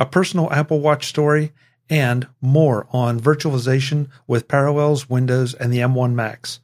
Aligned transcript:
a 0.00 0.06
personal 0.06 0.50
Apple 0.50 0.80
Watch 0.80 1.06
story, 1.06 1.52
and 1.90 2.26
more 2.40 2.88
on 2.90 3.20
virtualization 3.20 4.08
with 4.26 4.48
Parallels, 4.48 5.10
Windows, 5.10 5.52
and 5.52 5.70
the 5.70 5.78
M1 5.78 6.14
Macs. 6.14 6.60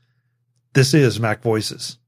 This 0.73 0.95
is 0.95 1.21
Mac 1.21 1.43
Voices. 1.43 1.99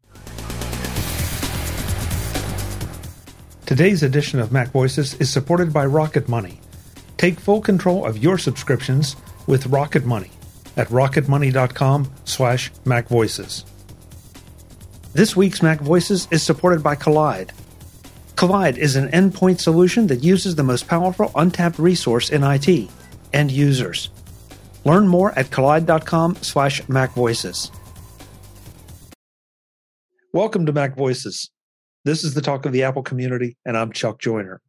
Today's 3.66 4.02
edition 4.02 4.40
of 4.40 4.52
Mac 4.52 4.68
Voices 4.68 5.12
is 5.14 5.30
supported 5.30 5.70
by 5.70 5.84
Rocket 5.84 6.30
Money. 6.30 6.60
Take 7.18 7.38
full 7.38 7.60
control 7.60 8.06
of 8.06 8.16
your 8.16 8.38
subscriptions 8.38 9.14
with 9.46 9.66
Rocket 9.66 10.06
Money 10.06 10.30
at 10.78 10.88
rocketmoney.com 10.88 12.10
slash 12.24 12.72
macvoices. 12.86 13.64
This 15.12 15.36
week's 15.36 15.62
Mac 15.62 15.80
Voices 15.80 16.26
is 16.30 16.42
supported 16.42 16.82
by 16.82 16.96
Kolide. 16.96 17.50
Kolide 18.38 18.76
is 18.76 18.94
an 18.94 19.08
endpoint 19.08 19.60
solution 19.60 20.06
that 20.06 20.22
uses 20.22 20.54
the 20.54 20.62
most 20.62 20.86
powerful 20.86 21.32
untapped 21.34 21.76
resource 21.76 22.30
in 22.30 22.44
IT, 22.44 22.88
end 23.32 23.50
users. 23.50 24.10
Learn 24.84 25.08
more 25.08 25.36
at 25.36 25.46
kolide.com 25.46 26.36
slash 26.36 26.80
macvoices. 26.82 27.72
Welcome 30.32 30.66
to 30.66 30.72
Mac 30.72 30.96
Voices. 30.96 31.50
This 32.04 32.22
is 32.22 32.34
the 32.34 32.40
talk 32.40 32.64
of 32.64 32.70
the 32.70 32.84
Apple 32.84 33.02
community, 33.02 33.56
and 33.66 33.76
I'm 33.76 33.90
Chuck 33.90 34.20
Joiner. 34.20 34.60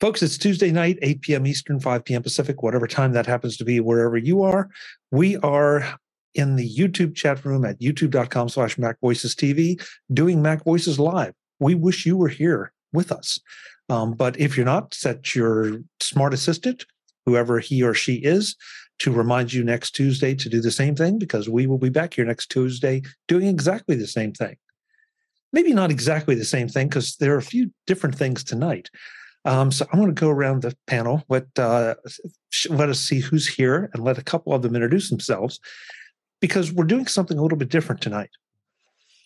Folks, 0.00 0.22
it's 0.22 0.38
Tuesday 0.38 0.70
night, 0.70 0.98
8 1.02 1.20
p.m. 1.20 1.46
Eastern, 1.46 1.78
5 1.78 2.02
p.m. 2.02 2.22
Pacific, 2.22 2.62
whatever 2.62 2.86
time 2.86 3.12
that 3.12 3.26
happens 3.26 3.58
to 3.58 3.64
be, 3.66 3.78
wherever 3.78 4.16
you 4.16 4.42
are. 4.42 4.70
We 5.10 5.36
are 5.36 5.98
in 6.34 6.56
the 6.56 6.74
YouTube 6.74 7.14
chat 7.14 7.44
room 7.44 7.66
at 7.66 7.78
youtube.com 7.78 8.48
slash 8.48 8.78
Mac 8.78 8.98
Voices 9.00 9.34
TV 9.34 9.86
doing 10.10 10.40
Mac 10.40 10.64
Voices 10.64 10.98
Live. 10.98 11.34
We 11.58 11.74
wish 11.74 12.06
you 12.06 12.16
were 12.16 12.28
here 12.28 12.72
with 12.92 13.12
us. 13.12 13.38
Um, 13.88 14.14
but 14.14 14.38
if 14.38 14.56
you're 14.56 14.66
not, 14.66 14.94
set 14.94 15.34
your 15.34 15.80
smart 16.00 16.34
assistant, 16.34 16.86
whoever 17.24 17.58
he 17.60 17.82
or 17.82 17.94
she 17.94 18.16
is, 18.16 18.56
to 18.98 19.12
remind 19.12 19.52
you 19.52 19.62
next 19.62 19.92
Tuesday 19.92 20.34
to 20.34 20.48
do 20.48 20.60
the 20.60 20.70
same 20.70 20.96
thing 20.96 21.18
because 21.18 21.48
we 21.48 21.66
will 21.66 21.78
be 21.78 21.90
back 21.90 22.14
here 22.14 22.24
next 22.24 22.50
Tuesday 22.50 23.02
doing 23.28 23.46
exactly 23.46 23.94
the 23.94 24.06
same 24.06 24.32
thing. 24.32 24.56
Maybe 25.52 25.72
not 25.72 25.90
exactly 25.90 26.34
the 26.34 26.44
same 26.44 26.68
thing 26.68 26.88
because 26.88 27.16
there 27.16 27.34
are 27.34 27.38
a 27.38 27.42
few 27.42 27.70
different 27.86 28.16
things 28.16 28.42
tonight. 28.42 28.90
Um, 29.44 29.70
so 29.70 29.86
I'm 29.92 30.00
going 30.00 30.12
to 30.12 30.20
go 30.20 30.28
around 30.28 30.62
the 30.62 30.76
panel, 30.88 31.22
let 31.28 31.46
uh, 31.56 31.94
let 32.68 32.88
us 32.88 32.98
see 32.98 33.20
who's 33.20 33.46
here, 33.46 33.90
and 33.92 34.02
let 34.02 34.18
a 34.18 34.24
couple 34.24 34.52
of 34.52 34.62
them 34.62 34.74
introduce 34.74 35.08
themselves, 35.08 35.60
because 36.40 36.72
we're 36.72 36.84
doing 36.84 37.06
something 37.06 37.38
a 37.38 37.42
little 37.42 37.56
bit 37.56 37.68
different 37.68 38.00
tonight. 38.00 38.30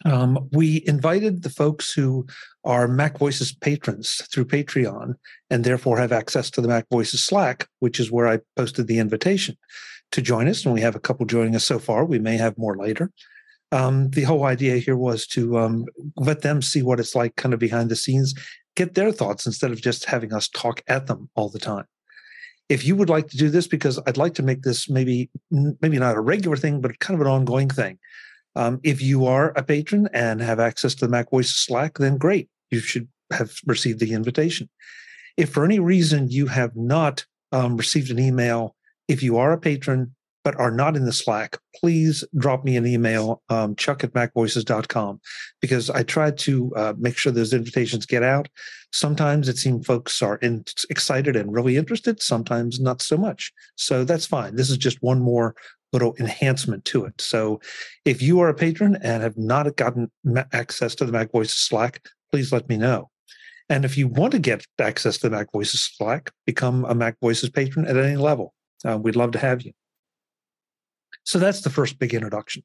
Um, 0.04 0.48
we 0.52 0.82
invited 0.86 1.42
the 1.42 1.50
folks 1.50 1.92
who 1.92 2.26
are 2.64 2.88
Mac 2.88 3.18
Voices 3.18 3.52
patrons 3.52 4.22
through 4.32 4.46
Patreon, 4.46 5.14
and 5.50 5.64
therefore 5.64 5.98
have 5.98 6.12
access 6.12 6.50
to 6.50 6.60
the 6.60 6.68
Mac 6.68 6.86
Voices 6.90 7.24
Slack, 7.24 7.68
which 7.80 8.00
is 8.00 8.10
where 8.10 8.26
I 8.26 8.40
posted 8.56 8.86
the 8.86 8.98
invitation 8.98 9.56
to 10.12 10.22
join 10.22 10.48
us. 10.48 10.64
And 10.64 10.74
we 10.74 10.80
have 10.80 10.96
a 10.96 11.00
couple 11.00 11.26
joining 11.26 11.54
us 11.54 11.64
so 11.64 11.78
far. 11.78 12.04
We 12.04 12.18
may 12.18 12.36
have 12.36 12.56
more 12.56 12.76
later. 12.76 13.10
Um, 13.72 14.10
the 14.10 14.22
whole 14.22 14.44
idea 14.44 14.78
here 14.78 14.96
was 14.96 15.26
to 15.28 15.58
um, 15.58 15.84
let 16.16 16.42
them 16.42 16.60
see 16.60 16.82
what 16.82 16.98
it's 16.98 17.14
like 17.14 17.36
kind 17.36 17.54
of 17.54 17.60
behind 17.60 17.88
the 17.88 17.96
scenes 17.96 18.34
get 18.76 18.94
their 18.94 19.12
thoughts 19.12 19.46
instead 19.46 19.70
of 19.70 19.80
just 19.80 20.04
having 20.06 20.32
us 20.32 20.48
talk 20.48 20.82
at 20.88 21.06
them 21.06 21.28
all 21.34 21.48
the 21.48 21.58
time. 21.58 21.84
If 22.68 22.84
you 22.84 22.94
would 22.96 23.08
like 23.08 23.28
to 23.28 23.36
do 23.36 23.50
this, 23.50 23.66
because 23.66 23.98
I'd 24.06 24.16
like 24.16 24.34
to 24.34 24.44
make 24.44 24.62
this 24.62 24.88
maybe 24.88 25.28
maybe 25.50 25.98
not 25.98 26.16
a 26.16 26.20
regular 26.20 26.56
thing, 26.56 26.80
but 26.80 26.98
kind 27.00 27.20
of 27.20 27.26
an 27.26 27.32
ongoing 27.32 27.68
thing. 27.68 27.98
Um, 28.56 28.80
if 28.82 29.00
you 29.00 29.26
are 29.26 29.50
a 29.50 29.62
patron 29.62 30.08
and 30.12 30.40
have 30.40 30.60
access 30.60 30.94
to 30.96 31.06
the 31.06 31.10
Mac 31.10 31.30
Voices 31.30 31.56
Slack, 31.56 31.98
then 31.98 32.18
great. 32.18 32.48
You 32.70 32.80
should 32.80 33.08
have 33.32 33.52
received 33.66 34.00
the 34.00 34.12
invitation. 34.12 34.68
If 35.36 35.50
for 35.50 35.64
any 35.64 35.78
reason 35.78 36.28
you 36.28 36.46
have 36.46 36.76
not 36.76 37.24
um, 37.52 37.76
received 37.76 38.10
an 38.10 38.18
email, 38.18 38.74
if 39.08 39.22
you 39.22 39.38
are 39.38 39.52
a 39.52 39.58
patron, 39.58 40.14
but 40.42 40.58
are 40.58 40.70
not 40.70 40.96
in 40.96 41.04
the 41.04 41.12
Slack, 41.12 41.58
please 41.76 42.24
drop 42.38 42.64
me 42.64 42.76
an 42.76 42.86
email, 42.86 43.42
um, 43.50 43.76
chuck 43.76 44.02
at 44.02 44.12
macvoices.com, 44.14 45.20
because 45.60 45.90
I 45.90 46.02
try 46.02 46.30
to 46.30 46.72
uh, 46.76 46.94
make 46.98 47.18
sure 47.18 47.30
those 47.30 47.52
invitations 47.52 48.06
get 48.06 48.22
out. 48.22 48.48
Sometimes 48.92 49.48
it 49.48 49.58
seems 49.58 49.86
folks 49.86 50.22
are 50.22 50.36
in, 50.36 50.64
excited 50.88 51.36
and 51.36 51.52
really 51.52 51.76
interested, 51.76 52.22
sometimes 52.22 52.80
not 52.80 53.02
so 53.02 53.16
much. 53.16 53.52
So 53.76 54.04
that's 54.04 54.26
fine. 54.26 54.56
This 54.56 54.70
is 54.70 54.78
just 54.78 55.02
one 55.02 55.20
more 55.20 55.54
little 55.92 56.14
enhancement 56.18 56.84
to 56.86 57.04
it. 57.04 57.20
So 57.20 57.60
if 58.04 58.22
you 58.22 58.40
are 58.40 58.48
a 58.48 58.54
patron 58.54 58.96
and 59.02 59.22
have 59.22 59.36
not 59.36 59.74
gotten 59.76 60.10
access 60.52 60.94
to 60.96 61.04
the 61.04 61.12
Mac 61.12 61.32
Voices 61.32 61.56
Slack, 61.56 62.02
please 62.30 62.52
let 62.52 62.68
me 62.68 62.76
know. 62.76 63.10
And 63.68 63.84
if 63.84 63.96
you 63.96 64.08
want 64.08 64.32
to 64.32 64.38
get 64.38 64.64
access 64.80 65.18
to 65.18 65.28
the 65.28 65.36
Mac 65.36 65.52
Voices 65.52 65.82
Slack, 65.96 66.30
become 66.44 66.84
a 66.84 66.94
Mac 66.94 67.16
Voices 67.20 67.50
patron 67.50 67.86
at 67.86 67.96
any 67.96 68.16
level. 68.16 68.54
Uh, 68.84 68.98
we'd 68.98 69.16
love 69.16 69.30
to 69.32 69.38
have 69.38 69.62
you. 69.62 69.72
So 71.24 71.38
that's 71.38 71.60
the 71.60 71.70
first 71.70 71.98
big 71.98 72.14
introduction. 72.14 72.62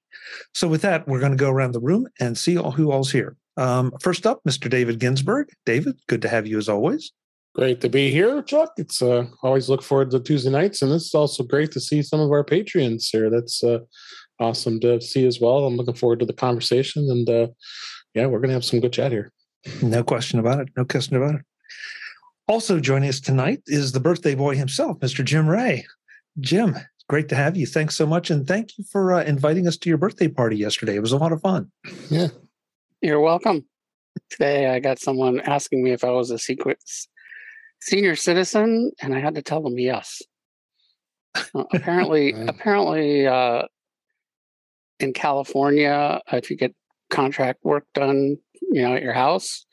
So 0.54 0.68
with 0.68 0.82
that, 0.82 1.08
we're 1.08 1.20
going 1.20 1.32
to 1.32 1.38
go 1.38 1.52
around 1.52 1.74
the 1.74 1.80
room 1.80 2.08
and 2.20 2.38
see 2.38 2.58
all, 2.58 2.72
who 2.72 2.92
all's 2.92 3.12
here. 3.12 3.36
Um, 3.58 3.94
first 4.02 4.26
up, 4.26 4.42
Mr. 4.48 4.70
David 4.70 5.00
Ginsburg. 5.00 5.50
David, 5.66 6.00
good 6.08 6.22
to 6.24 6.30
have 6.30 6.48
you 6.48 6.58
as 6.58 6.70
always. 6.70 7.12
Great 7.56 7.80
to 7.80 7.88
be 7.88 8.12
here, 8.12 8.42
Chuck. 8.42 8.74
It's 8.76 9.02
uh, 9.02 9.28
always 9.42 9.70
look 9.70 9.82
forward 9.82 10.12
to 10.12 10.20
Tuesday 10.20 10.50
nights, 10.50 10.82
and 10.82 10.92
it's 10.92 11.16
also 11.16 11.42
great 11.42 11.72
to 11.72 11.80
see 11.80 12.02
some 12.02 12.20
of 12.20 12.30
our 12.30 12.44
Patreons 12.44 13.06
here. 13.10 13.30
That's 13.30 13.64
uh, 13.64 13.80
awesome 14.42 14.82
to 14.82 15.00
see 15.00 15.26
as 15.26 15.40
well. 15.40 15.66
I'm 15.66 15.78
looking 15.78 15.94
forward 15.94 16.20
to 16.20 16.26
the 16.26 16.34
conversation, 16.34 17.10
and 17.10 17.30
uh, 17.30 17.48
yeah, 18.14 18.26
we're 18.26 18.40
going 18.40 18.50
to 18.50 18.56
have 18.56 18.66
some 18.66 18.82
good 18.82 18.92
chat 18.92 19.14
here. 19.14 19.32
No 19.82 20.04
question 20.04 20.38
about 20.38 20.60
it. 20.60 20.68
No 20.76 20.84
question 20.84 21.16
about 21.16 21.36
it. 21.36 21.42
Also 22.50 22.82
joining 22.82 23.08
us 23.08 23.22
tonight 23.22 23.62
is 23.68 23.94
the 23.94 24.02
birthday 24.02 24.36
boy 24.36 24.58
himself, 24.58 25.00
Mr. 25.00 25.24
Jim 25.24 25.48
Rea. 25.48 25.86
Jim, 26.42 26.76
great 27.08 27.30
to 27.30 27.36
have 27.36 27.56
you. 27.56 27.66
Thanks 27.66 27.96
so 27.96 28.06
much. 28.06 28.30
And 28.30 28.46
thank 28.46 28.78
you 28.78 28.84
for 28.92 29.14
uh, 29.14 29.24
inviting 29.24 29.66
us 29.66 29.78
to 29.78 29.90
your 29.90 29.98
birthday 29.98 30.28
party 30.28 30.58
yesterday. 30.58 30.96
It 30.96 31.02
was 31.02 31.14
a 31.14 31.18
lot 31.18 31.32
of 31.32 31.40
fun. 31.40 31.72
Yeah. 32.10 32.28
You're 33.02 33.22
welcome. 33.22 33.66
Today 34.30 34.68
I 34.76 34.80
got 34.80 35.00
someone 35.00 35.40
asking 35.40 35.84
me 35.86 35.92
if 35.92 36.04
I 36.04 36.12
was 36.12 36.32
a 36.32 36.38
secret 36.38 36.80
senior 37.82 38.16
citizen, 38.16 38.92
and 39.02 39.14
I 39.14 39.20
had 39.20 39.36
to 39.36 39.42
tell 39.42 39.62
them 39.62 39.78
yes. 39.78 40.22
Uh, 41.36 41.64
apparently, 41.74 42.34
apparently, 42.48 43.28
uh, 43.28 43.64
in 45.00 45.14
California, 45.14 46.22
if 46.32 46.50
you 46.50 46.58
get 46.58 46.74
contract 47.10 47.60
work 47.64 47.86
done, 47.94 48.38
you 48.62 48.82
know, 48.82 48.96
at 48.96 49.04
your 49.04 49.14
house, 49.14 49.66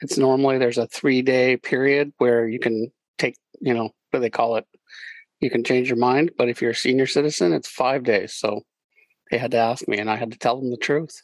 it's 0.00 0.18
normally 0.18 0.58
there's 0.58 0.78
a 0.78 0.86
three 0.86 1.22
day 1.22 1.56
period 1.56 2.12
where 2.18 2.48
you 2.48 2.58
can 2.58 2.90
take, 3.18 3.36
you 3.60 3.74
know, 3.74 3.84
what 3.84 3.92
do 4.12 4.20
they 4.20 4.30
call 4.30 4.56
it, 4.56 4.66
you 5.40 5.50
can 5.50 5.64
change 5.64 5.88
your 5.88 5.98
mind. 5.98 6.32
But 6.38 6.48
if 6.48 6.62
you're 6.62 6.70
a 6.70 6.76
senior 6.76 7.06
citizen, 7.06 7.52
it's 7.52 7.68
five 7.68 8.04
days. 8.04 8.34
So 8.34 8.62
they 9.30 9.38
had 9.38 9.50
to 9.52 9.58
ask 9.58 9.86
me, 9.88 9.98
and 9.98 10.10
I 10.10 10.16
had 10.16 10.30
to 10.32 10.38
tell 10.38 10.60
them 10.60 10.70
the 10.70 10.76
truth 10.76 11.22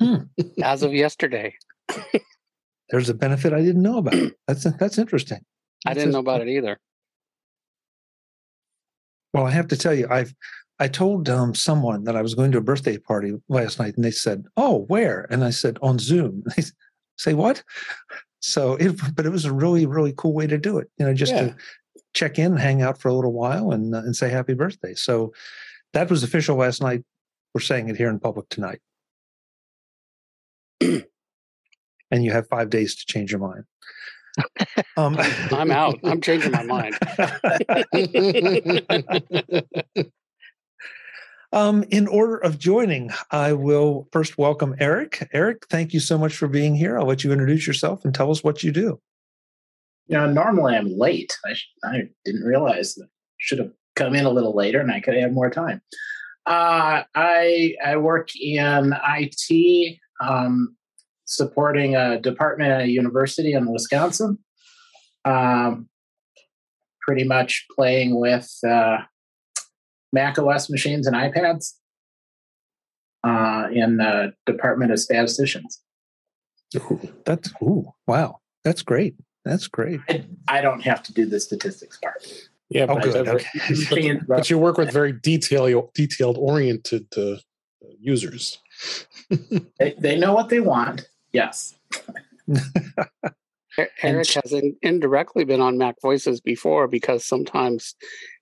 hmm. 0.00 0.16
as 0.62 0.82
of 0.82 0.92
yesterday. 0.92 1.54
There's 2.92 3.08
a 3.08 3.14
benefit 3.14 3.54
I 3.54 3.62
didn't 3.62 3.82
know 3.82 3.98
about. 3.98 4.14
That's 4.46 4.64
that's 4.64 4.98
interesting. 4.98 5.40
That's 5.84 5.96
I 5.96 5.98
didn't 5.98 6.12
know 6.12 6.18
about 6.18 6.42
it 6.42 6.48
either. 6.48 6.78
Well, 9.32 9.46
I 9.46 9.50
have 9.50 9.68
to 9.68 9.78
tell 9.78 9.94
you, 9.94 10.06
I've 10.10 10.34
I 10.78 10.88
told 10.88 11.30
um, 11.30 11.54
someone 11.54 12.04
that 12.04 12.16
I 12.16 12.22
was 12.22 12.34
going 12.34 12.52
to 12.52 12.58
a 12.58 12.62
birthday 12.62 12.98
party 12.98 13.32
last 13.48 13.78
night, 13.80 13.96
and 13.96 14.04
they 14.04 14.10
said, 14.10 14.44
"Oh, 14.58 14.84
where?" 14.88 15.26
And 15.30 15.42
I 15.42 15.50
said, 15.50 15.78
"On 15.82 15.98
Zoom." 15.98 16.44
They 16.56 16.64
say, 17.16 17.34
"What?" 17.34 17.62
So, 18.40 18.74
it, 18.74 19.00
but 19.14 19.24
it 19.24 19.30
was 19.30 19.44
a 19.44 19.52
really, 19.52 19.86
really 19.86 20.12
cool 20.16 20.34
way 20.34 20.46
to 20.46 20.58
do 20.58 20.78
it. 20.78 20.90
You 20.98 21.06
know, 21.06 21.14
just 21.14 21.32
yeah. 21.32 21.48
to 21.48 21.56
check 22.14 22.38
in, 22.38 22.56
hang 22.56 22.82
out 22.82 22.98
for 23.00 23.08
a 23.08 23.14
little 23.14 23.32
while, 23.32 23.72
and 23.72 23.94
uh, 23.94 23.98
and 23.98 24.14
say 24.14 24.28
happy 24.28 24.54
birthday. 24.54 24.94
So 24.94 25.32
that 25.94 26.10
was 26.10 26.22
official 26.22 26.56
last 26.56 26.82
night. 26.82 27.04
We're 27.54 27.62
saying 27.62 27.88
it 27.88 27.96
here 27.96 28.10
in 28.10 28.18
public 28.18 28.48
tonight. 28.50 28.80
and 32.12 32.24
you 32.24 32.30
have 32.30 32.46
five 32.46 32.70
days 32.70 32.94
to 32.94 33.04
change 33.06 33.32
your 33.32 33.40
mind. 33.40 33.64
Um, 34.96 35.16
I'm 35.50 35.72
out. 35.72 35.98
I'm 36.04 36.20
changing 36.20 36.52
my 36.52 36.62
mind. 36.62 36.96
um, 41.52 41.84
in 41.90 42.06
order 42.06 42.36
of 42.36 42.58
joining, 42.58 43.10
I 43.32 43.54
will 43.54 44.06
first 44.12 44.38
welcome 44.38 44.76
Eric. 44.78 45.28
Eric, 45.32 45.66
thank 45.68 45.92
you 45.92 45.98
so 45.98 46.16
much 46.16 46.36
for 46.36 46.46
being 46.46 46.76
here. 46.76 46.96
I'll 46.96 47.06
let 47.06 47.24
you 47.24 47.32
introduce 47.32 47.66
yourself 47.66 48.04
and 48.04 48.14
tell 48.14 48.30
us 48.30 48.44
what 48.44 48.62
you 48.62 48.70
do 48.70 49.00
you 50.12 50.18
know, 50.18 50.30
normally 50.30 50.76
I'm 50.76 50.98
late. 50.98 51.36
I, 51.44 51.54
sh- 51.54 51.72
I 51.84 52.02
didn't 52.24 52.44
realize 52.44 52.94
that 52.96 53.08
should 53.38 53.58
have 53.58 53.72
come 53.96 54.14
in 54.14 54.24
a 54.24 54.30
little 54.30 54.54
later 54.54 54.80
and 54.80 54.90
I 54.90 55.00
could 55.00 55.14
have 55.14 55.32
more 55.32 55.50
time. 55.50 55.80
Uh, 56.44 57.02
I 57.14 57.74
I 57.84 57.96
work 57.96 58.28
in 58.34 58.94
IT, 59.16 59.98
um, 60.20 60.76
supporting 61.36 61.96
a 61.96 62.20
department 62.20 62.70
at 62.70 62.82
a 62.82 62.88
university 62.88 63.52
in 63.52 63.70
Wisconsin. 63.72 64.38
Um, 65.24 65.88
pretty 67.00 67.24
much 67.24 67.66
playing 67.74 68.18
with 68.18 68.50
uh, 68.68 68.98
Mac 70.12 70.38
OS 70.38 70.68
machines 70.70 71.06
and 71.06 71.16
iPads 71.16 71.72
uh, 73.24 73.68
in 73.72 73.96
the 73.96 74.34
Department 74.46 74.92
of 74.92 75.00
Statisticians. 75.00 75.80
Ooh, 76.76 77.00
that's 77.24 77.52
ooh, 77.62 77.92
wow, 78.06 78.40
that's 78.64 78.82
great. 78.82 79.14
That's 79.44 79.66
great. 79.68 80.00
I, 80.08 80.24
I 80.48 80.60
don't 80.60 80.80
have 80.82 81.02
to 81.04 81.12
do 81.12 81.26
the 81.26 81.40
statistics 81.40 81.98
part. 81.98 82.24
Yeah, 82.70 82.86
Oh, 82.88 82.94
but, 82.94 83.02
good. 83.04 83.26
but- 83.26 84.26
but 84.28 84.50
you 84.50 84.58
work 84.58 84.78
with 84.78 84.92
very 84.92 85.12
detail 85.12 85.90
detailed 85.94 86.38
oriented 86.38 87.06
uh, 87.16 87.36
users. 88.00 88.58
They, 89.78 89.94
they 89.98 90.18
know 90.18 90.34
what 90.34 90.50
they 90.50 90.60
want. 90.60 91.08
Yes. 91.32 91.74
And 93.78 93.88
Eric 94.02 94.28
has 94.32 94.52
in, 94.52 94.76
indirectly 94.82 95.44
been 95.44 95.62
on 95.62 95.78
Mac 95.78 95.96
Voices 96.02 96.40
before 96.40 96.88
because 96.88 97.24
sometimes 97.24 97.94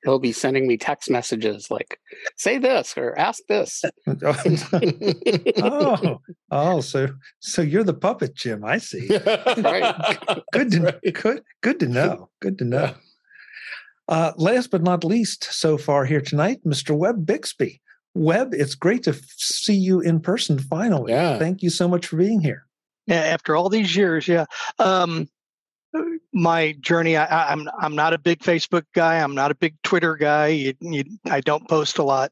he'll 0.03 0.19
be 0.19 0.33
sending 0.33 0.67
me 0.67 0.77
text 0.77 1.09
messages 1.09 1.71
like, 1.71 2.01
say 2.37 2.59
this 2.59 2.95
or 2.97 3.17
ask 3.17 3.41
this. 3.49 3.85
oh, 5.63 6.21
oh, 6.51 6.81
so 6.81 7.09
so 7.39 7.63
you're 7.63 7.85
the 7.85 7.95
puppet, 7.95 8.35
Jim. 8.35 8.65
I 8.65 8.79
see. 8.79 9.09
Right. 9.61 10.19
Good 10.53 10.73
to 10.73 10.81
Right. 10.81 11.15
good 11.15 11.43
good 11.61 11.81
to 11.81 11.87
know. 11.87 12.31
Good 12.41 12.59
to 12.59 12.65
know. 12.65 12.95
Uh, 14.09 14.33
last 14.37 14.73
but 14.73 14.83
not 14.83 15.05
least, 15.05 15.45
so 15.45 15.79
far 15.79 16.05
here 16.05 16.21
tonight, 16.21 16.59
Mr. 16.67 16.97
Web 16.97 17.25
Bixby. 17.25 17.81
Web, 18.15 18.53
it's 18.53 18.75
great 18.75 19.05
to 19.05 19.11
f- 19.11 19.21
see 19.37 19.75
you 19.77 20.01
in 20.01 20.19
person 20.19 20.59
finally. 20.59 21.13
Yeah. 21.13 21.39
Thank 21.39 21.63
you 21.63 21.71
so 21.71 21.87
much 21.87 22.07
for 22.07 22.17
being 22.17 22.41
here. 22.41 22.67
Yeah, 23.07 23.17
after 23.23 23.57
all 23.57 23.69
these 23.69 23.95
years, 23.97 24.29
yeah. 24.29 24.45
Um, 24.79 25.29
my 26.33 26.73
journey, 26.81 27.17
I, 27.17 27.25
I- 27.25 27.53
I'm 27.53 27.69
I'm 27.79 27.95
not 27.97 28.13
a 28.13 28.19
big 28.19 28.41
Facebook 28.41 28.85
guy. 28.95 29.19
I'm 29.21 29.35
not 29.35 29.51
a 29.51 29.55
big 29.57 29.75
Twitter 29.83 30.17
guy. 30.17 30.49
You, 30.49 30.75
you, 30.81 31.05
I 31.27 31.41
don't 31.41 31.69
post 31.69 31.99
a 31.99 32.03
lot. 32.05 32.31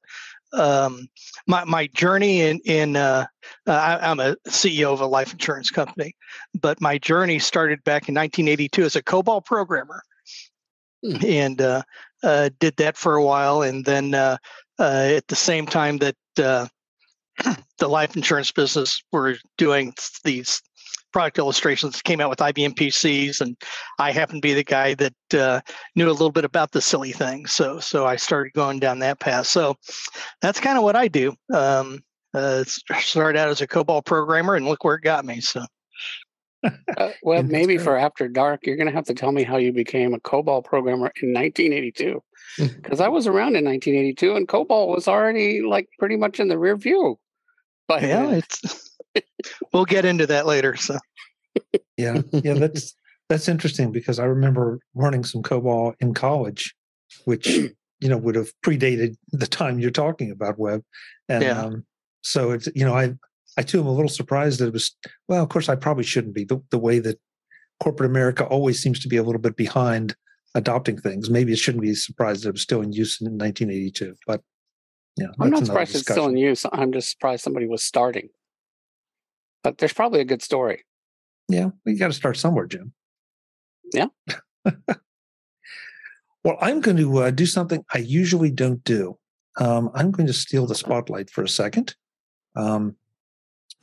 Um, 0.52 1.08
my 1.46 1.64
my 1.64 1.88
journey 1.88 2.40
in 2.42 2.60
in 2.64 2.96
uh, 2.96 3.26
uh, 3.66 3.70
I, 3.72 4.10
I'm 4.10 4.20
a 4.20 4.36
CEO 4.48 4.92
of 4.92 5.00
a 5.00 5.06
life 5.06 5.32
insurance 5.32 5.70
company, 5.70 6.14
but 6.60 6.80
my 6.80 6.98
journey 6.98 7.38
started 7.38 7.82
back 7.84 8.08
in 8.08 8.14
1982 8.14 8.84
as 8.84 8.96
a 8.96 9.02
COBOL 9.02 9.44
programmer, 9.44 10.02
Hmm. 11.04 11.16
and 11.26 11.60
uh, 11.60 11.82
uh, 12.22 12.50
did 12.60 12.76
that 12.76 12.96
for 12.96 13.14
a 13.16 13.24
while, 13.24 13.62
and 13.62 13.84
then 13.84 14.14
uh, 14.14 14.36
uh, 14.78 15.12
at 15.16 15.28
the 15.28 15.36
same 15.36 15.66
time 15.66 15.98
that 15.98 16.16
uh, 16.38 16.66
the 17.78 17.88
life 17.88 18.16
insurance 18.16 18.50
business 18.50 19.02
were 19.12 19.36
doing 19.56 19.94
these 20.24 20.60
product 21.12 21.38
illustrations 21.38 22.02
came 22.02 22.20
out 22.20 22.30
with 22.30 22.38
IBM 22.38 22.74
PCs, 22.74 23.40
and 23.40 23.56
I 23.98 24.12
happened 24.12 24.42
to 24.42 24.46
be 24.46 24.54
the 24.54 24.64
guy 24.64 24.94
that 24.94 25.14
uh, 25.34 25.60
knew 25.96 26.08
a 26.08 26.12
little 26.12 26.30
bit 26.30 26.44
about 26.44 26.72
the 26.72 26.80
silly 26.80 27.12
things. 27.12 27.52
So, 27.52 27.78
so 27.80 28.06
I 28.06 28.16
started 28.16 28.52
going 28.52 28.78
down 28.78 28.98
that 28.98 29.20
path. 29.20 29.46
So, 29.46 29.76
that's 30.42 30.60
kind 30.60 30.76
of 30.76 30.84
what 30.84 30.96
I 30.96 31.08
do. 31.08 31.34
Um, 31.52 32.00
uh, 32.34 32.64
started 32.64 33.38
out 33.38 33.48
as 33.48 33.60
a 33.62 33.66
COBOL 33.66 34.04
programmer, 34.04 34.54
and 34.54 34.66
look 34.66 34.84
where 34.84 34.96
it 34.96 35.02
got 35.02 35.24
me. 35.24 35.40
So, 35.40 35.64
Uh, 36.62 37.10
well, 37.22 37.42
maybe 37.44 37.76
great. 37.76 37.84
for 37.84 37.96
After 37.96 38.28
Dark, 38.28 38.66
you're 38.66 38.76
going 38.76 38.88
to 38.88 38.92
have 38.92 39.06
to 39.06 39.14
tell 39.14 39.32
me 39.32 39.44
how 39.44 39.56
you 39.56 39.72
became 39.72 40.14
a 40.14 40.20
COBOL 40.20 40.64
programmer 40.64 41.10
in 41.22 41.32
1982. 41.32 42.22
Because 42.58 43.00
I 43.00 43.08
was 43.08 43.26
around 43.26 43.56
in 43.56 43.64
1982 43.64 44.34
and 44.34 44.48
COBOL 44.48 44.88
was 44.88 45.08
already 45.08 45.62
like 45.62 45.88
pretty 45.98 46.16
much 46.16 46.40
in 46.40 46.48
the 46.48 46.58
rear 46.58 46.76
view. 46.76 47.18
But 47.88 48.02
yeah, 48.02 48.30
it's 48.30 48.96
we'll 49.72 49.86
get 49.86 50.04
into 50.04 50.26
that 50.26 50.46
later. 50.46 50.76
So, 50.76 50.98
Yeah, 51.96 52.20
yeah, 52.32 52.54
that's 52.54 52.94
that's 53.28 53.48
interesting 53.48 53.90
because 53.92 54.18
I 54.18 54.24
remember 54.24 54.78
learning 54.94 55.24
some 55.24 55.42
COBOL 55.42 55.94
in 56.00 56.14
college, 56.14 56.74
which 57.24 57.46
you 58.00 58.08
know 58.08 58.18
would 58.18 58.34
have 58.36 58.52
predated 58.64 59.16
the 59.32 59.46
time 59.46 59.78
you're 59.80 59.90
talking 59.90 60.30
about, 60.30 60.58
web, 60.58 60.82
And 61.28 61.42
Yeah. 61.42 61.62
um, 61.62 61.84
so 62.22 62.50
it's 62.52 62.68
you 62.74 62.84
know 62.84 62.94
I 62.94 63.14
I 63.56 63.62
too 63.62 63.80
am 63.80 63.86
a 63.86 63.92
little 63.92 64.08
surprised 64.08 64.60
that 64.60 64.68
it 64.68 64.72
was 64.72 64.94
well. 65.26 65.42
Of 65.42 65.48
course, 65.48 65.68
I 65.68 65.74
probably 65.76 66.04
shouldn't 66.04 66.34
be 66.34 66.44
the 66.44 66.62
the 66.70 66.78
way 66.78 66.98
that 67.00 67.18
corporate 67.80 68.10
America 68.10 68.44
always 68.44 68.80
seems 68.82 69.00
to 69.00 69.08
be 69.08 69.16
a 69.16 69.22
little 69.22 69.40
bit 69.40 69.56
behind 69.56 70.14
adopting 70.54 70.98
things. 70.98 71.30
Maybe 71.30 71.52
it 71.52 71.58
shouldn't 71.58 71.82
be 71.82 71.94
surprised 71.94 72.42
that 72.42 72.48
it 72.50 72.52
was 72.52 72.62
still 72.62 72.82
in 72.82 72.92
use 72.92 73.20
in 73.20 73.26
1982. 73.38 74.14
But 74.26 74.42
yeah, 75.18 75.28
I'm 75.40 75.50
not 75.50 75.66
surprised 75.66 75.94
it's 75.94 76.02
still 76.02 76.26
in 76.26 76.36
use. 76.36 76.64
I'm 76.72 76.92
just 76.92 77.10
surprised 77.10 77.42
somebody 77.42 77.66
was 77.66 77.82
starting. 77.82 78.28
But 79.64 79.78
there's 79.78 79.92
probably 79.92 80.20
a 80.20 80.24
good 80.24 80.42
story. 80.42 80.84
Yeah, 81.48 81.70
we 81.84 81.94
got 81.94 82.08
to 82.08 82.12
start 82.12 82.36
somewhere, 82.36 82.66
Jim. 82.66 82.92
Yeah. 83.92 84.06
well, 84.64 86.58
I'm 86.60 86.80
going 86.80 86.98
to 86.98 87.18
uh, 87.18 87.30
do 87.30 87.46
something 87.46 87.84
I 87.92 87.98
usually 87.98 88.50
don't 88.50 88.84
do. 88.84 89.18
Um, 89.58 89.90
I'm 89.94 90.10
going 90.10 90.26
to 90.26 90.32
steal 90.32 90.66
the 90.66 90.74
spotlight 90.74 91.30
for 91.30 91.42
a 91.42 91.48
second 91.48 91.96
um, 92.54 92.94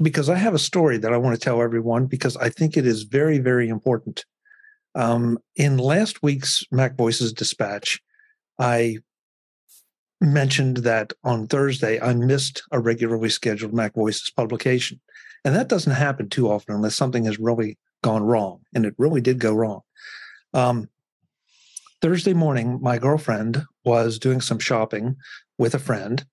because 0.01 0.29
I 0.29 0.35
have 0.35 0.53
a 0.53 0.59
story 0.59 0.97
that 0.99 1.11
I 1.11 1.17
want 1.17 1.35
to 1.35 1.43
tell 1.43 1.61
everyone 1.61 2.05
because 2.05 2.37
I 2.37 2.49
think 2.49 2.77
it 2.77 2.85
is 2.85 3.03
very, 3.03 3.39
very 3.39 3.67
important. 3.67 4.25
Um, 4.93 5.39
in 5.55 5.77
last 5.77 6.23
week's 6.23 6.63
Mac 6.71 6.95
Voices 6.95 7.33
dispatch, 7.33 7.99
I 8.57 8.99
mentioned 10.25 10.77
that 10.77 11.13
on 11.23 11.47
Thursday 11.47 11.99
I 11.99 12.13
missed 12.13 12.63
a 12.71 12.79
regularly 12.79 13.29
scheduled 13.29 13.73
Mac 13.73 13.93
Voices 13.95 14.31
publication. 14.35 14.99
And 15.43 15.55
that 15.55 15.69
doesn't 15.69 15.93
happen 15.93 16.29
too 16.29 16.49
often 16.49 16.75
unless 16.75 16.95
something 16.95 17.25
has 17.25 17.39
really 17.39 17.77
gone 18.03 18.23
wrong. 18.23 18.61
And 18.73 18.85
it 18.85 18.95
really 18.97 19.21
did 19.21 19.39
go 19.39 19.53
wrong. 19.53 19.81
Um, 20.53 20.89
Thursday 22.01 22.33
morning, 22.33 22.79
my 22.81 22.97
girlfriend 22.97 23.63
was 23.83 24.19
doing 24.19 24.41
some 24.41 24.59
shopping 24.59 25.15
with 25.57 25.73
a 25.73 25.79
friend, 25.79 26.25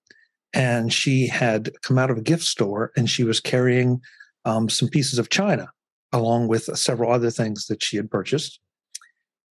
and 0.53 0.93
she 0.93 1.27
had 1.27 1.71
come 1.83 1.99
out 1.99 2.11
of 2.11 2.19
a 2.19 2.23
gift 2.23 2.43
store 2.43 2.93
and 2.97 3.09
she 3.09 3.25
was 3.25 3.41
carrying 3.41 4.01
um, 4.45 4.69
some 4.69 4.89
pieces 4.89 5.19
of 5.19 5.31
china 5.31 5.69
along 6.13 6.49
with 6.49 6.65
several 6.77 7.11
other 7.11 7.31
things 7.31 7.67
that 7.67 7.83
she 7.83 7.97
had 7.97 8.11
purchased 8.11 8.61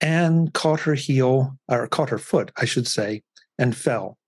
and 0.01 0.53
caught 0.55 0.81
her 0.81 0.95
heel 0.95 1.59
or 1.69 1.87
caught 1.89 2.11
her 2.11 2.19
foot, 2.19 2.53
I 2.57 2.65
should 2.65 2.87
say, 2.87 3.23
and 3.59 3.77
fell. 3.77 4.19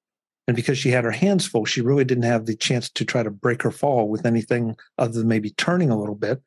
And 0.47 0.55
because 0.55 0.79
she 0.79 0.91
had 0.91 1.05
her 1.05 1.11
hands 1.11 1.47
full, 1.47 1.65
she 1.65 1.81
really 1.81 2.05
didn't 2.05 2.25
have 2.25 2.47
the 2.47 2.55
chance 2.55 2.89
to 2.91 3.05
try 3.05 3.23
to 3.23 3.31
break 3.31 3.63
her 3.63 3.71
fall 3.71 4.09
with 4.09 4.25
anything 4.25 4.77
other 4.97 5.19
than 5.19 5.29
maybe 5.29 5.51
turning 5.51 5.91
a 5.91 5.99
little 5.99 6.15
bit. 6.15 6.41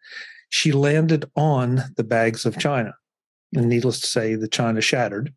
She 0.50 0.72
landed 0.72 1.30
on 1.36 1.84
the 1.98 2.04
bags 2.04 2.46
of 2.46 2.58
china. 2.58 2.96
And 3.56 3.68
needless 3.68 4.00
to 4.02 4.08
say, 4.08 4.36
the 4.36 4.48
china 4.48 4.80
shattered. 4.80 5.34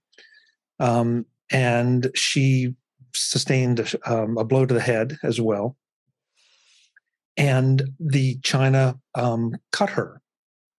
Um, 0.78 1.26
and 1.50 2.10
she 2.14 2.74
sustained 3.14 3.94
um, 4.06 4.38
a 4.38 4.44
blow 4.44 4.64
to 4.64 4.74
the 4.74 4.80
head 4.80 5.18
as 5.22 5.40
well. 5.40 5.76
And 7.36 7.82
the 7.98 8.38
china 8.42 8.98
um, 9.14 9.56
cut 9.70 9.90
her. 9.90 10.20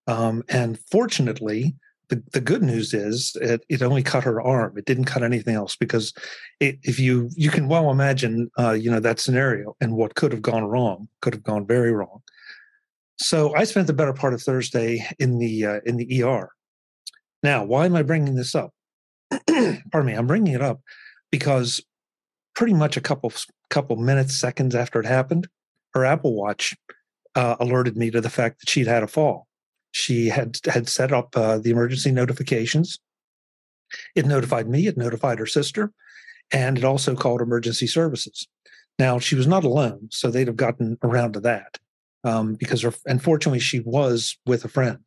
Um, 0.08 0.44
and 0.50 0.80
fortunately, 0.92 1.76
the, 2.10 2.22
the 2.32 2.42
good 2.42 2.62
news 2.62 2.94
is 2.94 3.36
it, 3.42 3.66
it 3.70 3.82
only 3.82 4.04
cut 4.04 4.24
her 4.24 4.42
arm. 4.42 4.78
It 4.78 4.86
didn't 4.86 5.06
cut 5.06 5.24
anything 5.24 5.56
else 5.56 5.76
because 5.76 6.14
it, 6.60 6.78
if 6.84 7.00
you 7.00 7.30
you 7.36 7.50
can 7.50 7.68
well 7.68 7.90
imagine 7.92 8.52
uh, 8.60 8.72
you 8.72 8.92
know 8.92 9.00
that 9.00 9.20
scenario 9.20 9.76
and 9.82 9.96
what 9.96 10.16
could 10.16 10.32
have 10.32 10.42
gone 10.42 10.66
wrong 10.66 11.08
could 11.22 11.34
have 11.34 11.44
gone 11.44 11.66
very 11.66 11.92
wrong. 11.92 12.22
So 13.18 13.56
I 13.56 13.64
spent 13.64 13.88
the 13.88 13.94
better 13.94 14.14
part 14.14 14.34
of 14.34 14.42
Thursday 14.42 15.08
in 15.20 15.40
the 15.40 15.66
uh, 15.66 15.80
in 15.86 15.98
the 15.98 16.24
ER. 16.24 16.52
Now, 17.42 17.64
why 17.64 17.86
am 17.86 17.96
I 17.96 18.04
bringing 18.04 18.36
this 18.36 18.56
up? 18.56 18.74
Pardon 19.48 20.06
me. 20.06 20.14
I'm 20.14 20.28
bringing 20.28 20.54
it 20.54 20.62
up 20.62 20.82
because 21.32 21.82
pretty 22.56 22.74
much 22.74 22.98
a 22.98 23.02
couple 23.02 23.32
couple 23.70 23.96
minutes, 23.96 24.40
seconds 24.40 24.76
after 24.76 25.00
it 25.00 25.06
happened, 25.06 25.48
her 25.94 26.06
Apple 26.06 26.36
Watch 26.36 26.76
uh, 27.36 27.56
alerted 27.60 27.98
me 27.98 28.12
to 28.12 28.22
the 28.22 28.30
fact 28.30 28.60
that 28.60 28.70
she'd 28.70 28.88
had 28.88 29.04
a 29.04 29.08
fall. 29.08 29.48
She 29.94 30.28
had 30.28 30.58
had 30.66 30.90
set 30.90 31.14
up 31.14 31.38
uh, 31.38 31.60
the 31.60 31.70
emergency 31.70 32.12
notifications. 32.12 33.00
It 34.16 34.26
notified 34.26 34.68
me. 34.68 34.88
It 34.88 34.98
notified 34.98 35.38
her 35.38 35.46
sister, 35.46 35.94
and 36.52 36.78
it 36.78 36.84
also 36.84 37.16
called 37.16 37.42
emergency 37.42 37.88
services. 37.88 38.48
Now 38.98 39.20
she 39.20 39.36
was 39.36 39.48
not 39.48 39.64
alone, 39.64 40.10
so 40.12 40.30
they'd 40.30 40.48
have 40.48 40.58
gotten 40.58 40.98
around 41.04 41.34
to 41.34 41.40
that 41.42 41.78
um, 42.24 42.56
because, 42.56 42.82
her, 42.82 42.94
unfortunately, 43.06 43.60
she 43.60 43.82
was 43.82 44.36
with 44.48 44.66
a 44.66 44.68
friend. 44.68 44.98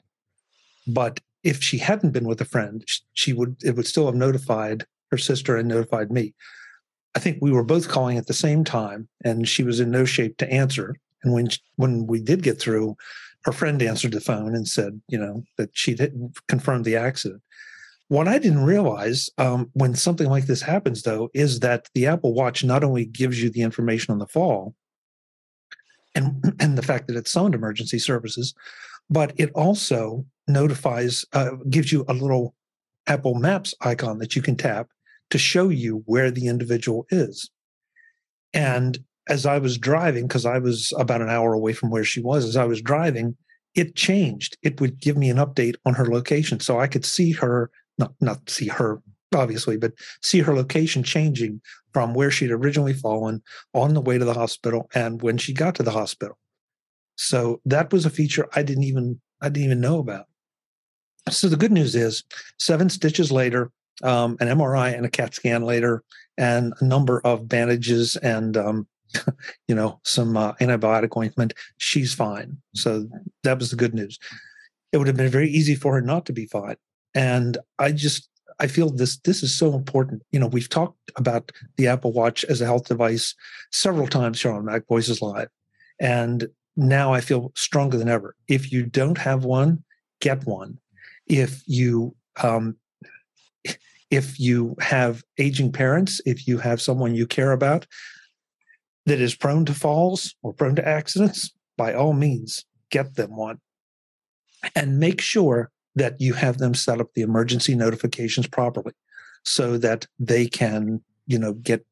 But 0.86 1.20
if 1.42 1.60
she 1.62 1.78
hadn't 1.78 2.12
been 2.12 2.26
with 2.28 2.40
a 2.40 2.44
friend, 2.44 2.84
she 3.12 3.32
would 3.32 3.56
it 3.64 3.74
would 3.74 3.86
still 3.86 4.06
have 4.06 4.14
notified 4.14 4.86
her 5.10 5.18
sister 5.18 5.56
and 5.56 5.68
notified 5.68 6.12
me. 6.12 6.32
I 7.16 7.18
think 7.18 7.38
we 7.40 7.50
were 7.50 7.64
both 7.64 7.88
calling 7.88 8.18
at 8.18 8.28
the 8.28 8.34
same 8.34 8.62
time, 8.62 9.08
and 9.24 9.48
she 9.48 9.64
was 9.64 9.80
in 9.80 9.90
no 9.90 10.04
shape 10.04 10.36
to 10.38 10.48
answer. 10.48 10.94
And 11.24 11.32
when 11.32 11.48
when 11.74 12.06
we 12.06 12.20
did 12.20 12.44
get 12.44 12.60
through, 12.60 12.96
her 13.46 13.52
friend 13.52 13.80
answered 13.80 14.12
the 14.12 14.20
phone 14.20 14.56
and 14.56 14.66
said, 14.66 15.00
you 15.06 15.16
know, 15.16 15.44
that 15.56 15.70
she'd 15.72 16.00
confirmed 16.48 16.84
the 16.84 16.96
accident. 16.96 17.40
What 18.08 18.26
I 18.26 18.38
didn't 18.38 18.64
realize 18.64 19.30
um, 19.38 19.70
when 19.72 19.94
something 19.94 20.28
like 20.28 20.46
this 20.46 20.62
happens, 20.62 21.02
though, 21.02 21.30
is 21.32 21.60
that 21.60 21.88
the 21.94 22.06
Apple 22.06 22.34
Watch 22.34 22.64
not 22.64 22.82
only 22.82 23.04
gives 23.04 23.40
you 23.40 23.48
the 23.48 23.62
information 23.62 24.10
on 24.10 24.18
the 24.18 24.26
fall 24.26 24.74
and 26.16 26.56
and 26.60 26.76
the 26.76 26.82
fact 26.82 27.06
that 27.06 27.16
it 27.16 27.28
summoned 27.28 27.54
emergency 27.54 28.00
services, 28.00 28.52
but 29.08 29.32
it 29.36 29.52
also 29.54 30.26
notifies, 30.48 31.24
uh, 31.32 31.52
gives 31.70 31.92
you 31.92 32.04
a 32.08 32.14
little 32.14 32.52
Apple 33.06 33.34
Maps 33.34 33.74
icon 33.80 34.18
that 34.18 34.34
you 34.34 34.42
can 34.42 34.56
tap 34.56 34.88
to 35.30 35.38
show 35.38 35.68
you 35.68 36.02
where 36.06 36.32
the 36.32 36.48
individual 36.48 37.06
is. 37.10 37.48
And 38.52 38.98
as 39.28 39.46
I 39.46 39.58
was 39.58 39.78
driving, 39.78 40.26
because 40.26 40.46
I 40.46 40.58
was 40.58 40.92
about 40.98 41.22
an 41.22 41.30
hour 41.30 41.52
away 41.52 41.72
from 41.72 41.90
where 41.90 42.04
she 42.04 42.20
was, 42.20 42.44
as 42.44 42.56
I 42.56 42.64
was 42.64 42.80
driving, 42.80 43.36
it 43.74 43.94
changed. 43.94 44.56
It 44.62 44.80
would 44.80 45.00
give 45.00 45.16
me 45.16 45.30
an 45.30 45.36
update 45.36 45.76
on 45.84 45.94
her 45.94 46.06
location 46.06 46.60
so 46.60 46.80
I 46.80 46.86
could 46.86 47.04
see 47.04 47.32
her, 47.32 47.70
not, 47.98 48.12
not 48.20 48.48
see 48.48 48.68
her, 48.68 49.02
obviously, 49.34 49.76
but 49.76 49.92
see 50.22 50.40
her 50.40 50.54
location 50.54 51.02
changing 51.02 51.60
from 51.92 52.14
where 52.14 52.30
she'd 52.30 52.50
originally 52.50 52.94
fallen 52.94 53.42
on 53.74 53.94
the 53.94 54.00
way 54.00 54.18
to 54.18 54.24
the 54.24 54.34
hospital 54.34 54.88
and 54.94 55.22
when 55.22 55.38
she 55.38 55.52
got 55.52 55.74
to 55.76 55.82
the 55.82 55.90
hospital. 55.90 56.38
So 57.16 57.60
that 57.64 57.92
was 57.92 58.06
a 58.06 58.10
feature 58.10 58.48
I 58.54 58.62
didn't 58.62 58.84
even 58.84 59.20
I 59.40 59.48
didn't 59.48 59.66
even 59.66 59.80
know 59.80 59.98
about. 59.98 60.26
So 61.30 61.48
the 61.48 61.56
good 61.56 61.72
news 61.72 61.94
is, 61.94 62.22
seven 62.58 62.88
stitches 62.88 63.32
later, 63.32 63.70
um, 64.02 64.36
an 64.40 64.48
MRI 64.48 64.96
and 64.96 65.04
a 65.04 65.10
CAT 65.10 65.34
scan 65.34 65.62
later, 65.62 66.04
and 66.38 66.72
a 66.80 66.84
number 66.84 67.20
of 67.24 67.48
bandages 67.48 68.16
and 68.16 68.56
um, 68.56 68.86
you 69.68 69.74
know 69.74 70.00
some 70.04 70.36
uh, 70.36 70.52
antibiotic 70.54 71.16
ointment. 71.16 71.54
She's 71.78 72.14
fine. 72.14 72.58
So 72.74 73.08
that 73.42 73.58
was 73.58 73.70
the 73.70 73.76
good 73.76 73.94
news. 73.94 74.18
It 74.92 74.98
would 74.98 75.06
have 75.06 75.16
been 75.16 75.28
very 75.28 75.50
easy 75.50 75.74
for 75.74 75.94
her 75.94 76.00
not 76.00 76.26
to 76.26 76.32
be 76.32 76.46
fine, 76.46 76.76
and 77.14 77.58
I 77.78 77.92
just 77.92 78.28
I 78.58 78.66
feel 78.66 78.90
this 78.90 79.18
this 79.18 79.42
is 79.42 79.54
so 79.54 79.74
important. 79.74 80.22
You 80.32 80.40
know, 80.40 80.46
we've 80.46 80.68
talked 80.68 81.10
about 81.16 81.52
the 81.76 81.88
Apple 81.88 82.12
Watch 82.12 82.44
as 82.44 82.60
a 82.60 82.66
health 82.66 82.88
device 82.88 83.34
several 83.72 84.06
times 84.06 84.40
here 84.40 84.52
on 84.52 84.64
Mac 84.64 84.86
Voices 84.86 85.20
Live, 85.20 85.48
and 86.00 86.48
now 86.76 87.12
I 87.12 87.20
feel 87.20 87.52
stronger 87.54 87.96
than 87.96 88.08
ever. 88.08 88.34
If 88.48 88.72
you 88.72 88.84
don't 88.84 89.18
have 89.18 89.44
one, 89.44 89.82
get 90.20 90.46
one. 90.46 90.78
If 91.26 91.62
you 91.66 92.14
um, 92.42 92.76
if 94.10 94.38
you 94.38 94.76
have 94.80 95.22
aging 95.38 95.72
parents, 95.72 96.20
if 96.24 96.46
you 96.46 96.58
have 96.58 96.80
someone 96.80 97.14
you 97.14 97.26
care 97.26 97.52
about 97.52 97.86
that 99.06 99.20
is 99.20 99.34
prone 99.34 99.64
to 99.64 99.74
falls 99.74 100.34
or 100.42 100.52
prone 100.52 100.76
to 100.76 100.86
accidents, 100.86 101.52
by 101.76 101.94
all 101.94 102.12
means, 102.12 102.64
get 102.90 103.14
them 103.14 103.36
one. 103.36 103.60
And 104.74 104.98
make 104.98 105.20
sure 105.20 105.70
that 105.94 106.20
you 106.20 106.34
have 106.34 106.58
them 106.58 106.74
set 106.74 107.00
up 107.00 107.14
the 107.14 107.22
emergency 107.22 107.74
notifications 107.74 108.46
properly 108.46 108.92
so 109.44 109.78
that 109.78 110.06
they 110.18 110.46
can, 110.46 111.00
you 111.26 111.38
know, 111.38 111.54
get 111.54 111.86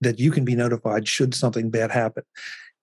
that 0.00 0.18
you 0.18 0.30
can 0.30 0.44
be 0.44 0.56
notified 0.56 1.06
should 1.06 1.34
something 1.34 1.70
bad 1.70 1.90
happen. 1.90 2.24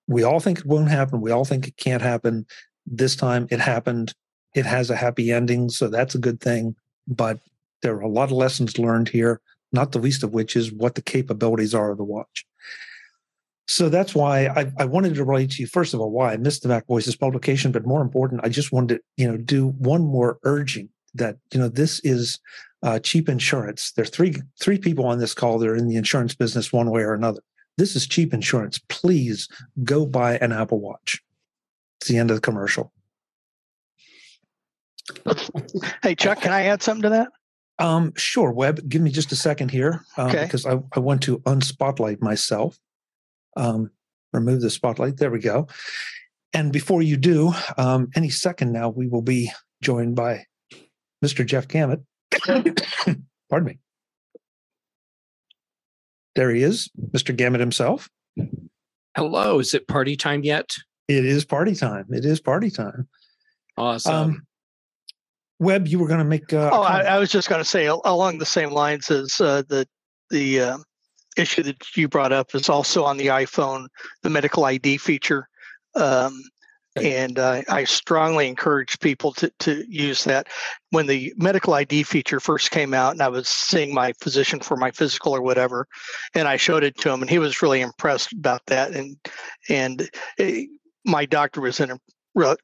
We 0.06 0.22
all 0.22 0.40
think 0.40 0.60
it 0.60 0.66
won't 0.66 0.88
happen. 0.88 1.20
We 1.20 1.30
all 1.30 1.44
think 1.44 1.68
it 1.68 1.76
can't 1.76 2.02
happen. 2.02 2.46
This 2.86 3.14
time 3.14 3.46
it 3.50 3.60
happened. 3.60 4.14
It 4.54 4.64
has 4.64 4.90
a 4.90 4.96
happy 4.96 5.30
ending. 5.30 5.68
So 5.68 5.88
that's 5.88 6.14
a 6.14 6.18
good 6.18 6.40
thing. 6.40 6.74
But 7.06 7.38
there 7.82 7.94
are 7.96 8.00
a 8.00 8.08
lot 8.08 8.30
of 8.30 8.36
lessons 8.36 8.78
learned 8.78 9.08
here, 9.08 9.40
not 9.72 9.92
the 9.92 9.98
least 9.98 10.22
of 10.22 10.32
which 10.32 10.56
is 10.56 10.72
what 10.72 10.94
the 10.94 11.02
capabilities 11.02 11.74
are 11.74 11.90
of 11.90 11.98
the 11.98 12.04
watch. 12.04 12.46
So 13.70 13.88
that's 13.88 14.16
why 14.16 14.46
I, 14.46 14.72
I, 14.80 14.84
wanted 14.84 15.14
to 15.14 15.22
write 15.22 15.52
to 15.52 15.62
you, 15.62 15.68
first 15.68 15.94
of 15.94 16.00
all, 16.00 16.10
why 16.10 16.32
I 16.32 16.36
missed 16.36 16.64
the 16.64 16.68
Mac 16.68 16.88
Voices 16.88 17.14
publication, 17.14 17.70
but 17.70 17.86
more 17.86 18.02
important, 18.02 18.40
I 18.42 18.48
just 18.48 18.72
wanted 18.72 18.96
to, 18.96 19.00
you 19.16 19.30
know, 19.30 19.36
do 19.36 19.68
one 19.68 20.02
more 20.02 20.40
urging 20.42 20.88
that, 21.14 21.36
you 21.54 21.60
know, 21.60 21.68
this 21.68 22.00
is 22.00 22.40
uh, 22.82 22.98
cheap 22.98 23.28
insurance. 23.28 23.92
There 23.92 24.02
are 24.02 24.06
three 24.06 24.34
three 24.60 24.76
people 24.76 25.06
on 25.06 25.20
this 25.20 25.34
call 25.34 25.60
that 25.60 25.68
are 25.68 25.76
in 25.76 25.86
the 25.86 25.94
insurance 25.94 26.34
business 26.34 26.72
one 26.72 26.90
way 26.90 27.02
or 27.02 27.14
another. 27.14 27.42
This 27.78 27.94
is 27.94 28.08
cheap 28.08 28.34
insurance. 28.34 28.80
Please 28.88 29.46
go 29.84 30.04
buy 30.04 30.38
an 30.38 30.50
Apple 30.50 30.80
Watch. 30.80 31.22
It's 32.00 32.08
the 32.08 32.18
end 32.18 32.32
of 32.32 32.38
the 32.38 32.42
commercial. 32.42 32.92
Hey, 36.02 36.16
Chuck, 36.16 36.40
can 36.40 36.50
I 36.50 36.64
add 36.64 36.82
something 36.82 37.02
to 37.02 37.10
that? 37.10 37.28
Um, 37.78 38.14
sure, 38.16 38.50
Web. 38.50 38.88
Give 38.88 39.00
me 39.00 39.12
just 39.12 39.30
a 39.30 39.36
second 39.36 39.70
here 39.70 40.04
um, 40.16 40.30
okay. 40.30 40.42
because 40.42 40.66
I, 40.66 40.80
I 40.92 40.98
want 40.98 41.22
to 41.22 41.38
unspotlight 41.40 42.20
myself. 42.20 42.76
Um, 43.56 43.90
remove 44.32 44.60
the 44.60 44.70
spotlight. 44.70 45.16
There 45.16 45.30
we 45.30 45.40
go. 45.40 45.66
And 46.52 46.72
before 46.72 47.02
you 47.02 47.16
do, 47.16 47.52
um, 47.76 48.08
any 48.16 48.28
second 48.28 48.72
now, 48.72 48.88
we 48.88 49.06
will 49.06 49.22
be 49.22 49.50
joined 49.82 50.16
by 50.16 50.44
Mr. 51.24 51.46
Jeff 51.46 51.68
Gamet. 51.68 52.02
Pardon 53.50 53.66
me. 53.66 53.78
There 56.34 56.50
he 56.50 56.62
is, 56.62 56.90
Mr. 57.10 57.36
Gamet 57.36 57.60
himself. 57.60 58.08
Hello. 59.16 59.58
Is 59.58 59.74
it 59.74 59.88
party 59.88 60.16
time 60.16 60.42
yet? 60.42 60.70
It 61.08 61.24
is 61.24 61.44
party 61.44 61.74
time. 61.74 62.06
It 62.10 62.24
is 62.24 62.40
party 62.40 62.70
time. 62.70 63.08
Awesome. 63.76 64.14
Um, 64.14 64.42
Web, 65.58 65.88
you 65.88 65.98
were 65.98 66.06
going 66.06 66.20
to 66.20 66.24
make. 66.24 66.52
Uh, 66.52 66.70
oh, 66.72 66.82
I, 66.82 67.02
I, 67.02 67.18
was 67.18 67.30
just 67.30 67.48
going 67.48 67.60
to 67.60 67.68
say 67.68 67.86
along 67.86 68.38
the 68.38 68.46
same 68.46 68.70
lines 68.70 69.10
as 69.10 69.40
uh, 69.40 69.62
the 69.68 69.86
the 70.30 70.60
uh, 70.60 70.78
issue 71.36 71.62
that 71.64 71.96
you 71.96 72.08
brought 72.08 72.32
up 72.32 72.54
is 72.54 72.68
also 72.68 73.04
on 73.04 73.16
the 73.16 73.28
iPhone, 73.28 73.86
the 74.22 74.30
medical 74.30 74.64
ID 74.64 74.98
feature, 74.98 75.48
um, 75.94 76.42
and 76.96 77.38
uh, 77.38 77.62
I 77.68 77.84
strongly 77.84 78.48
encourage 78.48 78.98
people 78.98 79.32
to 79.34 79.52
to 79.60 79.84
use 79.88 80.24
that. 80.24 80.48
When 80.90 81.06
the 81.06 81.32
medical 81.36 81.74
ID 81.74 82.02
feature 82.02 82.40
first 82.40 82.70
came 82.70 82.94
out, 82.94 83.12
and 83.12 83.22
I 83.22 83.28
was 83.28 83.48
seeing 83.48 83.94
my 83.94 84.12
physician 84.20 84.60
for 84.60 84.76
my 84.76 84.90
physical 84.90 85.34
or 85.34 85.42
whatever, 85.42 85.86
and 86.34 86.48
I 86.48 86.56
showed 86.56 86.82
it 86.82 86.96
to 86.98 87.10
him, 87.10 87.20
and 87.22 87.30
he 87.30 87.38
was 87.38 87.62
really 87.62 87.80
impressed 87.80 88.32
about 88.32 88.62
that, 88.66 88.92
and 88.92 89.16
and. 89.68 90.08
It, 90.38 90.68
my 91.04 91.24
doctor 91.24 91.60
was 91.60 91.80
in 91.80 91.90
a 91.90 91.98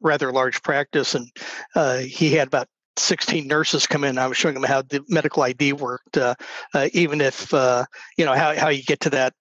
rather 0.01 0.33
large 0.33 0.63
practice, 0.63 1.15
and 1.15 1.29
uh, 1.75 1.99
he 1.99 2.33
had 2.35 2.49
about 2.49 2.69
16 2.99 3.47
nurses 3.47 3.87
come 3.87 4.05
in. 4.05 4.19
I 4.19 4.27
was 4.27 4.37
showing 4.37 4.55
them 4.55 4.65
how 4.65 4.83
the 4.83 5.03
medical 5.09 5.43
ID 5.43 5.75
worked, 5.75 6.17
uh, 6.17 6.35
uh, 6.75 6.89
even 6.93 7.21
if 7.21 7.53
uh, 7.53 7.85
you 8.17 8.25
know 8.25 8.35
how 8.35 8.55
how 8.55 8.69
you 8.69 8.83
get 8.83 9.01
to 9.01 9.11
that 9.11 9.35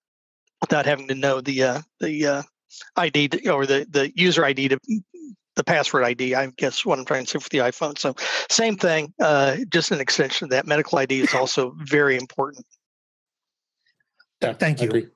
without 0.60 0.86
having 0.86 1.08
to 1.08 1.14
know 1.14 1.40
the 1.40 1.62
uh, 1.62 1.80
the 2.00 2.26
uh, 2.26 2.42
ID 2.96 3.28
to, 3.28 3.50
or 3.50 3.66
the 3.66 3.86
the 3.90 4.12
user 4.14 4.44
ID 4.44 4.68
to 4.68 4.78
the 5.56 5.64
password 5.64 6.04
ID. 6.04 6.34
I 6.34 6.46
guess 6.56 6.84
what 6.84 6.98
I'm 6.98 7.04
trying 7.04 7.24
to 7.24 7.30
say 7.30 7.38
for 7.38 7.48
the 7.48 7.58
iPhone. 7.58 7.98
So 7.98 8.14
same 8.50 8.76
thing, 8.76 9.12
uh, 9.20 9.56
just 9.70 9.90
an 9.90 10.00
extension 10.00 10.44
of 10.46 10.50
that. 10.50 10.66
Medical 10.66 10.98
ID 10.98 11.20
is 11.20 11.34
also 11.34 11.74
very 11.78 12.16
important. 12.16 12.66
Yeah, 14.42 14.52
Thank 14.52 14.82
you. 14.82 15.10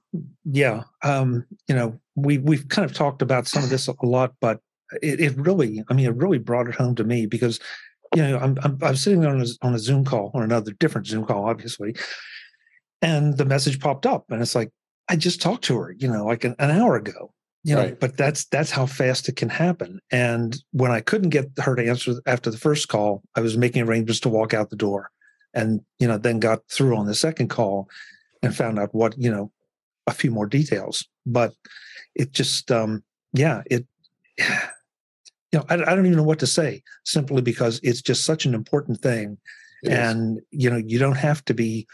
Yeah, 0.44 0.84
um, 1.02 1.46
you 1.68 1.74
know 1.74 2.00
we 2.16 2.38
we've 2.38 2.68
kind 2.68 2.88
of 2.88 2.96
talked 2.96 3.22
about 3.22 3.46
some 3.46 3.62
of 3.62 3.70
this 3.70 3.86
a 3.86 3.94
lot, 4.02 4.34
but 4.40 4.60
it, 5.02 5.20
it 5.20 5.36
really, 5.36 5.84
I 5.88 5.94
mean, 5.94 6.06
it 6.06 6.16
really 6.16 6.38
brought 6.38 6.68
it 6.68 6.74
home 6.74 6.94
to 6.96 7.04
me 7.04 7.26
because 7.26 7.60
you 8.14 8.22
know, 8.22 8.38
I'm, 8.38 8.58
I'm, 8.62 8.78
I'm 8.82 8.96
sitting 8.96 9.24
on 9.24 9.40
a, 9.40 9.46
on 9.62 9.74
a 9.74 9.78
Zoom 9.78 10.04
call 10.04 10.30
or 10.34 10.42
another 10.42 10.72
different 10.72 11.06
Zoom 11.06 11.24
call, 11.24 11.48
obviously, 11.48 11.94
and 13.02 13.36
the 13.36 13.44
message 13.44 13.80
popped 13.80 14.06
up, 14.06 14.24
and 14.30 14.42
it's 14.42 14.54
like 14.54 14.70
I 15.08 15.16
just 15.16 15.40
talked 15.40 15.64
to 15.64 15.78
her, 15.78 15.92
you 15.92 16.08
know, 16.08 16.24
like 16.24 16.44
an, 16.44 16.54
an 16.58 16.70
hour 16.70 16.96
ago, 16.96 17.32
you 17.64 17.74
know. 17.74 17.82
Right. 17.82 18.00
But 18.00 18.16
that's 18.16 18.44
that's 18.46 18.70
how 18.70 18.86
fast 18.86 19.28
it 19.28 19.36
can 19.36 19.48
happen. 19.48 20.00
And 20.10 20.56
when 20.72 20.90
I 20.90 21.00
couldn't 21.00 21.30
get 21.30 21.50
her 21.58 21.76
to 21.76 21.88
answer 21.88 22.14
after 22.26 22.50
the 22.50 22.58
first 22.58 22.88
call, 22.88 23.22
I 23.36 23.40
was 23.40 23.56
making 23.56 23.82
arrangements 23.82 24.20
to 24.20 24.28
walk 24.28 24.54
out 24.54 24.70
the 24.70 24.76
door, 24.76 25.10
and 25.54 25.80
you 25.98 26.08
know, 26.08 26.18
then 26.18 26.40
got 26.40 26.60
through 26.68 26.96
on 26.96 27.06
the 27.06 27.14
second 27.14 27.48
call, 27.48 27.88
and 28.42 28.54
found 28.54 28.78
out 28.78 28.94
what 28.94 29.14
you 29.18 29.30
know, 29.30 29.50
a 30.06 30.12
few 30.12 30.30
more 30.30 30.46
details. 30.46 31.06
But 31.26 31.52
it 32.14 32.32
just, 32.32 32.70
um, 32.70 33.02
yeah, 33.32 33.62
it 33.70 33.86
you 35.52 35.58
know, 35.58 35.64
I, 35.68 35.74
I, 35.74 35.94
don't 35.94 36.06
even 36.06 36.16
know 36.16 36.22
what 36.22 36.38
to 36.40 36.46
say 36.46 36.82
simply 37.04 37.42
because 37.42 37.80
it's 37.82 38.02
just 38.02 38.24
such 38.24 38.44
an 38.46 38.54
important 38.54 39.00
thing. 39.00 39.38
It 39.82 39.92
and, 39.92 40.38
is. 40.38 40.44
you 40.50 40.70
know, 40.70 40.76
you 40.76 40.98
don't 40.98 41.16
have 41.16 41.44
to 41.46 41.54
be 41.54 41.86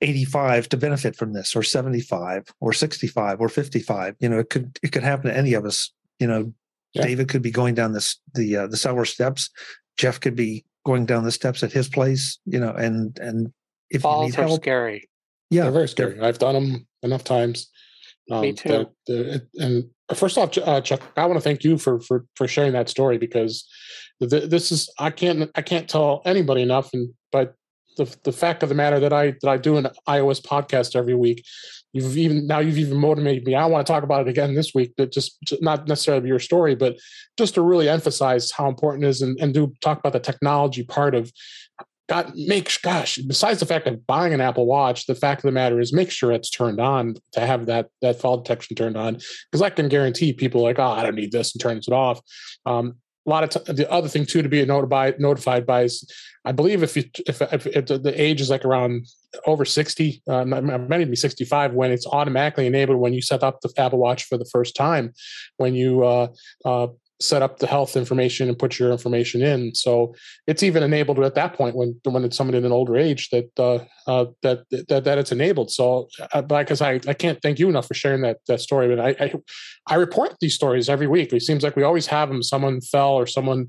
85 0.00 0.68
to 0.70 0.76
benefit 0.76 1.16
from 1.16 1.32
this 1.32 1.54
or 1.54 1.62
75 1.62 2.44
or 2.60 2.72
65 2.72 3.40
or 3.40 3.48
55. 3.48 4.16
You 4.20 4.28
know, 4.28 4.38
it 4.38 4.50
could, 4.50 4.78
it 4.82 4.92
could 4.92 5.02
happen 5.02 5.30
to 5.30 5.36
any 5.36 5.54
of 5.54 5.64
us. 5.64 5.92
You 6.18 6.26
know, 6.26 6.54
yeah. 6.94 7.02
David 7.02 7.28
could 7.28 7.42
be 7.42 7.50
going 7.50 7.74
down 7.74 7.92
this, 7.92 8.18
the, 8.34 8.56
uh, 8.56 8.66
the 8.66 8.76
cellar 8.76 9.04
steps. 9.04 9.50
Jeff 9.96 10.20
could 10.20 10.36
be 10.36 10.64
going 10.86 11.04
down 11.04 11.24
the 11.24 11.32
steps 11.32 11.62
at 11.62 11.72
his 11.72 11.88
place, 11.88 12.38
you 12.46 12.58
know, 12.58 12.70
and, 12.70 13.18
and 13.18 13.52
if 13.90 14.02
Falls 14.02 14.22
you 14.22 14.26
need 14.28 14.48
help, 14.48 14.62
scary. 14.62 15.08
Yeah. 15.50 15.64
They're 15.64 15.72
very 15.72 15.88
scary. 15.88 16.20
I've 16.20 16.38
done 16.38 16.54
them 16.54 16.86
enough 17.02 17.24
times. 17.24 17.70
Um, 18.30 18.42
Me 18.42 18.52
too. 18.52 18.86
and 19.08 19.90
first 20.14 20.38
off, 20.38 20.56
uh, 20.58 20.80
Chuck, 20.80 21.02
I 21.16 21.26
want 21.26 21.38
to 21.38 21.42
thank 21.42 21.64
you 21.64 21.78
for 21.78 22.00
for 22.00 22.24
for 22.34 22.48
sharing 22.48 22.72
that 22.72 22.88
story 22.88 23.18
because 23.18 23.68
this 24.20 24.70
is 24.70 24.92
I 24.98 25.10
can't 25.10 25.50
I 25.54 25.62
can't 25.62 25.88
tell 25.88 26.22
anybody 26.24 26.62
enough. 26.62 26.92
And 26.92 27.14
but 27.32 27.54
the 27.96 28.14
the 28.24 28.32
fact 28.32 28.62
of 28.62 28.68
the 28.68 28.74
matter 28.74 29.00
that 29.00 29.12
I 29.12 29.34
that 29.42 29.48
I 29.48 29.56
do 29.56 29.76
an 29.76 29.88
iOS 30.08 30.40
podcast 30.42 30.94
every 30.94 31.14
week, 31.14 31.44
you've 31.92 32.16
even 32.16 32.46
now 32.46 32.58
you've 32.58 32.78
even 32.78 32.98
motivated 32.98 33.44
me. 33.44 33.54
I 33.54 33.66
want 33.66 33.86
to 33.86 33.92
talk 33.92 34.02
about 34.02 34.26
it 34.26 34.30
again 34.30 34.54
this 34.54 34.74
week, 34.74 34.94
but 34.96 35.12
just 35.12 35.38
not 35.60 35.88
necessarily 35.88 36.28
your 36.28 36.38
story, 36.38 36.74
but 36.74 36.96
just 37.38 37.54
to 37.54 37.62
really 37.62 37.88
emphasize 37.88 38.50
how 38.50 38.68
important 38.68 39.04
it 39.04 39.08
is 39.08 39.22
and, 39.22 39.38
and 39.40 39.54
do 39.54 39.72
talk 39.80 39.98
about 39.98 40.12
the 40.12 40.20
technology 40.20 40.82
part 40.82 41.14
of 41.14 41.32
God, 42.10 42.32
make 42.34 42.68
gosh. 42.82 43.18
Besides 43.18 43.60
the 43.60 43.66
fact 43.66 43.86
of 43.86 44.04
buying 44.04 44.34
an 44.34 44.40
Apple 44.40 44.66
Watch, 44.66 45.06
the 45.06 45.14
fact 45.14 45.44
of 45.44 45.48
the 45.48 45.52
matter 45.52 45.78
is 45.78 45.92
make 45.92 46.10
sure 46.10 46.32
it's 46.32 46.50
turned 46.50 46.80
on 46.80 47.14
to 47.34 47.40
have 47.40 47.66
that 47.66 47.86
that 48.02 48.20
fall 48.20 48.38
detection 48.38 48.74
turned 48.74 48.96
on 48.96 49.14
because 49.14 49.62
I 49.62 49.70
can 49.70 49.88
guarantee 49.88 50.32
people 50.32 50.60
like, 50.60 50.80
oh, 50.80 50.88
I 50.88 51.04
don't 51.04 51.14
need 51.14 51.30
this 51.30 51.54
and 51.54 51.60
turns 51.60 51.86
it 51.86 51.94
off. 51.94 52.20
Um, 52.66 52.94
a 53.26 53.30
lot 53.30 53.44
of 53.44 53.50
t- 53.50 53.72
the 53.72 53.88
other 53.88 54.08
thing 54.08 54.26
too 54.26 54.42
to 54.42 54.48
be 54.48 54.64
notified 54.64 55.20
notified 55.20 55.64
by 55.64 55.82
is, 55.82 56.04
I 56.44 56.50
believe 56.50 56.82
if 56.82 56.96
you 56.96 57.04
if, 57.28 57.40
if, 57.42 57.66
if 57.68 57.86
the 57.86 58.14
age 58.16 58.40
is 58.40 58.50
like 58.50 58.64
around 58.64 59.06
over 59.46 59.64
sixty, 59.64 60.20
uh, 60.28 60.44
many 60.44 61.04
be 61.04 61.14
sixty 61.14 61.44
five 61.44 61.74
when 61.74 61.92
it's 61.92 62.08
automatically 62.08 62.66
enabled 62.66 62.98
when 62.98 63.12
you 63.12 63.22
set 63.22 63.44
up 63.44 63.60
the 63.60 63.72
Apple 63.76 64.00
Watch 64.00 64.24
for 64.24 64.36
the 64.36 64.50
first 64.50 64.74
time, 64.74 65.12
when 65.58 65.74
you 65.74 66.02
uh, 66.02 66.26
uh, 66.64 66.88
set 67.20 67.42
up 67.42 67.58
the 67.58 67.66
health 67.66 67.96
information 67.96 68.48
and 68.48 68.58
put 68.58 68.78
your 68.78 68.90
information 68.90 69.42
in. 69.42 69.74
So 69.74 70.14
it's 70.46 70.62
even 70.62 70.82
enabled 70.82 71.18
at 71.20 71.34
that 71.34 71.54
point 71.54 71.76
when 71.76 72.00
when 72.04 72.24
it's 72.24 72.36
someone 72.36 72.54
in 72.54 72.64
an 72.64 72.72
older 72.72 72.96
age 72.96 73.28
that 73.30 73.50
uh, 73.58 73.84
uh, 74.10 74.26
that, 74.42 74.64
that 74.88 75.04
that 75.04 75.18
it's 75.18 75.32
enabled. 75.32 75.70
So, 75.70 76.08
uh, 76.32 76.42
because 76.42 76.80
I, 76.80 76.94
I 77.06 77.14
can't 77.14 77.40
thank 77.42 77.58
you 77.58 77.68
enough 77.68 77.86
for 77.86 77.94
sharing 77.94 78.22
that 78.22 78.38
that 78.48 78.60
story. 78.60 78.94
But 78.94 79.00
I, 79.00 79.24
I, 79.24 79.34
I 79.86 79.94
report 79.96 80.36
these 80.40 80.54
stories 80.54 80.88
every 80.88 81.06
week. 81.06 81.32
It 81.32 81.42
seems 81.42 81.62
like 81.62 81.76
we 81.76 81.82
always 81.82 82.06
have 82.06 82.28
them. 82.28 82.42
Someone 82.42 82.80
fell 82.80 83.12
or 83.12 83.26
someone 83.26 83.68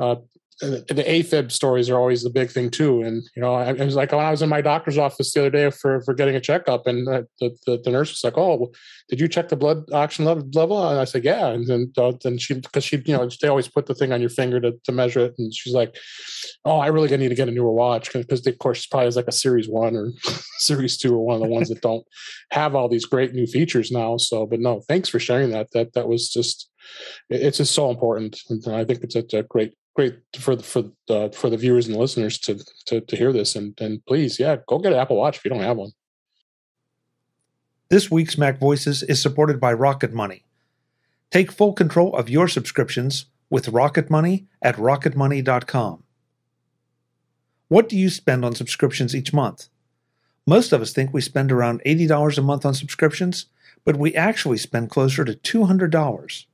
uh, 0.00 0.16
the 0.60 1.04
AFib 1.06 1.52
stories 1.52 1.88
are 1.88 1.98
always 1.98 2.22
the 2.22 2.30
big 2.30 2.50
thing 2.50 2.70
too. 2.70 3.02
And 3.02 3.22
you 3.36 3.42
know, 3.42 3.54
I, 3.54 3.70
it 3.70 3.78
was 3.78 3.94
like 3.94 4.10
when 4.10 4.24
I 4.24 4.30
was 4.30 4.42
in 4.42 4.48
my 4.48 4.60
doctor's 4.60 4.98
office 4.98 5.32
the 5.32 5.40
other 5.40 5.50
day 5.50 5.70
for 5.70 6.00
for 6.02 6.14
getting 6.14 6.34
a 6.34 6.40
checkup, 6.40 6.86
and 6.86 7.06
the 7.06 7.26
the, 7.40 7.80
the 7.84 7.90
nurse 7.90 8.10
was 8.10 8.24
like, 8.24 8.36
"Oh, 8.36 8.72
did 9.08 9.20
you 9.20 9.28
check 9.28 9.48
the 9.48 9.56
blood 9.56 9.84
oxygen 9.92 10.26
level?" 10.52 10.88
And 10.88 10.98
I 10.98 11.04
said, 11.04 11.24
"Yeah." 11.24 11.48
And 11.48 11.66
then 11.66 11.92
uh, 11.96 12.12
then 12.22 12.38
she 12.38 12.54
because 12.54 12.82
she 12.82 13.00
you 13.04 13.16
know 13.16 13.28
they 13.40 13.48
always 13.48 13.68
put 13.68 13.86
the 13.86 13.94
thing 13.94 14.12
on 14.12 14.20
your 14.20 14.30
finger 14.30 14.60
to 14.60 14.72
to 14.84 14.92
measure 14.92 15.20
it, 15.20 15.34
and 15.38 15.54
she's 15.54 15.74
like, 15.74 15.96
"Oh, 16.64 16.78
I 16.78 16.88
really 16.88 17.16
need 17.16 17.28
to 17.28 17.36
get 17.36 17.48
a 17.48 17.52
newer 17.52 17.72
watch 17.72 18.12
because 18.12 18.44
of 18.44 18.58
course 18.58 18.84
probably 18.86 19.10
like 19.10 19.28
a 19.28 19.32
Series 19.32 19.68
One 19.68 19.94
or 19.94 20.10
Series 20.58 20.96
Two 20.98 21.14
or 21.14 21.24
one 21.24 21.36
of 21.36 21.42
the 21.42 21.54
ones 21.54 21.68
that 21.68 21.82
don't 21.82 22.04
have 22.50 22.74
all 22.74 22.88
these 22.88 23.04
great 23.04 23.32
new 23.32 23.46
features 23.46 23.92
now." 23.92 24.16
So, 24.16 24.44
but 24.44 24.58
no, 24.58 24.80
thanks 24.88 25.08
for 25.08 25.20
sharing 25.20 25.50
that. 25.50 25.68
That 25.72 25.92
that 25.92 26.08
was 26.08 26.28
just 26.28 26.68
it's 27.30 27.58
just 27.58 27.74
so 27.74 27.90
important, 27.90 28.40
and 28.50 28.66
I 28.74 28.84
think 28.84 29.04
it's 29.04 29.14
a, 29.14 29.38
a 29.38 29.42
great 29.44 29.74
great 29.94 30.18
for 30.38 30.54
the, 30.56 30.62
for 30.62 30.84
the 31.06 31.30
for 31.34 31.50
the 31.50 31.56
viewers 31.56 31.88
and 31.88 31.96
listeners 31.96 32.38
to 32.38 32.60
to 32.86 33.00
to 33.00 33.16
hear 33.16 33.32
this. 33.32 33.56
And 33.56 33.78
and 33.80 34.04
please 34.06 34.38
yeah 34.38 34.56
go 34.66 34.78
get 34.78 34.92
an 34.92 34.98
apple 34.98 35.16
watch 35.16 35.38
if 35.38 35.44
you 35.44 35.50
don't 35.50 35.60
have 35.60 35.76
one. 35.76 35.90
This 37.90 38.10
week's 38.10 38.36
mac 38.36 38.58
voices 38.58 39.02
is 39.02 39.20
supported 39.20 39.58
by 39.58 39.72
rocket 39.72 40.12
money. 40.12 40.44
Take 41.30 41.52
full 41.52 41.72
control 41.72 42.14
of 42.14 42.28
your 42.28 42.48
subscriptions 42.48 43.26
with 43.50 43.68
rocket 43.68 44.10
money 44.10 44.46
at 44.62 44.76
rocketmoney.com 44.76 46.02
what 47.68 47.88
do 47.88 47.98
you 47.98 48.08
spend 48.08 48.44
on 48.46 48.54
subscriptions 48.54 49.14
each 49.14 49.32
month? 49.32 49.68
Most 50.46 50.72
of 50.72 50.80
us 50.80 50.92
think 50.92 51.12
we 51.12 51.20
spend 51.20 51.52
around 51.52 51.82
$80 51.84 52.38
a 52.38 52.42
month 52.42 52.64
on 52.64 52.74
subscriptions 52.74 53.46
but 53.84 53.96
we 53.96 54.14
actually 54.14 54.58
spend 54.58 54.90
closer 54.90 55.24
to 55.24 55.34
$200 55.34 56.44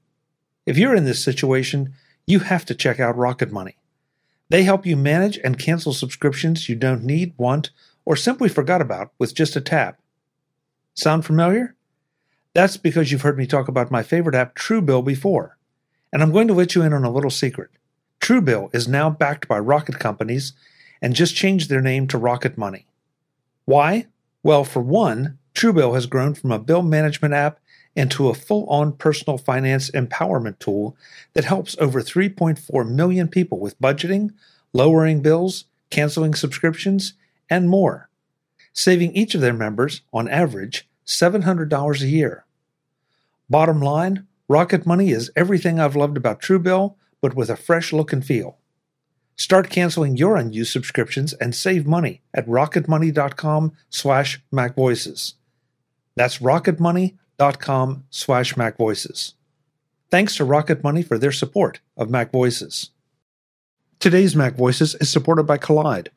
if 0.66 0.76
you're 0.76 0.94
in 0.94 1.04
this 1.04 1.24
situation 1.24 1.94
you 2.26 2.40
have 2.40 2.64
to 2.66 2.74
check 2.74 3.00
out 3.00 3.16
Rocket 3.16 3.52
Money. 3.52 3.76
They 4.50 4.62
help 4.62 4.86
you 4.86 4.96
manage 4.96 5.38
and 5.38 5.58
cancel 5.58 5.92
subscriptions 5.92 6.68
you 6.68 6.76
don't 6.76 7.04
need, 7.04 7.34
want, 7.36 7.70
or 8.04 8.16
simply 8.16 8.48
forgot 8.48 8.80
about 8.80 9.12
with 9.18 9.34
just 9.34 9.56
a 9.56 9.60
tap. 9.60 10.00
Sound 10.94 11.24
familiar? 11.24 11.74
That's 12.52 12.76
because 12.76 13.10
you've 13.10 13.22
heard 13.22 13.38
me 13.38 13.46
talk 13.46 13.68
about 13.68 13.90
my 13.90 14.02
favorite 14.02 14.34
app, 14.34 14.54
Truebill, 14.54 15.04
before. 15.04 15.58
And 16.12 16.22
I'm 16.22 16.30
going 16.30 16.46
to 16.48 16.54
let 16.54 16.74
you 16.74 16.82
in 16.82 16.92
on 16.92 17.04
a 17.04 17.10
little 17.10 17.30
secret. 17.30 17.70
Truebill 18.20 18.74
is 18.74 18.86
now 18.86 19.10
backed 19.10 19.48
by 19.48 19.58
rocket 19.58 19.98
companies 19.98 20.52
and 21.02 21.14
just 21.14 21.34
changed 21.34 21.68
their 21.68 21.80
name 21.80 22.06
to 22.08 22.18
Rocket 22.18 22.56
Money. 22.56 22.86
Why? 23.64 24.06
Well, 24.42 24.64
for 24.64 24.80
one, 24.80 25.38
Truebill 25.54 25.94
has 25.94 26.06
grown 26.06 26.34
from 26.34 26.52
a 26.52 26.58
bill 26.58 26.82
management 26.82 27.34
app 27.34 27.58
into 27.96 28.28
a 28.28 28.34
full 28.34 28.66
on 28.66 28.92
personal 28.92 29.38
finance 29.38 29.90
empowerment 29.90 30.58
tool 30.58 30.96
that 31.34 31.44
helps 31.44 31.76
over 31.78 32.00
3.4 32.00 32.88
million 32.88 33.28
people 33.28 33.58
with 33.58 33.80
budgeting, 33.80 34.32
lowering 34.72 35.20
bills, 35.20 35.66
canceling 35.90 36.34
subscriptions, 36.34 37.14
and 37.48 37.68
more, 37.68 38.08
saving 38.72 39.12
each 39.12 39.34
of 39.34 39.40
their 39.40 39.52
members, 39.52 40.02
on 40.12 40.28
average, 40.28 40.88
$700 41.06 42.00
a 42.00 42.06
year. 42.06 42.44
Bottom 43.48 43.80
line 43.80 44.26
Rocket 44.48 44.84
Money 44.84 45.10
is 45.10 45.30
everything 45.36 45.80
I've 45.80 45.96
loved 45.96 46.16
about 46.16 46.42
Truebill, 46.42 46.96
but 47.20 47.34
with 47.34 47.48
a 47.48 47.56
fresh 47.56 47.92
look 47.92 48.12
and 48.12 48.24
feel. 48.24 48.58
Start 49.36 49.70
canceling 49.70 50.16
your 50.16 50.36
unused 50.36 50.70
subscriptions 50.70 51.32
and 51.34 51.54
save 51.54 51.86
money 51.86 52.22
at 52.32 52.46
rocketmoney.com 52.46 53.72
slash 53.88 54.42
macvoices. 54.52 55.34
That's 56.14 56.38
rocketmoney.com 56.38 57.18
com 57.38 58.04
slash 58.10 58.54
macvoices. 58.54 59.34
Thanks 60.10 60.36
to 60.36 60.44
Rocket 60.44 60.84
Money 60.84 61.02
for 61.02 61.18
their 61.18 61.32
support 61.32 61.80
of 61.96 62.10
Mac 62.10 62.30
Voices. 62.30 62.90
Today's 63.98 64.36
Mac 64.36 64.54
Voices 64.54 64.94
is 64.96 65.10
supported 65.10 65.44
by 65.44 65.58
Kolide. 65.58 66.08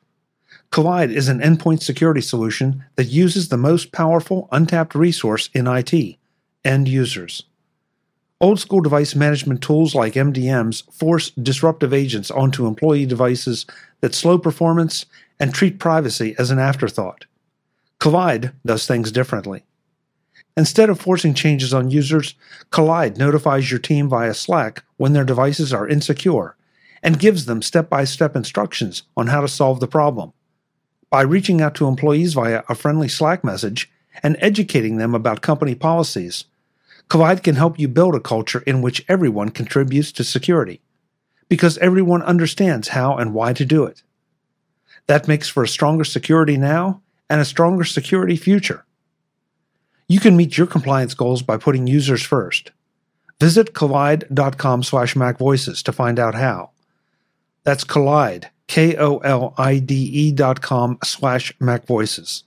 Kolide 0.70 1.10
is 1.10 1.28
an 1.28 1.40
endpoint 1.40 1.82
security 1.82 2.20
solution 2.20 2.84
that 2.96 3.04
uses 3.04 3.48
the 3.48 3.56
most 3.56 3.92
powerful 3.92 4.48
untapped 4.52 4.94
resource 4.94 5.48
in 5.54 5.66
IT, 5.66 6.16
end 6.64 6.88
users. 6.88 7.44
Old 8.40 8.60
school 8.60 8.80
device 8.80 9.16
management 9.16 9.62
tools 9.62 9.94
like 9.94 10.14
MDMs 10.14 10.84
force 10.92 11.30
disruptive 11.30 11.92
agents 11.92 12.30
onto 12.30 12.66
employee 12.66 13.06
devices 13.06 13.66
that 14.00 14.14
slow 14.14 14.38
performance 14.38 15.06
and 15.40 15.52
treat 15.52 15.80
privacy 15.80 16.36
as 16.38 16.50
an 16.50 16.58
afterthought. 16.58 17.24
Kolide 17.98 18.52
does 18.64 18.86
things 18.86 19.10
differently. 19.10 19.64
Instead 20.58 20.90
of 20.90 21.00
forcing 21.00 21.34
changes 21.34 21.72
on 21.72 21.88
users, 21.88 22.34
Kolide 22.72 23.16
notifies 23.16 23.70
your 23.70 23.78
team 23.78 24.08
via 24.08 24.34
Slack 24.34 24.82
when 24.96 25.12
their 25.12 25.22
devices 25.22 25.72
are 25.72 25.86
insecure 25.86 26.56
and 27.00 27.20
gives 27.20 27.46
them 27.46 27.62
step 27.62 27.88
by 27.88 28.02
step 28.02 28.34
instructions 28.34 29.04
on 29.16 29.28
how 29.28 29.40
to 29.40 29.46
solve 29.46 29.78
the 29.78 29.86
problem. 29.86 30.32
By 31.10 31.22
reaching 31.22 31.62
out 31.62 31.76
to 31.76 31.86
employees 31.86 32.34
via 32.34 32.64
a 32.68 32.74
friendly 32.74 33.06
Slack 33.06 33.44
message 33.44 33.88
and 34.20 34.36
educating 34.40 34.96
them 34.96 35.14
about 35.14 35.42
company 35.42 35.76
policies, 35.76 36.46
Kolide 37.08 37.44
can 37.44 37.54
help 37.54 37.78
you 37.78 37.86
build 37.86 38.16
a 38.16 38.20
culture 38.20 38.64
in 38.66 38.82
which 38.82 39.04
everyone 39.08 39.50
contributes 39.50 40.10
to 40.10 40.24
security, 40.24 40.80
because 41.48 41.78
everyone 41.78 42.22
understands 42.22 42.88
how 42.88 43.16
and 43.16 43.32
why 43.32 43.52
to 43.52 43.64
do 43.64 43.84
it. 43.84 44.02
That 45.06 45.28
makes 45.28 45.48
for 45.48 45.62
a 45.62 45.68
stronger 45.68 46.02
security 46.02 46.56
now 46.56 47.00
and 47.30 47.40
a 47.40 47.44
stronger 47.44 47.84
security 47.84 48.34
future. 48.34 48.84
You 50.08 50.20
can 50.20 50.36
meet 50.36 50.56
your 50.56 50.66
compliance 50.66 51.14
goals 51.14 51.42
by 51.42 51.58
putting 51.58 51.86
users 51.86 52.22
first. 52.22 52.72
Visit 53.38 53.74
kolide.com 53.74 54.82
slash 54.82 55.14
macvoices 55.14 55.82
to 55.82 55.92
find 55.92 56.18
out 56.18 56.34
how. 56.34 56.70
That's 57.64 57.84
Kolide, 57.84 58.46
K-O-L-I-D-E 58.68 60.32
dot 60.32 60.62
com 60.62 60.98
slash 61.04 61.52
macvoices. 61.58 62.44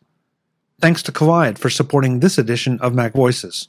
Thanks 0.80 1.04
to 1.04 1.12
Kolide 1.12 1.60
for 1.60 1.70
supporting 1.70 2.20
this 2.20 2.40
edition 2.40 2.80
of 2.80 2.96
Mac 2.96 3.14
Voices 3.14 3.68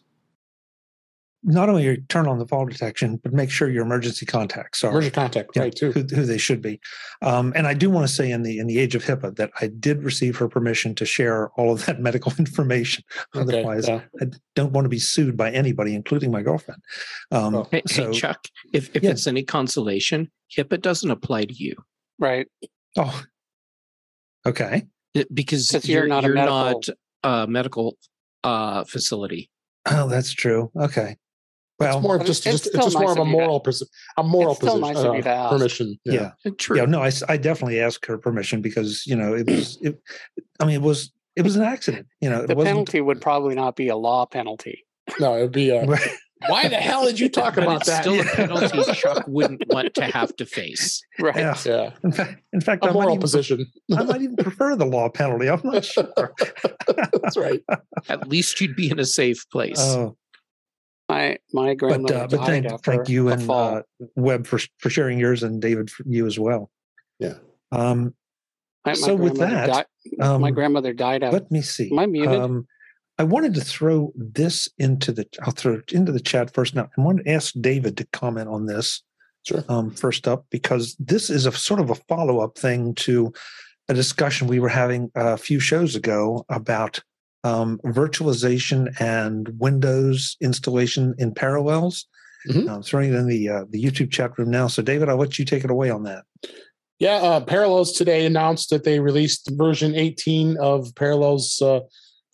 not 1.44 1.68
only 1.68 1.96
turn 2.08 2.28
on 2.28 2.38
the 2.38 2.46
fall 2.46 2.66
detection, 2.66 3.18
but 3.22 3.32
make 3.32 3.50
sure 3.50 3.68
your 3.68 3.82
emergency 3.82 4.24
contacts 4.24 4.84
are 4.84 4.90
emergency 4.90 5.14
contact, 5.14 5.56
right? 5.56 5.74
Too 5.74 5.90
who, 5.90 6.00
who, 6.02 6.24
they 6.24 6.38
should 6.38 6.62
be. 6.62 6.80
Um, 7.20 7.52
and 7.56 7.66
I 7.66 7.74
do 7.74 7.90
want 7.90 8.06
to 8.06 8.12
say 8.12 8.30
in 8.30 8.42
the 8.42 8.58
in 8.58 8.66
the 8.66 8.78
age 8.78 8.94
of 8.94 9.04
HIPAA 9.04 9.36
that 9.36 9.50
I 9.60 9.66
did 9.66 10.04
receive 10.04 10.36
her 10.36 10.48
permission 10.48 10.94
to 10.96 11.04
share 11.04 11.50
all 11.50 11.72
of 11.72 11.84
that 11.86 12.00
medical 12.08 12.32
information. 12.38 13.02
Okay, 13.34 13.58
Otherwise, 13.58 13.88
yeah. 13.88 14.02
I 14.20 14.26
don't 14.54 14.72
want 14.72 14.84
to 14.84 14.88
be 14.88 15.00
sued 15.00 15.36
by 15.36 15.50
anybody, 15.50 15.94
including 15.94 16.30
my 16.30 16.42
girlfriend. 16.42 16.82
Um, 17.32 17.54
oh. 17.54 17.68
hey, 17.70 17.82
so, 17.86 18.06
hey, 18.06 18.18
Chuck, 18.18 18.46
if 18.72 18.94
if 18.94 19.02
yeah. 19.02 19.10
it's 19.10 19.26
any 19.26 19.42
consolation, 19.42 20.30
HIPAA 20.56 20.80
doesn't 20.80 21.10
apply 21.10 21.46
to 21.46 21.54
you, 21.54 21.74
right? 22.18 22.46
Oh, 22.96 23.22
okay. 24.46 24.84
It, 25.14 25.34
because 25.34 25.72
you're, 25.72 26.00
you're, 26.00 26.06
not 26.06 26.22
you're 26.22 26.32
a 26.32 26.34
medical, 26.34 26.64
not 26.64 26.88
a 27.24 27.46
medical 27.46 27.98
uh, 28.44 28.84
facility. 28.84 29.50
Oh, 29.86 30.08
that's 30.08 30.32
true. 30.32 30.70
Okay. 30.76 31.16
Well, 31.82 31.98
it's 31.98 32.02
more 32.02 32.16
of 32.16 32.24
just, 32.24 32.46
it's, 32.46 32.62
just, 32.62 32.74
it's 32.74 32.84
just 32.84 32.94
nice 32.94 33.02
more 33.02 33.12
of 33.12 33.18
a 33.18 33.24
moral, 33.24 33.60
pos- 33.60 33.82
a 34.16 34.22
moral 34.22 34.54
position, 34.54 34.80
nice 34.80 35.26
uh, 35.26 35.50
permission. 35.50 35.98
Yeah. 36.04 36.32
yeah. 36.44 36.52
true. 36.58 36.76
Yeah, 36.76 36.84
no, 36.86 37.02
I, 37.02 37.10
I 37.28 37.36
definitely 37.36 37.80
asked 37.80 38.06
her 38.06 38.18
permission 38.18 38.62
because 38.62 39.06
you 39.06 39.16
know 39.16 39.34
it 39.34 39.46
was, 39.46 39.78
it, 39.80 40.00
I 40.60 40.64
mean, 40.64 40.76
it 40.76 40.82
was, 40.82 41.12
it 41.36 41.42
was 41.42 41.56
an 41.56 41.62
accident. 41.62 42.06
You 42.20 42.30
know, 42.30 42.46
the 42.46 42.56
penalty 42.56 43.00
would 43.00 43.20
probably 43.20 43.54
not 43.54 43.76
be 43.76 43.88
a 43.88 43.96
law 43.96 44.26
penalty. 44.26 44.84
No, 45.18 45.36
it'd 45.36 45.52
be 45.52 45.70
a. 45.70 45.86
Why 46.48 46.68
the 46.68 46.76
hell 46.76 47.04
did 47.04 47.20
you 47.20 47.28
talk 47.28 47.54
but 47.54 47.64
about 47.64 47.84
that? 47.86 48.02
Still 48.02 48.20
a 48.20 48.24
penalty 48.24 48.92
Chuck 48.94 49.24
wouldn't 49.26 49.64
want 49.68 49.94
to 49.94 50.04
have 50.04 50.34
to 50.36 50.46
face. 50.46 51.02
Right. 51.20 51.36
Yeah. 51.36 51.56
yeah. 51.64 51.90
In 52.02 52.10
fact, 52.10 52.42
in 52.52 52.60
fact, 52.60 52.84
a 52.84 52.88
I 52.88 52.92
moral 52.92 53.10
might 53.10 53.12
even, 53.14 53.20
position. 53.20 53.66
I 53.96 54.02
might 54.02 54.22
even 54.22 54.34
prefer 54.34 54.74
the 54.74 54.86
law 54.86 55.08
penalty. 55.08 55.48
I'm 55.48 55.60
not 55.62 55.84
sure. 55.84 56.10
That's 57.22 57.36
right. 57.36 57.62
At 58.08 58.28
least 58.28 58.60
you'd 58.60 58.74
be 58.74 58.90
in 58.90 58.98
a 58.98 59.04
safe 59.04 59.48
place. 59.50 59.78
Oh, 59.78 60.16
my 61.08 61.38
my 61.52 61.74
grandmother 61.74 62.26
but, 62.28 62.34
uh, 62.34 62.36
but 62.38 62.46
thank, 62.46 62.84
thank 62.84 63.08
you 63.08 63.28
and 63.28 63.50
uh, 63.50 63.82
Web 64.16 64.46
for 64.46 64.58
for 64.78 64.90
sharing 64.90 65.18
yours 65.18 65.42
and 65.42 65.60
David 65.60 65.90
for 65.90 66.04
you 66.06 66.26
as 66.26 66.38
well. 66.38 66.70
Yeah. 67.18 67.34
Um, 67.70 68.14
my, 68.84 68.92
my 68.92 68.94
so 68.94 69.14
with 69.14 69.38
that, 69.38 69.66
died, 69.66 69.86
um, 70.20 70.40
my 70.40 70.50
grandmother 70.50 70.92
died 70.92 71.22
out. 71.22 71.32
Let 71.32 71.50
me 71.50 71.62
see. 71.62 71.90
Am 71.92 71.98
I 71.98 72.06
muted? 72.06 72.40
Um, 72.40 72.66
I 73.18 73.24
wanted 73.24 73.54
to 73.54 73.60
throw 73.60 74.12
this 74.16 74.68
into 74.78 75.12
the. 75.12 75.26
I'll 75.42 75.52
throw 75.52 75.74
it 75.74 75.92
into 75.92 76.12
the 76.12 76.20
chat 76.20 76.52
first. 76.52 76.74
Now, 76.74 76.90
I 76.96 77.00
want 77.00 77.24
to 77.24 77.30
ask 77.30 77.54
David 77.60 77.96
to 77.98 78.06
comment 78.12 78.48
on 78.48 78.66
this. 78.66 79.02
Sure. 79.44 79.64
Um, 79.68 79.90
first 79.90 80.28
up, 80.28 80.46
because 80.50 80.96
this 80.98 81.28
is 81.28 81.46
a 81.46 81.52
sort 81.52 81.80
of 81.80 81.90
a 81.90 81.96
follow 81.96 82.40
up 82.40 82.56
thing 82.56 82.94
to 82.96 83.32
a 83.88 83.94
discussion 83.94 84.46
we 84.46 84.60
were 84.60 84.68
having 84.68 85.10
a 85.14 85.36
few 85.36 85.58
shows 85.58 85.96
ago 85.96 86.44
about 86.48 87.00
um, 87.44 87.78
virtualization 87.84 88.94
and 89.00 89.48
Windows 89.58 90.36
installation 90.40 91.14
in 91.18 91.34
parallels. 91.34 92.06
Mm-hmm. 92.48 92.68
Um, 92.68 92.80
it's 92.80 92.92
running 92.92 93.14
in 93.14 93.26
the 93.26 93.48
uh, 93.48 93.64
the 93.70 93.82
YouTube 93.82 94.10
chat 94.10 94.36
room 94.36 94.50
now. 94.50 94.66
So, 94.66 94.82
David, 94.82 95.08
I'll 95.08 95.16
let 95.16 95.38
you 95.38 95.44
take 95.44 95.64
it 95.64 95.70
away 95.70 95.90
on 95.90 96.02
that. 96.04 96.24
Yeah, 96.98 97.16
uh, 97.16 97.40
Parallels 97.40 97.92
today 97.92 98.26
announced 98.26 98.70
that 98.70 98.84
they 98.84 99.00
released 99.00 99.50
version 99.54 99.94
18 99.96 100.56
of 100.58 100.94
Parallels, 100.94 101.60
uh, 101.60 101.80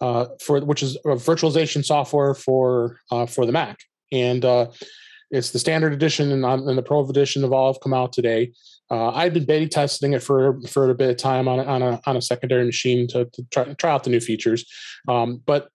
uh, 0.01 0.27
for 0.43 0.61
which 0.61 0.83
is 0.83 0.97
a 0.97 1.17
virtualization 1.17 1.83
software 1.83 2.35
for 2.35 3.01
uh, 3.11 3.25
for 3.25 3.47
the 3.47 3.53
Mac, 3.53 3.79
and 4.13 4.45
uh, 4.45 4.67
it's 5.31 5.51
the 5.51 5.59
standard 5.59 5.93
edition 5.93 6.33
and, 6.33 6.45
and, 6.45 6.77
the 6.77 6.83
Pro 6.83 7.09
edition 7.09 7.43
have 7.43 7.53
all 7.53 7.73
have 7.73 7.81
come 7.81 7.95
out 7.95 8.13
today. 8.13 8.53
Uh, 8.91 9.11
I've 9.11 9.35
been 9.35 9.45
beta 9.45 9.69
testing 9.69 10.15
it 10.15 10.23
for 10.23 10.61
for 10.63 10.89
a 10.91 10.95
bit 10.95 11.11
of 11.11 11.17
time 11.17 11.49
on 11.49 11.61
a, 11.61 11.65
on 11.65 11.83
a 11.83 12.01
on 12.07 12.17
a 12.17 12.23
secondary 12.23 12.65
machine 12.65 13.07
to, 13.09 13.27
to 13.27 13.43
try, 13.51 13.65
try 13.75 13.91
out 13.91 14.05
the 14.05 14.11
new 14.11 14.21
features, 14.21 14.65
um, 15.09 15.43
but 15.45 15.69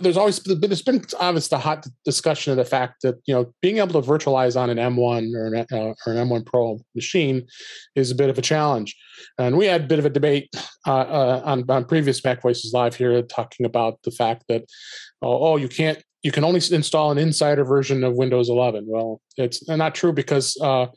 there's 0.00 0.16
always 0.16 0.40
there's 0.40 0.82
been 0.82 1.02
obvious 1.18 1.48
the 1.48 1.58
hot 1.58 1.86
discussion 2.04 2.50
of 2.50 2.58
the 2.58 2.64
fact 2.64 3.00
that 3.02 3.16
you 3.24 3.34
know 3.34 3.52
being 3.62 3.78
able 3.78 4.00
to 4.00 4.06
virtualize 4.06 4.60
on 4.60 4.68
an 4.68 4.76
M1 4.76 5.34
or 5.34 5.46
an, 5.46 5.66
uh, 5.72 5.94
or 6.06 6.12
an 6.12 6.28
M1 6.28 6.44
Pro 6.44 6.78
machine 6.94 7.46
is 7.96 8.10
a 8.10 8.14
bit 8.14 8.28
of 8.28 8.38
a 8.38 8.42
challenge, 8.42 8.94
and 9.38 9.56
we 9.56 9.66
had 9.66 9.84
a 9.84 9.86
bit 9.86 9.98
of 9.98 10.04
a 10.04 10.10
debate 10.10 10.50
uh, 10.86 10.92
uh, 11.00 11.42
on, 11.44 11.68
on 11.70 11.84
previous 11.86 12.22
Mac 12.22 12.42
Voices 12.42 12.72
Live 12.74 12.94
here 12.94 13.22
talking 13.22 13.64
about 13.64 13.98
the 14.04 14.10
fact 14.10 14.44
that 14.48 14.64
oh, 15.22 15.52
oh 15.52 15.56
you 15.56 15.68
can't 15.68 16.02
you 16.22 16.30
can 16.30 16.44
only 16.44 16.60
install 16.70 17.10
an 17.10 17.18
insider 17.18 17.64
version 17.64 18.04
of 18.04 18.14
Windows 18.14 18.50
11. 18.50 18.84
Well, 18.86 19.22
it's 19.38 19.66
not 19.66 19.94
true 19.94 20.12
because 20.12 20.58
uh, 20.60 20.88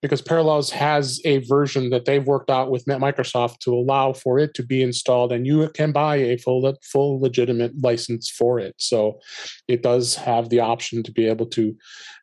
because 0.00 0.22
Parallels 0.22 0.70
has 0.70 1.20
a 1.24 1.38
version 1.46 1.90
that 1.90 2.04
they've 2.04 2.26
worked 2.26 2.50
out 2.50 2.70
with 2.70 2.84
Microsoft 2.84 3.58
to 3.60 3.74
allow 3.74 4.12
for 4.12 4.38
it 4.38 4.54
to 4.54 4.62
be 4.62 4.82
installed, 4.82 5.32
and 5.32 5.46
you 5.46 5.68
can 5.70 5.92
buy 5.92 6.16
a 6.16 6.36
full 6.36 6.76
full 6.82 7.20
legitimate 7.20 7.72
license 7.82 8.30
for 8.30 8.58
it. 8.58 8.74
So 8.78 9.20
it 9.66 9.82
does 9.82 10.14
have 10.14 10.48
the 10.48 10.60
option 10.60 11.02
to 11.02 11.12
be 11.12 11.26
able 11.26 11.46
to 11.46 11.76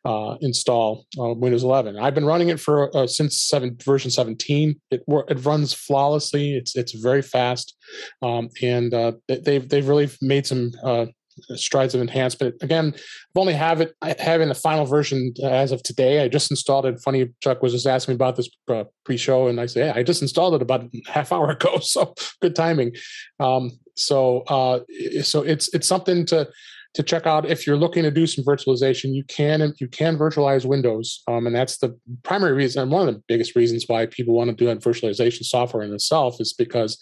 uh, 0.04 0.36
install 0.40 1.04
uh, 1.18 1.34
Windows 1.34 1.64
11. 1.64 1.98
I've 1.98 2.14
been 2.14 2.24
running 2.24 2.48
it 2.48 2.60
for 2.60 2.96
uh, 2.96 3.06
since 3.06 3.40
seven, 3.40 3.76
version 3.84 4.10
17. 4.10 4.80
It 4.90 5.02
it 5.08 5.44
runs 5.44 5.74
flawlessly. 5.74 6.56
It's 6.56 6.76
it's 6.76 6.92
very 6.92 7.22
fast, 7.22 7.76
um, 8.22 8.48
and 8.62 8.94
uh, 8.94 9.12
they've 9.28 9.68
they've 9.68 9.88
really 9.88 10.08
made 10.22 10.46
some 10.46 10.72
uh, 10.82 11.06
strides 11.54 11.94
of 11.94 12.00
enhancement. 12.00 12.54
Again, 12.62 12.92
I've 12.94 13.36
only 13.36 13.54
have 13.54 13.80
it 13.80 13.94
having 14.18 14.48
the 14.48 14.54
final 14.54 14.84
version 14.84 15.34
as 15.42 15.72
of 15.72 15.82
today. 15.82 16.22
I 16.22 16.28
just 16.28 16.50
installed 16.50 16.86
it. 16.86 17.00
Funny, 17.00 17.28
Chuck 17.42 17.62
was 17.62 17.72
just 17.72 17.86
asking 17.86 18.12
me 18.12 18.16
about 18.16 18.36
this 18.36 18.48
uh, 18.68 18.84
pre-show, 19.04 19.48
and 19.48 19.60
I 19.60 19.66
said, 19.66 19.86
"Yeah, 19.86 19.92
I 19.94 20.02
just 20.02 20.22
installed 20.22 20.54
it 20.54 20.62
about 20.62 20.84
a 20.84 21.02
half 21.06 21.32
hour 21.32 21.50
ago." 21.50 21.78
So 21.80 22.14
good 22.40 22.56
timing. 22.56 22.92
Um, 23.40 23.72
so 23.96 24.40
uh, 24.48 24.80
so 25.22 25.42
it's 25.42 25.72
it's 25.74 25.88
something 25.88 26.26
to 26.26 26.48
to 26.96 27.02
check 27.02 27.26
out. 27.26 27.48
If 27.48 27.66
you're 27.66 27.76
looking 27.76 28.02
to 28.02 28.10
do 28.10 28.26
some 28.26 28.44
virtualization 28.44 29.14
you 29.14 29.22
can 29.24 29.74
you 29.78 29.88
can 29.88 30.18
virtualize 30.18 30.64
windows 30.64 31.22
um, 31.28 31.46
and 31.46 31.54
that's 31.54 31.78
the 31.78 31.96
primary 32.24 32.52
reason 32.52 32.82
and 32.82 32.90
one 32.90 33.06
of 33.06 33.14
the 33.14 33.22
biggest 33.28 33.54
reasons 33.54 33.84
why 33.86 34.06
people 34.06 34.34
want 34.34 34.48
to 34.48 34.56
do 34.56 34.66
virtualization 34.80 35.44
software 35.44 35.82
in 35.82 35.92
itself 35.92 36.40
is 36.40 36.52
because 36.52 36.98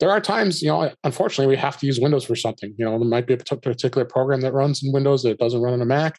there 0.00 0.10
are 0.10 0.20
times 0.20 0.62
you 0.62 0.68
know 0.68 0.90
unfortunately 1.04 1.52
we 1.52 1.60
have 1.60 1.76
to 1.78 1.86
use 1.86 2.00
windows 2.00 2.24
for 2.24 2.36
something. 2.36 2.72
You 2.78 2.84
know 2.84 2.98
there 2.98 3.08
might 3.08 3.26
be 3.26 3.34
a 3.34 3.38
particular 3.38 4.04
program 4.04 4.40
that 4.42 4.52
runs 4.52 4.82
in 4.82 4.92
windows 4.92 5.22
that 5.24 5.38
doesn't 5.38 5.60
run 5.60 5.74
on 5.74 5.82
a 5.82 5.86
mac. 5.86 6.18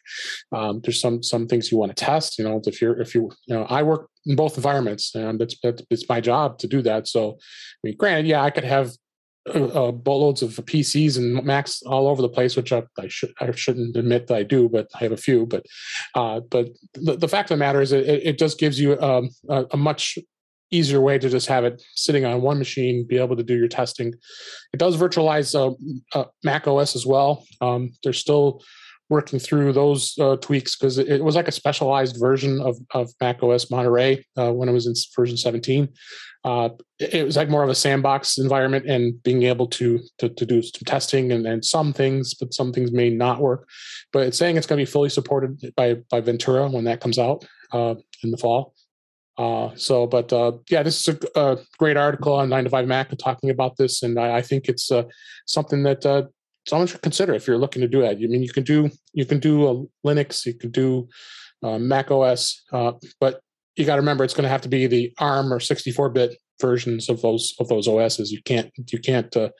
Um, 0.52 0.80
there's 0.82 1.00
some 1.00 1.22
some 1.22 1.46
things 1.46 1.72
you 1.72 1.78
want 1.78 1.96
to 1.96 2.04
test 2.04 2.38
you 2.38 2.44
know 2.44 2.60
if 2.66 2.80
you're 2.82 3.00
if 3.00 3.14
you 3.14 3.30
you 3.46 3.54
know 3.54 3.64
i 3.64 3.82
work 3.82 4.10
in 4.26 4.36
both 4.36 4.56
environments 4.56 5.14
and 5.14 5.40
it's 5.40 5.56
it's 5.90 6.08
my 6.08 6.20
job 6.20 6.58
to 6.58 6.66
do 6.66 6.82
that. 6.82 7.08
So 7.08 7.32
i 7.32 7.80
mean 7.84 7.96
granted 7.96 8.26
yeah 8.26 8.42
i 8.42 8.50
could 8.50 8.64
have 8.64 8.92
uh, 9.54 9.92
boatloads 9.92 10.42
of 10.42 10.50
PCs 10.50 11.16
and 11.16 11.44
Macs 11.44 11.82
all 11.82 12.08
over 12.08 12.22
the 12.22 12.28
place, 12.28 12.56
which 12.56 12.72
I, 12.72 12.82
I, 12.98 13.08
should 13.08 13.32
I 13.40 13.50
shouldn't 13.52 13.96
admit 13.96 14.26
that 14.26 14.36
I 14.36 14.42
do, 14.42 14.68
but 14.68 14.88
I 14.94 14.98
have 15.04 15.12
a 15.12 15.16
few. 15.16 15.46
But 15.46 15.66
uh, 16.14 16.40
but 16.40 16.68
the, 16.94 17.16
the, 17.16 17.28
fact 17.28 17.50
of 17.50 17.56
the 17.58 17.64
matter 17.64 17.80
is, 17.80 17.92
it, 17.92 18.06
it 18.06 18.38
just 18.38 18.58
gives 18.58 18.80
you 18.80 19.00
um, 19.00 19.30
a, 19.48 19.66
a, 19.72 19.76
much 19.76 20.18
easier 20.70 21.00
way 21.00 21.18
to 21.18 21.28
just 21.28 21.46
have 21.48 21.64
it 21.64 21.82
sitting 21.94 22.24
on 22.24 22.42
one 22.42 22.58
machine, 22.58 23.06
be 23.08 23.18
able 23.18 23.36
to 23.36 23.42
do 23.42 23.56
your 23.56 23.68
testing. 23.68 24.12
It 24.72 24.78
does 24.78 24.96
virtualize 24.96 25.54
uh, 25.54 25.74
uh 26.18 26.24
Mac 26.44 26.66
OS 26.66 26.94
as 26.94 27.06
well. 27.06 27.44
Um, 27.60 27.92
there's 28.02 28.18
still 28.18 28.62
working 29.08 29.38
through 29.38 29.72
those 29.72 30.16
uh, 30.18 30.36
tweaks 30.36 30.76
because 30.76 30.98
it, 30.98 31.24
was 31.24 31.34
like 31.34 31.48
a 31.48 31.52
specialized 31.52 32.18
version 32.18 32.60
of, 32.60 32.76
of 32.92 33.10
Mac 33.20 33.42
OS 33.42 33.70
Monterey 33.70 34.24
uh, 34.36 34.52
when 34.52 34.68
it 34.68 34.72
was 34.72 34.86
in 34.86 34.94
version 35.16 35.36
17. 35.36 35.88
Uh, 36.44 36.68
it, 36.98 37.24
was 37.24 37.36
like 37.36 37.48
more 37.48 37.62
of 37.62 37.70
a 37.70 37.74
sandbox 37.74 38.38
environment 38.38 38.86
and 38.86 39.20
being 39.22 39.42
able 39.42 39.66
to 39.66 39.98
to, 40.18 40.28
to 40.28 40.46
do 40.46 40.62
some 40.62 40.84
testing 40.86 41.32
and, 41.32 41.46
and 41.46 41.64
some 41.64 41.92
things, 41.92 42.34
but 42.34 42.54
some 42.54 42.72
things 42.72 42.92
may 42.92 43.10
not 43.10 43.40
work. 43.40 43.68
But 44.12 44.26
it's 44.26 44.38
saying 44.38 44.56
it's 44.56 44.66
going 44.66 44.78
to 44.78 44.86
be 44.86 44.90
fully 44.90 45.08
supported 45.08 45.74
by 45.74 45.96
by 46.10 46.20
Ventura 46.20 46.68
when 46.68 46.84
that 46.84 47.00
comes 47.00 47.18
out 47.18 47.46
uh, 47.72 47.96
in 48.22 48.30
the 48.30 48.36
fall. 48.36 48.74
Uh, 49.36 49.70
so, 49.76 50.06
but 50.06 50.32
uh, 50.32 50.52
yeah, 50.68 50.82
this 50.82 51.06
is 51.06 51.16
a, 51.36 51.40
a, 51.40 51.58
great 51.78 51.96
article 51.96 52.32
on 52.32 52.48
9 52.48 52.64
to 52.64 52.70
5 52.70 52.88
Mac 52.88 53.16
talking 53.18 53.50
about 53.50 53.76
this, 53.76 54.02
and 54.02 54.18
I, 54.18 54.38
I 54.38 54.42
think 54.42 54.68
it's 54.68 54.90
something 55.46 55.84
that 55.84 56.28
someone 56.68 56.86
should 56.86 57.02
consider 57.02 57.34
if 57.34 57.46
you're 57.46 57.58
looking 57.58 57.82
to 57.82 57.88
do 57.88 58.02
that. 58.02 58.16
I 58.16 58.26
mean, 58.26 58.42
you 58.42 58.52
can 58.52 58.64
do 58.64 58.90
you 59.12 59.24
can 59.24 59.40
do 59.40 59.66
a 59.68 60.06
Linux, 60.06 60.44
you 60.46 60.54
can 60.54 60.70
do 60.70 61.08
uh, 61.62 61.78
Mac 61.78 62.10
OS, 62.10 62.62
uh, 62.72 62.92
but 63.20 63.40
you 63.76 63.84
got 63.84 63.96
to 63.96 64.02
remember 64.02 64.24
it's 64.24 64.34
going 64.34 64.44
to 64.44 64.50
have 64.50 64.62
to 64.62 64.68
be 64.68 64.86
the 64.86 65.12
ARM 65.18 65.52
or 65.52 65.58
64-bit 65.58 66.36
versions 66.60 67.08
of 67.08 67.22
those 67.22 67.54
of 67.60 67.68
those 67.68 67.88
OSs. 67.88 68.30
You 68.32 68.42
can't 68.42 68.70
you 68.92 68.98
can't 68.98 69.34
uh, 69.36 69.50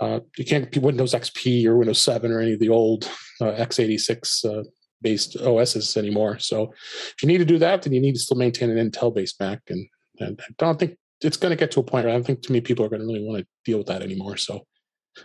uh, 0.00 0.20
you 0.36 0.44
can't 0.44 0.70
be 0.70 0.80
Windows 0.80 1.14
XP 1.14 1.64
or 1.66 1.76
Windows 1.76 2.02
7 2.02 2.30
or 2.30 2.40
any 2.40 2.54
of 2.54 2.60
the 2.60 2.68
old 2.68 3.04
uh, 3.40 3.52
x86 3.52 4.44
uh, 4.44 4.64
based 5.00 5.36
OSs 5.40 5.96
anymore. 5.96 6.38
So 6.38 6.72
if 6.72 7.22
you 7.22 7.28
need 7.28 7.38
to 7.38 7.44
do 7.44 7.58
that, 7.58 7.82
then 7.82 7.92
you 7.92 8.00
need 8.00 8.14
to 8.14 8.20
still 8.20 8.36
maintain 8.36 8.70
an 8.70 8.90
Intel 8.90 9.14
based 9.14 9.40
Mac. 9.40 9.60
And, 9.68 9.86
and 10.18 10.40
I 10.40 10.52
don't 10.58 10.78
think 10.78 10.96
it's 11.22 11.36
going 11.36 11.50
to 11.50 11.56
get 11.56 11.70
to 11.72 11.80
a 11.80 11.84
point 11.84 12.04
where 12.04 12.12
I 12.12 12.16
don't 12.16 12.26
think 12.26 12.42
too 12.42 12.52
many 12.52 12.62
people 12.62 12.84
are 12.84 12.88
going 12.88 13.00
to 13.00 13.06
really 13.06 13.24
want 13.24 13.40
to 13.40 13.46
deal 13.64 13.78
with 13.78 13.86
that 13.86 14.02
anymore. 14.02 14.36
So 14.36 14.66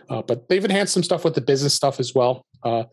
uh, 0.08 0.22
but 0.22 0.48
they've 0.48 0.64
enhanced 0.64 0.94
some 0.94 1.02
stuff 1.02 1.24
with 1.24 1.34
the 1.34 1.40
business 1.40 1.74
stuff 1.74 2.00
as 2.00 2.14
well, 2.14 2.44
uh, 2.64 2.84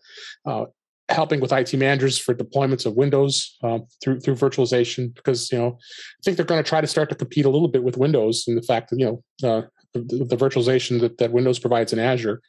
uh, 0.45 0.65
helping 1.09 1.39
with 1.39 1.51
IT 1.51 1.73
managers 1.73 2.17
for 2.17 2.33
deployments 2.33 2.85
of 2.85 2.95
Windows 2.95 3.57
uh, 3.63 3.79
through 4.03 4.19
through 4.19 4.35
virtualization. 4.35 5.13
Because 5.13 5.51
you 5.51 5.57
know, 5.57 5.77
I 5.79 6.21
think 6.23 6.37
they're 6.37 6.45
going 6.45 6.63
to 6.63 6.67
try 6.67 6.81
to 6.81 6.87
start 6.87 7.09
to 7.09 7.15
compete 7.15 7.45
a 7.45 7.49
little 7.49 7.67
bit 7.67 7.83
with 7.83 7.97
Windows 7.97 8.45
in 8.47 8.55
the 8.55 8.61
fact 8.61 8.89
that 8.89 8.99
you 8.99 9.05
know 9.05 9.47
uh, 9.47 9.61
the, 9.93 10.25
the, 10.29 10.37
virtualization 10.37 10.99
that, 10.99 11.17
that 11.17 11.31
Windows 11.31 11.59
provides 11.59 11.93
in 11.93 11.99
Azure. 11.99 12.41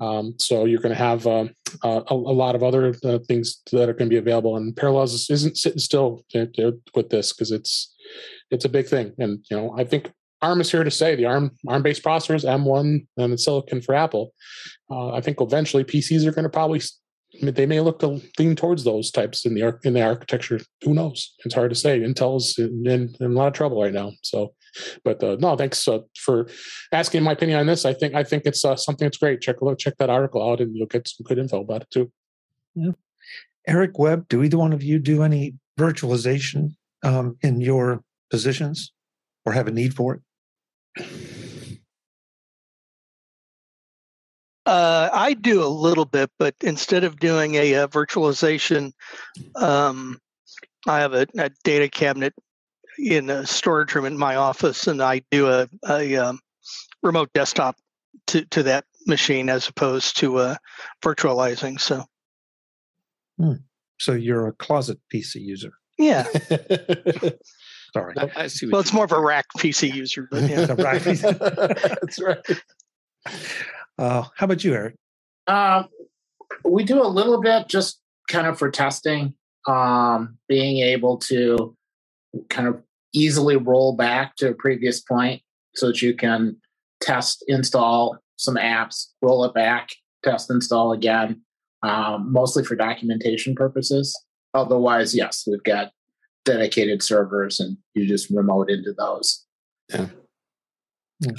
Um, 0.00 0.34
so 0.38 0.64
you're 0.64 0.80
going 0.80 0.94
to 0.94 1.02
have 1.02 1.26
uh, 1.26 1.46
a, 1.82 2.02
a, 2.08 2.14
lot 2.14 2.54
of 2.54 2.62
other 2.62 2.92
things 2.92 3.62
that 3.72 3.88
are 3.88 3.92
going 3.92 4.08
to 4.10 4.14
be 4.14 4.16
available. 4.16 4.56
And 4.56 4.76
Parallels 4.76 5.30
isn't 5.30 5.56
sitting 5.56 5.78
still 5.78 6.24
with 6.32 7.10
this 7.10 7.32
because 7.32 7.52
it's 7.52 7.94
it's 8.50 8.64
a 8.64 8.68
big 8.68 8.86
thing. 8.86 9.12
And 9.18 9.44
you 9.50 9.56
know, 9.56 9.74
I 9.76 9.84
think 9.84 10.12
ARM 10.44 10.60
is 10.60 10.70
here 10.70 10.84
to 10.84 10.90
stay. 10.90 11.14
The 11.14 11.24
ARM 11.24 11.50
ARM-based 11.66 12.02
processors, 12.02 12.44
M1 12.44 13.06
and 13.16 13.32
the 13.32 13.38
silicon 13.38 13.80
for 13.80 13.94
Apple. 13.94 14.32
Uh, 14.90 15.12
I 15.12 15.20
think 15.20 15.40
eventually 15.40 15.84
PCs 15.84 16.26
are 16.26 16.32
going 16.32 16.44
to 16.44 16.50
probably 16.50 16.80
they 17.42 17.66
may 17.66 17.80
look 17.80 17.98
to 18.00 18.20
lean 18.38 18.54
towards 18.54 18.84
those 18.84 19.10
types 19.10 19.44
in 19.44 19.54
the 19.54 19.78
in 19.84 19.94
the 19.94 20.02
architecture. 20.02 20.60
Who 20.82 20.94
knows? 20.94 21.34
It's 21.44 21.54
hard 21.54 21.70
to 21.70 21.76
say. 21.76 22.00
Intel's 22.00 22.58
in, 22.58 22.86
in, 22.86 23.16
in 23.20 23.32
a 23.32 23.34
lot 23.34 23.48
of 23.48 23.54
trouble 23.54 23.82
right 23.82 23.92
now. 23.92 24.12
So, 24.22 24.54
but 25.04 25.22
uh, 25.22 25.36
no, 25.40 25.56
thanks 25.56 25.88
uh, 25.88 26.00
for 26.16 26.48
asking 26.92 27.22
my 27.22 27.32
opinion 27.32 27.58
on 27.58 27.66
this. 27.66 27.84
I 27.84 27.92
think 27.92 28.14
I 28.14 28.22
think 28.22 28.44
it's 28.46 28.64
uh, 28.64 28.76
something 28.76 29.06
that's 29.06 29.18
great. 29.18 29.40
Check 29.40 29.56
look 29.62 29.78
check 29.78 29.94
that 29.98 30.10
article 30.10 30.48
out, 30.48 30.60
and 30.60 30.76
you'll 30.76 30.86
get 30.86 31.08
some 31.08 31.24
good 31.24 31.38
info 31.38 31.62
about 31.62 31.82
it 31.82 31.90
too. 31.90 32.12
Yeah. 32.74 32.92
Eric 33.66 33.98
Web, 33.98 34.28
do 34.28 34.42
either 34.42 34.58
one 34.58 34.74
of 34.74 34.82
you 34.82 34.98
do 34.98 35.22
any 35.22 35.54
virtualization 35.78 36.74
um, 37.02 37.36
in 37.40 37.60
your 37.60 38.02
positions, 38.30 38.92
or 39.44 39.52
have 39.52 39.66
a 39.66 39.72
need 39.72 39.94
for 39.94 40.14
it? 40.14 40.20
Uh, 44.66 45.10
I 45.12 45.34
do 45.34 45.62
a 45.62 45.68
little 45.68 46.06
bit, 46.06 46.30
but 46.38 46.54
instead 46.62 47.04
of 47.04 47.18
doing 47.18 47.54
a, 47.56 47.74
a 47.74 47.88
virtualization, 47.88 48.92
um, 49.56 50.18
I 50.86 51.00
have 51.00 51.12
a, 51.12 51.26
a, 51.36 51.50
data 51.64 51.88
cabinet 51.88 52.32
in 52.98 53.28
a 53.28 53.46
storage 53.46 53.94
room 53.94 54.06
in 54.06 54.16
my 54.16 54.36
office, 54.36 54.86
and 54.86 55.02
I 55.02 55.22
do 55.30 55.48
a, 55.48 55.68
a 55.86 56.16
um, 56.16 56.40
remote 57.02 57.30
desktop 57.34 57.76
to, 58.28 58.46
to 58.46 58.62
that 58.62 58.86
machine 59.06 59.50
as 59.50 59.68
opposed 59.68 60.16
to 60.18 60.38
uh, 60.38 60.56
virtualizing. 61.02 61.78
So, 61.78 62.04
hmm. 63.38 63.54
so 63.98 64.12
you're 64.12 64.46
a 64.46 64.52
closet 64.52 64.98
PC 65.12 65.36
user. 65.36 65.72
Yeah. 65.98 66.26
Sorry. 67.94 68.14
I, 68.18 68.30
I 68.36 68.46
see 68.48 68.66
well, 68.68 68.80
it's 68.80 68.92
more 68.92 69.04
of 69.04 69.12
a 69.12 69.20
rack 69.20 69.46
PC 69.56 69.94
user, 69.94 70.26
but 70.28 70.42
yeah. 70.50 70.66
rack 70.78 71.02
PC. 71.02 71.38
That's 72.00 72.20
right. 72.20 72.38
Uh, 73.96 74.22
how 74.34 74.46
about 74.46 74.64
you, 74.64 74.74
Eric? 74.74 74.96
Uh, 75.46 75.84
we 76.64 76.82
do 76.82 77.00
a 77.00 77.06
little 77.06 77.40
bit 77.40 77.68
just 77.68 78.00
kind 78.28 78.48
of 78.48 78.58
for 78.58 78.68
testing, 78.68 79.34
um, 79.68 80.36
being 80.48 80.78
able 80.78 81.18
to 81.18 81.76
kind 82.50 82.66
of 82.66 82.82
easily 83.12 83.56
roll 83.56 83.94
back 83.96 84.34
to 84.36 84.48
a 84.48 84.54
previous 84.54 85.00
point 85.00 85.40
so 85.76 85.86
that 85.86 86.02
you 86.02 86.14
can 86.16 86.56
test, 87.00 87.44
install 87.46 88.18
some 88.36 88.56
apps, 88.56 89.10
roll 89.22 89.44
it 89.44 89.54
back, 89.54 89.90
test, 90.24 90.50
install 90.50 90.90
again. 90.92 91.40
um, 91.84 92.32
mostly 92.32 92.64
for 92.64 92.74
documentation 92.74 93.54
purposes. 93.54 94.18
Otherwise, 94.54 95.14
yes, 95.14 95.44
we've 95.46 95.62
got 95.62 95.92
dedicated 96.44 97.02
servers, 97.02 97.60
and 97.60 97.76
you 97.94 98.06
just 98.06 98.30
remote 98.30 98.70
into 98.70 98.92
those. 98.92 99.44
Yeah. 99.90 100.08
yeah 101.20 101.32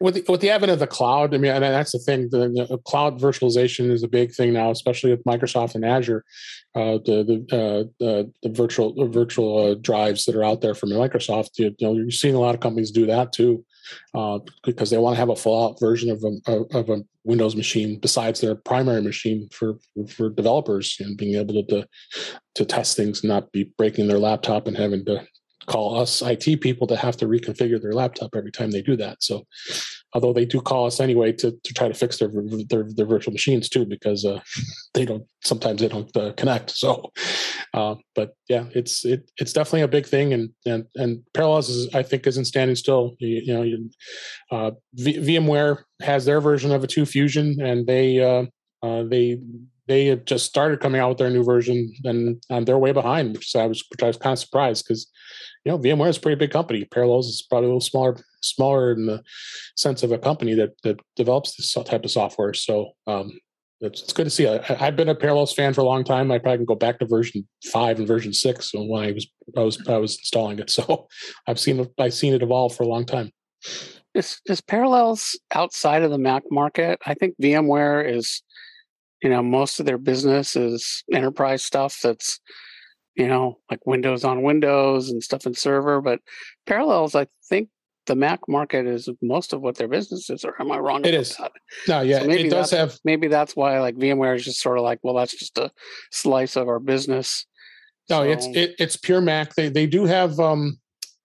with 0.00 0.14
the, 0.14 0.24
with 0.28 0.40
the 0.40 0.50
advent 0.50 0.72
of 0.72 0.78
the 0.78 0.86
cloud, 0.86 1.34
I 1.34 1.38
mean, 1.38 1.50
and 1.50 1.62
that's 1.62 1.92
the 1.92 1.98
thing. 1.98 2.28
The, 2.30 2.66
the 2.68 2.78
cloud 2.78 3.18
virtualization 3.18 3.90
is 3.90 4.02
a 4.02 4.08
big 4.08 4.32
thing 4.34 4.52
now, 4.52 4.70
especially 4.70 5.10
with 5.10 5.24
Microsoft 5.24 5.74
and 5.74 5.84
Azure. 5.84 6.24
Uh, 6.74 6.98
the 7.04 7.46
the, 7.48 7.56
uh, 7.56 7.84
the, 7.98 8.32
the 8.42 8.50
virtual 8.50 8.94
the 8.94 9.06
virtual 9.06 9.72
uh, 9.72 9.74
drives 9.80 10.26
that 10.26 10.36
are 10.36 10.44
out 10.44 10.60
there 10.60 10.74
from 10.74 10.90
Microsoft. 10.90 11.58
You, 11.58 11.74
you, 11.78 11.86
know, 11.86 11.94
you're 11.94 12.10
seeing 12.10 12.34
a 12.34 12.40
lot 12.40 12.54
of 12.54 12.60
companies 12.60 12.90
do 12.90 13.06
that 13.06 13.32
too, 13.32 13.64
uh, 14.14 14.38
because 14.64 14.90
they 14.90 14.98
want 14.98 15.14
to 15.14 15.20
have 15.20 15.28
a 15.28 15.36
full 15.36 15.64
out 15.64 15.80
version 15.80 16.10
of 16.10 16.24
a 16.24 16.76
of 16.76 16.90
a 16.90 17.02
Windows 17.24 17.56
machine 17.56 17.98
besides 17.98 18.40
their 18.40 18.54
primary 18.54 19.02
machine 19.02 19.48
for 19.50 19.78
for 20.08 20.30
developers 20.30 20.96
and 21.00 21.16
being 21.16 21.34
able 21.34 21.64
to 21.64 21.86
to, 22.54 22.64
test 22.64 22.96
things, 22.96 23.22
and 23.22 23.28
not 23.28 23.52
be 23.52 23.64
breaking 23.76 24.08
their 24.08 24.18
laptop 24.18 24.66
and 24.66 24.76
having 24.76 25.04
to 25.04 25.26
call 25.66 25.98
us 25.98 26.22
IT 26.22 26.60
people 26.60 26.86
to 26.86 26.96
have 26.96 27.16
to 27.18 27.26
reconfigure 27.26 27.80
their 27.80 27.92
laptop 27.92 28.30
every 28.34 28.52
time 28.52 28.70
they 28.70 28.82
do 28.82 28.96
that. 28.96 29.22
So, 29.22 29.46
although 30.14 30.32
they 30.32 30.44
do 30.44 30.60
call 30.60 30.86
us 30.86 31.00
anyway 31.00 31.32
to, 31.32 31.50
to 31.50 31.74
try 31.74 31.88
to 31.88 31.94
fix 31.94 32.18
their 32.18 32.30
their, 32.68 32.86
their 32.88 33.06
virtual 33.06 33.32
machines 33.32 33.68
too, 33.68 33.84
because 33.84 34.24
uh, 34.24 34.40
they 34.94 35.04
don't 35.04 35.24
sometimes 35.44 35.80
they 35.80 35.88
don't 35.88 36.14
uh, 36.16 36.32
connect. 36.32 36.70
So, 36.70 37.12
uh, 37.74 37.96
but 38.14 38.34
yeah, 38.48 38.66
it's 38.74 39.04
it 39.04 39.30
it's 39.38 39.52
definitely 39.52 39.82
a 39.82 39.88
big 39.88 40.06
thing, 40.06 40.32
and 40.32 40.50
and 40.64 40.86
and 40.94 41.22
Parallels 41.34 41.68
is 41.68 41.94
I 41.94 42.02
think 42.02 42.26
isn't 42.26 42.46
standing 42.46 42.76
still. 42.76 43.16
You, 43.18 43.42
you 43.44 43.54
know, 43.54 43.62
you, 43.62 43.90
uh, 44.50 44.70
v- 44.94 45.18
VMware 45.18 45.82
has 46.02 46.24
their 46.24 46.40
version 46.40 46.72
of 46.72 46.84
a 46.84 46.86
two 46.86 47.06
Fusion, 47.06 47.60
and 47.60 47.86
they 47.86 48.20
uh, 48.20 48.44
uh, 48.82 49.04
they 49.04 49.38
they 49.86 50.06
have 50.06 50.24
just 50.24 50.46
started 50.46 50.80
coming 50.80 51.00
out 51.00 51.10
with 51.10 51.18
their 51.18 51.30
new 51.30 51.44
version 51.44 51.92
and 52.04 52.40
they're 52.66 52.78
way 52.78 52.92
behind, 52.92 53.32
which 53.32 53.54
I 53.54 53.66
was 53.66 53.84
which 53.90 54.02
I 54.02 54.08
was 54.08 54.16
kind 54.16 54.32
of 54.32 54.38
surprised 54.38 54.84
because 54.86 55.10
you 55.66 55.72
know, 55.72 55.78
VMware 55.80 56.08
is 56.08 56.16
a 56.16 56.20
pretty 56.20 56.38
big 56.38 56.52
company. 56.52 56.84
Parallels 56.84 57.26
is 57.26 57.42
probably 57.42 57.66
a 57.66 57.70
little 57.70 57.80
smaller, 57.80 58.16
smaller 58.40 58.92
in 58.92 59.06
the 59.06 59.20
sense 59.76 60.04
of 60.04 60.12
a 60.12 60.18
company 60.18 60.54
that 60.54 60.80
that 60.84 61.00
develops 61.16 61.56
this 61.56 61.72
type 61.72 62.04
of 62.04 62.10
software. 62.12 62.54
So 62.54 62.92
um, 63.08 63.36
it's, 63.80 64.00
it's 64.00 64.12
good 64.12 64.24
to 64.24 64.30
see. 64.30 64.46
I, 64.46 64.62
have 64.62 64.94
been 64.94 65.08
a 65.08 65.14
Parallels 65.16 65.52
fan 65.52 65.74
for 65.74 65.80
a 65.80 65.84
long 65.84 66.04
time. 66.04 66.30
I 66.30 66.38
probably 66.38 66.58
can 66.58 66.66
go 66.66 66.76
back 66.76 67.00
to 67.00 67.06
version 67.06 67.48
five 67.72 67.98
and 67.98 68.06
version 68.06 68.32
six 68.32 68.70
when 68.72 69.02
I 69.02 69.10
was 69.10 69.26
I 69.56 69.60
was 69.62 69.88
I 69.88 69.96
was 69.96 70.16
installing 70.16 70.60
it. 70.60 70.70
So 70.76 71.08
I've 71.48 71.58
seen 71.58 71.84
I've 71.98 72.14
seen 72.14 72.32
it 72.32 72.42
evolve 72.42 72.76
for 72.76 72.84
a 72.84 72.88
long 72.88 73.04
time. 73.04 73.32
Is, 74.14 74.40
is 74.46 74.60
Parallels 74.60 75.36
outside 75.52 76.04
of 76.04 76.12
the 76.12 76.16
Mac 76.18 76.44
market? 76.48 77.00
I 77.04 77.14
think 77.14 77.34
VMware 77.42 78.08
is, 78.08 78.40
you 79.20 79.30
know, 79.30 79.42
most 79.42 79.80
of 79.80 79.84
their 79.84 79.98
business 79.98 80.54
is 80.54 81.02
enterprise 81.12 81.64
stuff 81.64 81.98
that's 82.02 82.40
you 83.16 83.26
know, 83.26 83.58
like 83.70 83.84
Windows 83.86 84.24
on 84.24 84.42
Windows 84.42 85.10
and 85.10 85.22
stuff 85.22 85.46
in 85.46 85.54
server. 85.54 86.00
But 86.00 86.20
Parallels, 86.66 87.14
I 87.14 87.26
think 87.48 87.70
the 88.06 88.14
Mac 88.14 88.40
market 88.48 88.86
is 88.86 89.08
most 89.22 89.52
of 89.52 89.62
what 89.62 89.76
their 89.76 89.88
business 89.88 90.30
is, 90.30 90.44
or 90.44 90.54
am 90.60 90.70
I 90.70 90.78
wrong? 90.78 91.04
It 91.04 91.14
is. 91.14 91.36
That? 91.36 91.52
No, 91.88 92.00
yeah, 92.02 92.20
so 92.20 92.26
maybe 92.26 92.46
it 92.46 92.50
does 92.50 92.70
have. 92.70 92.98
Maybe 93.04 93.26
that's 93.28 93.56
why 93.56 93.80
like 93.80 93.96
VMware 93.96 94.36
is 94.36 94.44
just 94.44 94.60
sort 94.60 94.78
of 94.78 94.84
like, 94.84 95.00
well, 95.02 95.14
that's 95.14 95.36
just 95.36 95.58
a 95.58 95.70
slice 96.12 96.56
of 96.56 96.68
our 96.68 96.78
business. 96.78 97.46
No, 98.08 98.18
so, 98.18 98.30
it's 98.30 98.46
it, 98.46 98.74
it's 98.78 98.96
pure 98.96 99.20
Mac. 99.20 99.54
They 99.54 99.68
they 99.68 99.86
do 99.86 100.04
have 100.04 100.38
um, 100.38 100.78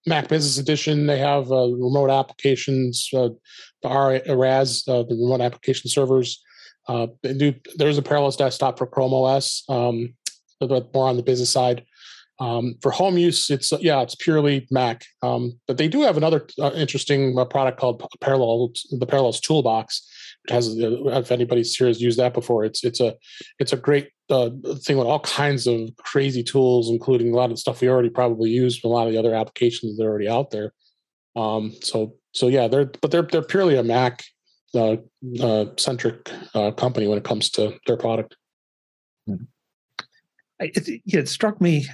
Mac 0.07 0.29
Business 0.29 0.57
Edition. 0.57 1.07
They 1.07 1.19
have 1.19 1.51
uh, 1.51 1.67
remote 1.67 2.09
applications, 2.09 3.09
uh, 3.13 3.29
the 3.83 4.23
RAS, 4.35 4.83
uh, 4.87 5.03
the 5.03 5.15
remote 5.15 5.41
application 5.41 5.89
servers. 5.89 6.41
Uh, 6.87 7.07
do, 7.21 7.53
there's 7.75 7.97
a 7.97 8.01
Parallels 8.01 8.37
desktop 8.37 8.77
for 8.77 8.87
Chrome 8.87 9.13
OS. 9.13 9.63
Um, 9.69 10.15
but 10.67 10.93
more 10.93 11.07
on 11.07 11.17
the 11.17 11.23
business 11.23 11.49
side. 11.49 11.85
Um, 12.41 12.75
for 12.81 12.89
home 12.89 13.19
use, 13.19 13.51
it's 13.51 13.71
yeah, 13.81 14.01
it's 14.01 14.15
purely 14.15 14.67
Mac. 14.71 15.05
Um, 15.21 15.59
but 15.67 15.77
they 15.77 15.87
do 15.87 16.01
have 16.01 16.17
another 16.17 16.47
uh, 16.59 16.71
interesting 16.73 17.37
uh, 17.37 17.45
product 17.45 17.79
called 17.79 18.03
Parallel, 18.19 18.71
the 18.89 19.05
Parallels 19.05 19.39
Toolbox, 19.39 20.09
which 20.41 20.51
has 20.51 20.69
uh, 20.69 21.19
if 21.19 21.31
anybody's 21.31 21.75
here 21.75 21.85
has 21.85 22.01
used 22.01 22.17
that 22.17 22.33
before, 22.33 22.65
it's 22.65 22.83
it's 22.83 22.99
a 22.99 23.15
it's 23.59 23.73
a 23.73 23.77
great 23.77 24.09
uh, 24.31 24.49
thing 24.77 24.97
with 24.97 25.05
all 25.05 25.19
kinds 25.19 25.67
of 25.67 25.91
crazy 25.97 26.41
tools, 26.41 26.89
including 26.89 27.31
a 27.31 27.35
lot 27.35 27.51
of 27.51 27.59
stuff 27.59 27.79
we 27.79 27.89
already 27.89 28.09
probably 28.09 28.49
use, 28.49 28.83
a 28.83 28.87
lot 28.87 29.05
of 29.05 29.13
the 29.13 29.19
other 29.19 29.35
applications 29.35 29.97
that 29.97 30.03
are 30.03 30.09
already 30.09 30.27
out 30.27 30.49
there. 30.49 30.73
Um, 31.35 31.75
so 31.83 32.15
so 32.33 32.47
yeah, 32.47 32.67
they're 32.67 32.85
but 33.01 33.11
they're 33.11 33.21
they're 33.21 33.43
purely 33.43 33.75
a 33.75 33.83
Mac 33.83 34.23
uh, 34.73 34.95
uh, 35.39 35.65
centric 35.77 36.31
company 36.53 37.07
when 37.07 37.19
it 37.19 37.23
comes 37.23 37.51
to 37.51 37.77
their 37.85 37.97
product. 37.97 38.35
Mm-hmm 39.29 39.43
it, 40.61 41.01
it 41.05 41.29
struck 41.29 41.59
me, 41.61 41.87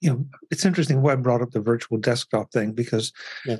you 0.00 0.10
know, 0.10 0.24
it's 0.50 0.64
interesting 0.64 1.02
why 1.02 1.12
I 1.12 1.16
brought 1.16 1.42
up 1.42 1.50
the 1.50 1.60
virtual 1.60 1.98
desktop 1.98 2.52
thing 2.52 2.72
because 2.72 3.12
yeah. 3.44 3.56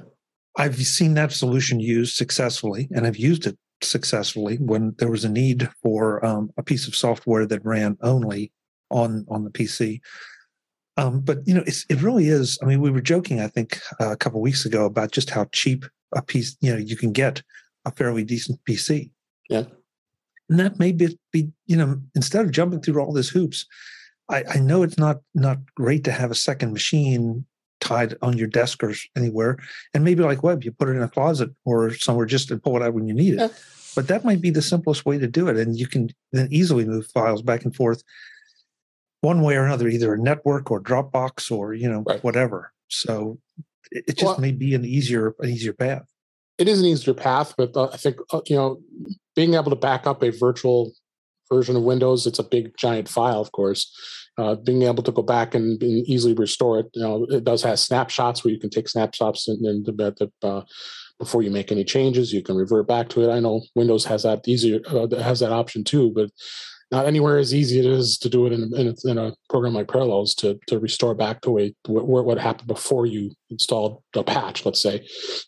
I've 0.56 0.76
seen 0.76 1.14
that 1.14 1.32
solution 1.32 1.80
used 1.80 2.16
successfully 2.16 2.88
and 2.94 3.06
I've 3.06 3.16
used 3.16 3.46
it 3.46 3.58
successfully 3.82 4.56
when 4.56 4.94
there 4.98 5.10
was 5.10 5.24
a 5.24 5.28
need 5.28 5.68
for 5.82 6.24
um, 6.24 6.50
a 6.56 6.62
piece 6.62 6.86
of 6.86 6.94
software 6.94 7.46
that 7.46 7.64
ran 7.64 7.96
only 8.02 8.52
on 8.90 9.26
on 9.28 9.44
the 9.44 9.50
PC. 9.50 10.00
Um, 10.96 11.20
but 11.20 11.38
you 11.44 11.54
know, 11.54 11.64
it 11.66 12.02
really 12.02 12.28
is. 12.28 12.58
I 12.62 12.66
mean, 12.66 12.80
we 12.80 12.90
were 12.90 13.00
joking, 13.00 13.40
I 13.40 13.48
think, 13.48 13.80
uh, 14.00 14.12
a 14.12 14.16
couple 14.16 14.40
weeks 14.40 14.64
ago 14.64 14.84
about 14.84 15.10
just 15.10 15.30
how 15.30 15.46
cheap 15.52 15.84
a 16.14 16.22
piece. 16.22 16.56
You 16.60 16.72
know, 16.72 16.78
you 16.78 16.96
can 16.96 17.12
get 17.12 17.42
a 17.84 17.90
fairly 17.90 18.24
decent 18.24 18.60
PC. 18.68 19.10
Yeah, 19.50 19.64
and 20.48 20.60
that 20.60 20.78
may 20.78 20.92
be, 20.92 21.18
be 21.32 21.50
you 21.66 21.76
know, 21.76 22.00
instead 22.14 22.44
of 22.44 22.52
jumping 22.52 22.80
through 22.80 23.02
all 23.02 23.12
these 23.12 23.28
hoops, 23.28 23.66
I, 24.28 24.44
I 24.54 24.58
know 24.58 24.82
it's 24.82 24.98
not 24.98 25.18
not 25.34 25.58
great 25.74 26.04
to 26.04 26.12
have 26.12 26.30
a 26.30 26.34
second 26.34 26.72
machine 26.72 27.44
tied 27.80 28.14
on 28.22 28.38
your 28.38 28.48
desk 28.48 28.82
or 28.82 28.94
anywhere. 29.16 29.58
And 29.92 30.04
maybe 30.04 30.22
like 30.22 30.42
web, 30.42 30.64
you 30.64 30.72
put 30.72 30.88
it 30.88 30.96
in 30.96 31.02
a 31.02 31.08
closet 31.08 31.50
or 31.64 31.92
somewhere 31.94 32.26
just 32.26 32.48
to 32.48 32.56
pull 32.56 32.76
it 32.76 32.82
out 32.82 32.94
when 32.94 33.06
you 33.06 33.14
need 33.14 33.34
it. 33.34 33.40
Yeah. 33.40 33.48
But 33.94 34.08
that 34.08 34.24
might 34.24 34.40
be 34.40 34.50
the 34.50 34.62
simplest 34.62 35.06
way 35.06 35.18
to 35.18 35.28
do 35.28 35.48
it. 35.48 35.56
And 35.56 35.78
you 35.78 35.87
can 35.87 36.10
then 36.32 36.48
easily 36.50 36.84
move 36.84 37.06
files 37.08 37.42
back 37.42 37.64
and 37.64 37.76
forth 37.76 38.02
one 39.20 39.42
way 39.42 39.56
or 39.56 39.64
another, 39.64 39.88
either 39.88 40.14
a 40.14 40.18
network 40.18 40.70
or 40.70 40.80
Dropbox 40.80 41.50
or, 41.50 41.74
you 41.74 41.88
know, 41.88 42.02
right. 42.06 42.22
whatever. 42.24 42.72
So 42.88 43.38
it, 43.90 44.04
it 44.08 44.18
just 44.18 44.24
well, 44.24 44.40
may 44.40 44.52
be 44.52 44.74
an 44.74 44.84
easier, 44.84 45.34
an 45.38 45.50
easier 45.50 45.72
path. 45.74 46.06
It 46.58 46.68
is 46.68 46.80
an 46.80 46.87
easier 46.87 47.14
path, 47.14 47.54
but 47.56 47.76
uh, 47.76 47.88
I 47.92 47.96
think, 47.96 48.16
uh, 48.32 48.40
you 48.46 48.56
know, 48.56 48.80
being 49.37 49.54
able 49.54 49.70
to 49.70 49.76
back 49.76 50.06
up 50.06 50.22
a 50.22 50.30
virtual 50.30 50.92
version 51.52 51.76
of 51.76 51.83
Windows. 51.83 52.26
It's 52.26 52.38
a 52.38 52.44
big 52.44 52.76
giant 52.76 53.09
file, 53.09 53.40
of 53.40 53.52
course. 53.52 53.92
Uh, 54.37 54.57
being 54.57 54.83
able 54.83 55.02
to 55.02 55.12
go 55.12 55.22
back 55.22 55.54
and, 55.54 55.80
and, 55.80 56.04
easily 56.09 56.35
restore 56.35 56.80
it, 56.80 56.87
you 56.94 57.02
know, 57.02 57.24
it 57.30 57.44
does 57.44 57.62
have 57.62 57.78
snapshots 57.78 58.42
where 58.42 58.52
you 58.52 58.59
can 58.59 58.68
take 58.70 58.88
snapshots 58.88 59.46
and, 59.46 59.64
and 59.64 59.87
the, 59.87 60.33
uh, 60.42 60.62
before 61.18 61.42
you 61.42 61.50
make 61.50 61.70
any 61.70 61.85
changes, 61.85 62.33
you 62.33 62.42
can 62.42 62.57
revert 62.57 62.88
back 62.88 63.09
to 63.11 63.22
it. 63.22 63.33
I 63.33 63.38
know 63.38 63.62
Windows 63.76 64.04
has 64.07 64.24
that 64.24 64.46
easier 64.48 64.80
uh, 64.88 65.07
has 65.22 65.40
that 65.40 65.52
option 65.52 65.85
too, 65.85 66.11
but 66.11 66.30
not 66.94 67.07
anywhere 67.07 67.38
as 67.38 67.52
easy 67.52 67.80
it 67.80 67.87
is 67.87 68.16
to 68.18 68.28
do 68.28 68.46
it 68.46 68.52
in, 68.52 68.72
in, 68.76 68.87
a, 68.88 69.11
in 69.11 69.18
a 69.18 69.35
program 69.50 69.74
like 69.74 69.88
Parallels 69.88 70.33
to 70.37 70.59
to 70.68 70.78
restore 70.78 71.14
back 71.14 71.40
to 71.40 71.59
a, 71.59 71.74
what, 71.87 72.24
what 72.24 72.38
happened 72.38 72.68
before 72.68 73.04
you 73.04 73.33
installed 73.50 74.00
a 74.14 74.22
patch. 74.22 74.64
Let's 74.64 74.80
say, 74.80 75.04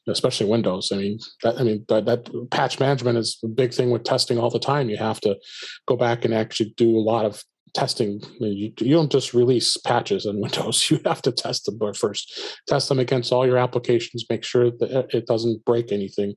especially 0.08 0.48
Windows. 0.48 0.90
I 0.92 0.96
mean, 0.96 1.18
that, 1.44 1.60
I 1.60 1.62
mean 1.62 1.84
that, 1.88 2.04
that 2.06 2.50
patch 2.50 2.80
management 2.80 3.18
is 3.18 3.38
a 3.44 3.48
big 3.48 3.72
thing 3.72 3.90
with 3.90 4.02
testing 4.02 4.38
all 4.38 4.50
the 4.50 4.58
time. 4.58 4.90
You 4.90 4.96
have 4.96 5.20
to 5.20 5.36
go 5.86 5.96
back 5.96 6.24
and 6.24 6.34
actually 6.34 6.74
do 6.76 6.96
a 6.96 7.06
lot 7.12 7.24
of 7.24 7.44
testing. 7.74 8.20
You, 8.40 8.72
you 8.80 8.94
don't 8.94 9.12
just 9.12 9.32
release 9.32 9.76
patches 9.76 10.26
in 10.26 10.40
Windows. 10.40 10.90
You 10.90 11.00
have 11.04 11.22
to 11.22 11.32
test 11.32 11.66
them 11.66 11.78
first. 11.94 12.58
Test 12.66 12.88
them 12.88 12.98
against 12.98 13.32
all 13.32 13.46
your 13.46 13.58
applications. 13.58 14.24
Make 14.28 14.42
sure 14.42 14.72
that 14.72 15.06
it 15.14 15.26
doesn't 15.26 15.64
break 15.64 15.92
anything 15.92 16.34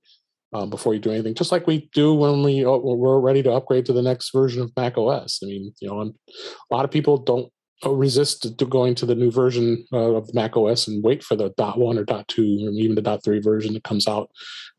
um, 0.53 0.69
before 0.69 0.93
you 0.93 0.99
do 0.99 1.11
anything. 1.11 1.35
Just 1.35 1.51
like 1.51 1.67
we 1.67 1.89
do 1.93 2.13
when 2.13 2.43
we 2.43 2.65
uh, 2.65 2.77
we're 2.77 3.19
ready 3.19 3.43
to 3.43 3.51
upgrade 3.51 3.85
to 3.85 3.93
the 3.93 4.01
next 4.01 4.31
version 4.33 4.61
of 4.61 4.71
Mac 4.75 4.97
OS. 4.97 5.39
I 5.43 5.47
mean, 5.47 5.73
you 5.79 5.89
know, 5.89 6.01
a 6.01 6.75
lot 6.75 6.85
of 6.85 6.91
people 6.91 7.17
don't 7.17 7.51
uh, 7.85 7.91
resist 7.91 8.57
to 8.57 8.65
going 8.65 8.95
to 8.95 9.05
the 9.05 9.15
new 9.15 9.31
version 9.31 9.85
uh, 9.93 10.15
of 10.15 10.33
Mac 10.33 10.57
OS 10.57 10.87
and 10.87 11.03
wait 11.03 11.23
for 11.23 11.35
the 11.35 11.53
dot 11.57 11.77
one 11.77 11.97
or 11.97 12.03
dot 12.03 12.27
two 12.27 12.67
or 12.67 12.71
even 12.71 12.95
the 12.95 13.01
dot 13.01 13.23
three 13.23 13.39
version 13.39 13.73
that 13.73 13.83
comes 13.83 14.07
out 14.07 14.29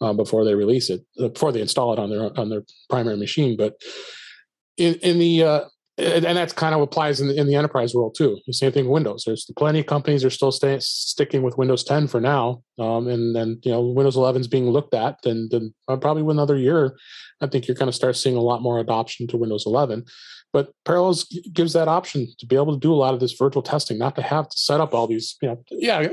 uh, 0.00 0.12
before 0.12 0.44
they 0.44 0.54
release 0.54 0.90
it, 0.90 1.00
uh, 1.18 1.28
before 1.28 1.52
they 1.52 1.60
install 1.60 1.92
it 1.92 1.98
on 1.98 2.10
their 2.10 2.38
on 2.38 2.50
their 2.50 2.62
primary 2.88 3.16
machine. 3.16 3.56
But 3.56 3.80
in, 4.76 4.94
in 4.96 5.18
the 5.18 5.42
uh, 5.44 5.64
and 6.00 6.36
that's 6.36 6.52
kind 6.52 6.74
of 6.74 6.80
applies 6.80 7.20
in 7.20 7.28
the, 7.28 7.36
in 7.36 7.46
the 7.46 7.54
enterprise 7.54 7.94
world 7.94 8.14
too. 8.16 8.38
The 8.46 8.52
same 8.52 8.72
thing 8.72 8.84
with 8.86 8.94
Windows. 8.94 9.24
There's 9.26 9.48
plenty 9.56 9.80
of 9.80 9.86
companies 9.86 10.24
are 10.24 10.30
still 10.30 10.52
stay, 10.52 10.78
sticking 10.80 11.42
with 11.42 11.58
Windows 11.58 11.84
10 11.84 12.08
for 12.08 12.20
now, 12.20 12.62
um, 12.78 13.08
and 13.08 13.34
then 13.34 13.60
you 13.62 13.70
know 13.70 13.82
Windows 13.82 14.16
11 14.16 14.40
is 14.40 14.48
being 14.48 14.68
looked 14.68 14.94
at. 14.94 15.18
And 15.24 15.50
then 15.50 15.74
probably 15.86 16.22
another 16.22 16.56
year, 16.56 16.96
I 17.40 17.46
think 17.46 17.68
you're 17.68 17.76
going 17.76 17.90
to 17.90 17.96
start 17.96 18.16
seeing 18.16 18.36
a 18.36 18.40
lot 18.40 18.62
more 18.62 18.78
adoption 18.78 19.26
to 19.28 19.36
Windows 19.36 19.64
11. 19.66 20.04
But 20.52 20.72
Parallels 20.84 21.24
gives 21.52 21.72
that 21.74 21.88
option 21.88 22.26
to 22.38 22.46
be 22.46 22.56
able 22.56 22.72
to 22.72 22.78
do 22.78 22.92
a 22.92 22.96
lot 22.96 23.14
of 23.14 23.20
this 23.20 23.32
virtual 23.32 23.62
testing, 23.62 23.98
not 23.98 24.16
to 24.16 24.22
have 24.22 24.48
to 24.48 24.56
set 24.56 24.80
up 24.80 24.94
all 24.94 25.06
these. 25.06 25.36
You 25.40 25.48
know, 25.48 25.64
yeah, 25.70 26.06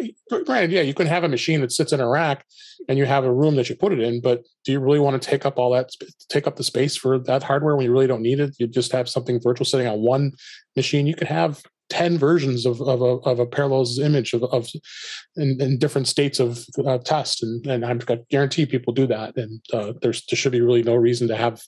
granted, 0.45 0.71
yeah, 0.71 0.82
you 0.82 0.93
can 0.93 1.08
have 1.08 1.23
a 1.23 1.30
machine 1.30 1.62
that 1.62 1.71
sits 1.71 1.91
in 1.91 2.00
a 2.00 2.08
rack, 2.08 2.45
and 2.88 2.97
you 2.97 3.06
have 3.06 3.23
a 3.23 3.34
room 3.34 3.56
that 3.56 3.69
you 3.69 3.76
put 3.76 3.93
it 3.93 4.00
in. 4.00 4.21
But 4.21 4.43
do 4.63 4.71
you 4.71 4.80
really 4.80 5.00
want 5.00 5.21
to 5.21 5.30
take 5.30 5.45
up 5.45 5.58
all 5.58 5.71
that, 5.71 5.91
take 6.30 6.47
up 6.47 6.56
the 6.56 6.63
space 6.63 6.95
for 6.95 7.17
that 7.19 7.43
hardware 7.43 7.76
when 7.76 7.86
you 7.86 7.91
really 7.91 8.08
don't 8.08 8.21
need 8.21 8.39
it? 8.39 8.56
You 8.60 8.67
just 8.67 8.91
have 8.91 9.10
something 9.10 9.41
virtual 9.41 9.65
sitting 9.65 9.88
on 9.88 10.02
one 10.02 10.34
machine. 10.76 11.08
You 11.08 11.15
could 11.15 11.28
have 11.28 11.62
10 11.89 12.17
versions 12.17 12.65
of, 12.65 12.82
of, 12.82 13.02
a, 13.02 13.15
of 13.30 13.39
a 13.39 13.45
parallels 13.45 14.00
image 14.00 14.34
of, 14.34 14.43
of 14.43 14.69
in, 15.36 15.58
in 15.62 15.78
different 15.78 16.08
states 16.08 16.39
of 16.39 16.65
uh, 16.86 16.97
test. 17.00 17.43
And, 17.43 17.65
and 17.67 17.86
i'm 17.86 18.00
I 18.08 18.19
guarantee 18.30 18.65
people 18.65 18.93
do 18.93 19.08
that. 19.08 19.38
And 19.38 19.62
uh, 19.73 19.93
there's 20.02 20.26
there 20.26 20.38
should 20.38 20.52
be 20.52 20.62
really 20.62 20.84
no 20.84 20.95
reason 20.95 21.28
to 21.28 21.36
have 21.36 21.62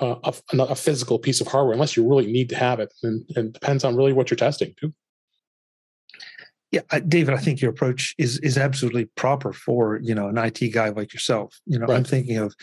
uh, 0.00 0.16
a, 0.24 0.34
a, 0.58 0.74
physical 0.74 1.18
piece 1.18 1.40
of 1.40 1.46
hardware 1.46 1.74
unless 1.74 1.96
you 1.96 2.08
really 2.08 2.30
need 2.30 2.48
to 2.50 2.56
have 2.56 2.80
it. 2.80 2.92
And, 3.02 3.24
and 3.36 3.48
it 3.48 3.52
depends 3.52 3.84
on 3.84 3.96
really 3.96 4.12
what 4.12 4.30
you're 4.30 4.36
testing 4.36 4.74
too. 4.80 4.92
Yeah 6.72 6.80
david 7.06 7.32
i 7.32 7.38
think 7.38 7.60
your 7.60 7.70
approach 7.70 8.14
is 8.18 8.38
is 8.40 8.58
absolutely 8.58 9.04
proper 9.16 9.52
for 9.52 10.00
you 10.02 10.14
know 10.14 10.28
an 10.28 10.36
it 10.36 10.72
guy 10.72 10.88
like 10.88 11.12
yourself. 11.14 11.58
You 11.64 11.78
know 11.78 11.86
right. 11.86 11.96
i'm 11.96 12.04
thinking 12.04 12.38
of 12.38 12.54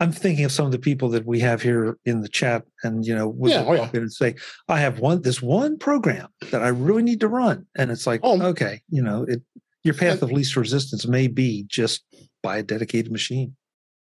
I'm 0.00 0.12
thinking 0.12 0.44
of 0.44 0.52
some 0.52 0.66
of 0.66 0.72
the 0.72 0.78
people 0.78 1.08
that 1.10 1.26
we 1.26 1.40
have 1.40 1.60
here 1.60 1.98
in 2.04 2.20
the 2.20 2.28
chat, 2.28 2.64
and 2.84 3.04
you 3.04 3.14
know, 3.14 3.28
would 3.28 3.50
yeah, 3.50 3.64
oh, 3.66 3.72
yeah. 3.72 3.90
and 3.92 4.12
say, 4.12 4.36
"I 4.68 4.78
have 4.78 5.00
one 5.00 5.22
this 5.22 5.42
one 5.42 5.76
program 5.76 6.28
that 6.50 6.62
I 6.62 6.68
really 6.68 7.02
need 7.02 7.20
to 7.20 7.28
run," 7.28 7.66
and 7.76 7.90
it's 7.90 8.06
like, 8.06 8.20
oh. 8.22 8.40
okay, 8.40 8.80
you 8.90 9.02
know, 9.02 9.24
it 9.24 9.42
your 9.82 9.94
path 9.94 10.22
of 10.22 10.30
least 10.30 10.56
resistance 10.56 11.06
may 11.06 11.26
be 11.26 11.64
just 11.68 12.04
buy 12.42 12.58
a 12.58 12.62
dedicated 12.62 13.10
machine. 13.10 13.56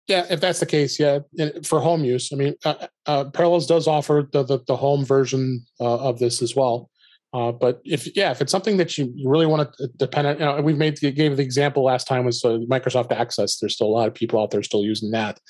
Yeah, 0.07 0.27
if 0.31 0.41
that's 0.41 0.61
the 0.61 0.67
case, 0.67 0.99
yeah, 0.99 1.21
for 1.65 1.81
home 1.81 2.05
use. 2.05 2.33
I 2.33 2.37
mean, 2.37 2.55
uh, 2.65 2.87
uh, 3.07 3.25
Parallels 3.27 3.67
does 3.67 3.89
offer 3.89 4.29
the 4.33 4.45
the, 4.45 4.61
the 4.67 4.77
home 4.77 5.05
version 5.05 5.65
uh, 5.81 5.99
of 5.99 6.19
this 6.19 6.43
as 6.43 6.55
well. 6.55 6.91
Uh, 7.33 7.51
but 7.51 7.81
if 7.85 8.15
yeah, 8.15 8.31
if 8.31 8.43
it's 8.43 8.53
something 8.53 8.77
that 8.77 8.97
you 8.99 9.15
really 9.25 9.47
want 9.47 9.73
to 9.75 9.89
depend 9.97 10.27
on, 10.27 10.35
you 10.35 10.45
know, 10.45 10.61
we've 10.61 10.77
made 10.77 11.01
gave 11.01 11.37
the 11.37 11.43
example 11.43 11.83
last 11.83 12.07
time 12.07 12.25
was 12.25 12.45
uh, 12.45 12.59
Microsoft 12.69 13.11
Access. 13.11 13.59
There's 13.59 13.75
still 13.75 13.87
a 13.87 13.97
lot 13.97 14.09
of 14.09 14.15
people 14.15 14.41
out 14.41 14.51
there 14.51 14.63
still 14.63 14.83
using 14.83 15.11
that. 15.13 15.41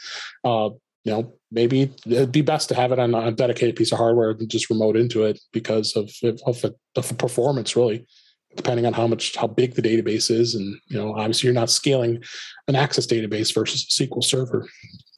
Uh, 0.45 0.71
you 1.05 1.13
know, 1.13 1.35
maybe 1.51 1.93
it'd 2.07 2.31
be 2.31 2.43
best 2.43 2.69
to 2.69 2.77
have 2.77 2.93
it 2.93 3.01
on 3.01 3.15
a 3.15 3.33
dedicated 3.33 3.75
piece 3.75 3.91
of 3.91 3.99
hardware 3.99 4.33
than 4.33 4.49
just 4.49 4.71
remote 4.71 4.97
into 4.97 5.25
it 5.25 5.41
because 5.53 5.97
of 5.97 6.11
of, 6.47 6.65
of 6.97 7.19
performance, 7.19 7.75
really. 7.75 8.07
Depending 8.55 8.85
on 8.85 8.93
how 8.93 9.07
much 9.07 9.35
how 9.35 9.47
big 9.47 9.75
the 9.75 9.83
database 9.83 10.31
is, 10.31 10.55
and 10.55 10.77
you 10.89 10.99
know, 10.99 11.15
obviously 11.15 11.47
you're 11.47 11.55
not 11.55 11.71
scaling 11.71 12.23
an 12.69 12.77
Access 12.77 13.07
database 13.07 13.53
versus 13.53 13.85
a 13.85 14.07
SQL 14.07 14.23
Server 14.23 14.69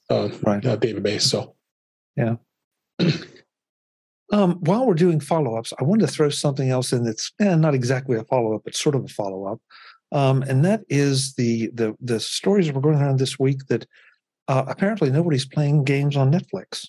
uh, 0.09 0.29
right. 0.42 0.64
Uh, 0.64 0.77
database. 0.77 1.22
So, 1.22 1.57
yeah. 2.16 2.37
Um, 4.34 4.54
while 4.62 4.84
we're 4.84 4.94
doing 4.94 5.20
follow 5.20 5.56
ups, 5.56 5.72
I 5.78 5.84
wanted 5.84 6.08
to 6.08 6.12
throw 6.12 6.28
something 6.28 6.68
else 6.68 6.92
in 6.92 7.04
that's 7.04 7.30
eh, 7.40 7.54
not 7.54 7.72
exactly 7.72 8.16
a 8.16 8.24
follow 8.24 8.56
up, 8.56 8.62
but 8.64 8.74
sort 8.74 8.96
of 8.96 9.04
a 9.04 9.08
follow 9.08 9.46
up. 9.46 9.60
Um, 10.10 10.42
and 10.42 10.64
that 10.64 10.80
is 10.88 11.34
the 11.34 11.70
the 11.72 11.94
the 12.00 12.18
stories 12.18 12.72
we're 12.72 12.80
going 12.80 13.00
around 13.00 13.20
this 13.20 13.38
week 13.38 13.64
that 13.68 13.86
uh, 14.48 14.64
apparently 14.66 15.10
nobody's 15.10 15.46
playing 15.46 15.84
games 15.84 16.16
on 16.16 16.32
Netflix. 16.32 16.88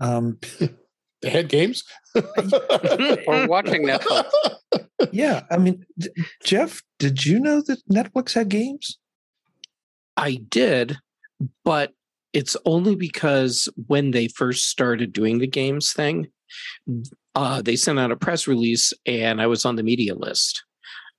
Um, 0.00 0.40
they 1.22 1.30
had 1.30 1.48
games 1.48 1.84
or 2.16 3.46
watching 3.46 3.86
Netflix. 3.86 4.28
Yeah, 5.12 5.42
I 5.50 5.58
mean, 5.58 5.84
d- 5.98 6.08
Jeff, 6.42 6.82
did 6.98 7.24
you 7.24 7.38
know 7.38 7.60
that 7.60 7.86
Netflix 7.86 8.32
had 8.32 8.48
games? 8.48 8.98
I 10.16 10.40
did, 10.48 10.96
but 11.64 11.92
it's 12.32 12.56
only 12.64 12.96
because 12.96 13.68
when 13.86 14.12
they 14.12 14.28
first 14.28 14.68
started 14.68 15.12
doing 15.12 15.38
the 15.38 15.46
games 15.46 15.92
thing, 15.92 16.28
uh, 17.34 17.62
they 17.62 17.76
sent 17.76 17.98
out 17.98 18.12
a 18.12 18.16
press 18.16 18.46
release 18.46 18.92
and 19.04 19.40
I 19.40 19.46
was 19.46 19.64
on 19.64 19.76
the 19.76 19.82
media 19.82 20.14
list. 20.14 20.64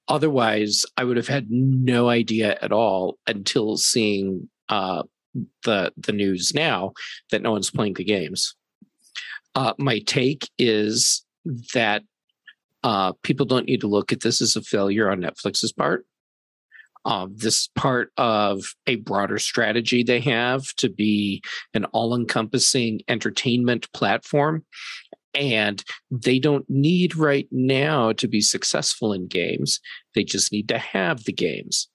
Otherwise, 0.07 0.85
I 0.95 1.03
would 1.03 1.17
have 1.17 1.27
had 1.27 1.51
no 1.51 2.09
idea 2.09 2.57
at 2.61 2.71
all 2.71 3.17
until 3.27 3.77
seeing 3.77 4.49
uh, 4.69 5.03
the 5.63 5.91
the 5.97 6.13
news 6.13 6.53
now 6.53 6.93
that 7.31 7.41
no 7.41 7.51
one's 7.51 7.69
playing 7.69 7.93
the 7.95 8.03
games. 8.03 8.55
Uh, 9.55 9.73
my 9.77 9.99
take 9.99 10.49
is 10.57 11.25
that 11.73 12.03
uh, 12.83 13.11
people 13.23 13.45
don't 13.45 13.65
need 13.65 13.81
to 13.81 13.87
look 13.87 14.11
at 14.11 14.21
this 14.21 14.41
as 14.41 14.55
a 14.55 14.61
failure 14.61 15.09
on 15.09 15.21
Netflix's 15.21 15.73
part. 15.73 16.05
Um, 17.05 17.33
this 17.37 17.67
part 17.75 18.11
of 18.17 18.75
a 18.85 18.97
broader 18.97 19.39
strategy 19.39 20.03
they 20.03 20.19
have 20.19 20.73
to 20.75 20.89
be 20.89 21.41
an 21.73 21.85
all 21.85 22.13
encompassing 22.13 23.01
entertainment 23.07 23.91
platform 23.93 24.65
and 25.37 25.83
they 26.09 26.39
don't 26.39 26.67
need 26.67 27.15
right 27.15 27.47
now 27.51 28.11
to 28.13 28.27
be 28.27 28.41
successful 28.41 29.13
in 29.13 29.27
games. 29.27 29.79
They 30.15 30.23
just 30.23 30.51
need 30.51 30.67
to 30.69 30.79
have 30.79 31.23
the 31.23 31.33
games 31.33 31.87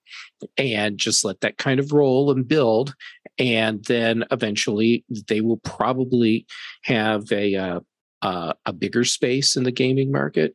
and 0.56 0.96
just 0.96 1.24
let 1.24 1.40
that 1.40 1.58
kind 1.58 1.80
of 1.80 1.92
roll 1.92 2.30
and 2.30 2.46
build. 2.46 2.94
And 3.38 3.84
then 3.86 4.24
eventually 4.30 5.04
they 5.28 5.40
will 5.40 5.58
probably 5.58 6.46
have 6.84 7.30
a, 7.32 7.56
uh, 7.56 7.80
uh, 8.22 8.52
a 8.64 8.72
bigger 8.72 9.04
space 9.04 9.56
in 9.56 9.64
the 9.64 9.72
gaming 9.72 10.12
market. 10.12 10.54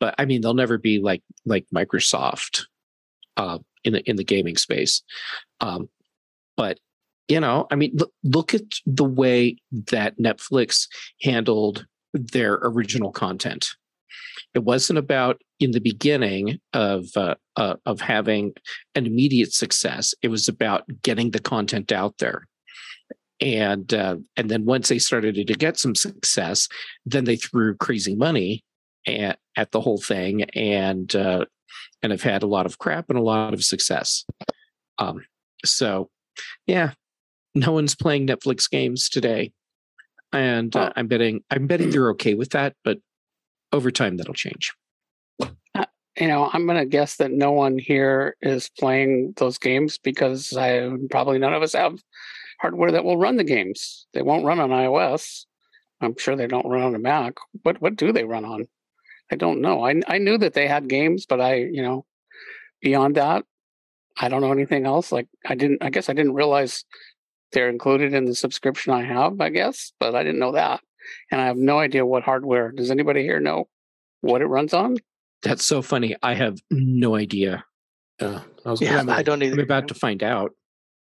But 0.00 0.14
I 0.18 0.24
mean, 0.24 0.40
they'll 0.40 0.54
never 0.54 0.78
be 0.78 0.98
like, 0.98 1.22
like 1.44 1.66
Microsoft, 1.74 2.64
uh, 3.36 3.58
in 3.84 3.92
the, 3.92 4.00
in 4.08 4.16
the 4.16 4.24
gaming 4.24 4.56
space. 4.56 5.02
Um, 5.60 5.88
but 6.56 6.78
you 7.28 7.40
know, 7.40 7.66
I 7.70 7.76
mean, 7.76 7.92
look, 7.94 8.12
look 8.24 8.54
at 8.54 8.80
the 8.84 9.04
way 9.04 9.56
that 9.90 10.18
Netflix 10.18 10.86
handled 11.22 11.86
their 12.12 12.54
original 12.62 13.12
content. 13.12 13.68
It 14.54 14.64
wasn't 14.64 14.98
about 14.98 15.40
in 15.60 15.70
the 15.70 15.80
beginning 15.80 16.60
of 16.72 17.06
uh, 17.16 17.36
uh, 17.56 17.76
of 17.86 18.00
having 18.00 18.52
an 18.94 19.06
immediate 19.06 19.52
success. 19.52 20.14
It 20.22 20.28
was 20.28 20.48
about 20.48 20.84
getting 21.02 21.30
the 21.30 21.40
content 21.40 21.92
out 21.92 22.18
there, 22.18 22.46
and 23.40 23.92
uh, 23.94 24.16
and 24.36 24.50
then 24.50 24.64
once 24.64 24.88
they 24.88 24.98
started 24.98 25.34
to 25.34 25.54
get 25.54 25.78
some 25.78 25.94
success, 25.94 26.68
then 27.06 27.24
they 27.24 27.36
threw 27.36 27.76
crazy 27.76 28.14
money 28.14 28.64
at, 29.06 29.38
at 29.56 29.72
the 29.72 29.80
whole 29.80 30.00
thing, 30.00 30.42
and 30.50 31.14
uh, 31.16 31.44
and 32.02 32.12
have 32.12 32.22
had 32.22 32.42
a 32.42 32.48
lot 32.48 32.66
of 32.66 32.78
crap 32.78 33.08
and 33.08 33.18
a 33.18 33.22
lot 33.22 33.54
of 33.54 33.64
success. 33.64 34.24
Um, 34.98 35.24
so, 35.64 36.10
yeah, 36.66 36.92
no 37.54 37.72
one's 37.72 37.94
playing 37.94 38.26
Netflix 38.26 38.68
games 38.68 39.08
today 39.08 39.52
and 40.32 40.74
uh, 40.74 40.92
I'm 40.96 41.06
betting 41.06 41.42
I'm 41.50 41.66
betting 41.66 41.90
they're 41.90 42.10
okay 42.10 42.34
with 42.34 42.50
that, 42.50 42.74
but 42.84 42.98
over 43.72 43.90
time 43.90 44.16
that'll 44.16 44.34
change. 44.34 44.72
Uh, 45.40 45.86
you 46.18 46.28
know, 46.28 46.50
I'm 46.52 46.66
going 46.66 46.78
to 46.78 46.86
guess 46.86 47.16
that 47.16 47.32
no 47.32 47.52
one 47.52 47.78
here 47.78 48.36
is 48.42 48.70
playing 48.78 49.34
those 49.36 49.58
games 49.58 49.98
because 49.98 50.54
I 50.56 50.90
probably 51.10 51.38
none 51.38 51.54
of 51.54 51.62
us 51.62 51.72
have 51.72 51.98
hardware 52.60 52.92
that 52.92 53.04
will 53.04 53.16
run 53.16 53.36
the 53.36 53.44
games. 53.44 54.06
They 54.12 54.22
won't 54.22 54.44
run 54.44 54.60
on 54.60 54.70
iOS. 54.70 55.46
I'm 56.00 56.16
sure 56.18 56.36
they 56.36 56.46
don't 56.46 56.66
run 56.66 56.82
on 56.82 56.94
a 56.94 56.98
Mac. 56.98 57.34
What 57.62 57.80
what 57.80 57.96
do 57.96 58.12
they 58.12 58.24
run 58.24 58.44
on? 58.44 58.66
I 59.30 59.36
don't 59.36 59.60
know. 59.60 59.84
I 59.84 60.00
I 60.06 60.18
knew 60.18 60.38
that 60.38 60.54
they 60.54 60.66
had 60.66 60.88
games, 60.88 61.26
but 61.26 61.40
I 61.40 61.56
you 61.56 61.82
know 61.82 62.04
beyond 62.80 63.14
that, 63.16 63.44
I 64.18 64.28
don't 64.28 64.40
know 64.40 64.52
anything 64.52 64.86
else. 64.86 65.12
Like 65.12 65.28
I 65.46 65.54
didn't. 65.54 65.82
I 65.82 65.90
guess 65.90 66.08
I 66.08 66.12
didn't 66.12 66.34
realize 66.34 66.84
they're 67.52 67.68
included 67.68 68.14
in 68.14 68.24
the 68.24 68.34
subscription 68.34 68.92
I 68.92 69.02
have, 69.02 69.40
I 69.40 69.50
guess, 69.50 69.92
but 70.00 70.14
I 70.14 70.22
didn't 70.22 70.40
know 70.40 70.52
that. 70.52 70.80
And 71.30 71.40
I 71.40 71.46
have 71.46 71.56
no 71.56 71.78
idea 71.78 72.06
what 72.06 72.22
hardware. 72.22 72.70
Does 72.72 72.90
anybody 72.90 73.22
here 73.22 73.40
know 73.40 73.68
what 74.20 74.42
it 74.42 74.46
runs 74.46 74.72
on? 74.72 74.96
That's 75.42 75.64
so 75.64 75.82
funny. 75.82 76.16
I 76.22 76.34
have 76.34 76.58
no 76.70 77.16
idea. 77.16 77.64
Yeah, 78.20 78.40
I, 78.64 78.76
yeah, 78.80 79.04
I 79.08 79.22
don't 79.22 79.42
either. 79.42 79.54
I'm 79.54 79.60
about 79.60 79.88
to 79.88 79.94
find 79.94 80.22
out. 80.22 80.52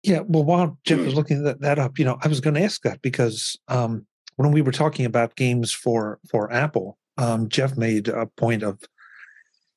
Yeah, 0.03 0.20
well, 0.27 0.44
while 0.44 0.79
Jeff 0.85 1.01
was 1.01 1.14
looking 1.14 1.42
that, 1.44 1.61
that 1.61 1.79
up, 1.79 1.98
you 1.98 2.05
know, 2.05 2.18
I 2.22 2.29
was 2.29 2.40
going 2.40 2.55
to 2.55 2.62
ask 2.62 2.83
that 2.83 3.01
because 3.01 3.59
um, 3.68 4.07
when 4.37 4.53
we 4.53 4.62
were 4.62 4.72
talking 4.72 5.07
about 5.07 5.37
games 5.37 5.72
for 5.72 6.18
for 6.31 6.53
Apple, 6.53 6.98
um, 7.16 7.48
Jeff 7.48 7.77
made 7.77 8.09
a 8.09 8.27
point 8.27 8.62
of 8.62 8.79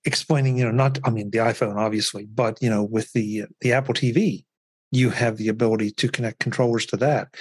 explaining, 0.06 0.58
you 0.58 0.65
know, 0.65 0.71
not 0.71 1.00
I 1.04 1.10
mean 1.10 1.32
the 1.32 1.39
iPhone 1.39 1.78
obviously, 1.78 2.26
but 2.26 2.62
you 2.62 2.69
know, 2.69 2.84
with 2.84 3.13
the 3.13 3.45
the 3.62 3.74
Apple 3.74 3.93
TV, 3.93 4.43
you 4.91 5.10
have 5.10 5.38
the 5.38 5.47
ability 5.47 5.91
to 5.91 6.10
connect 6.10 6.39
controllers 6.39 6.86
to 6.88 6.97
that. 6.97 7.36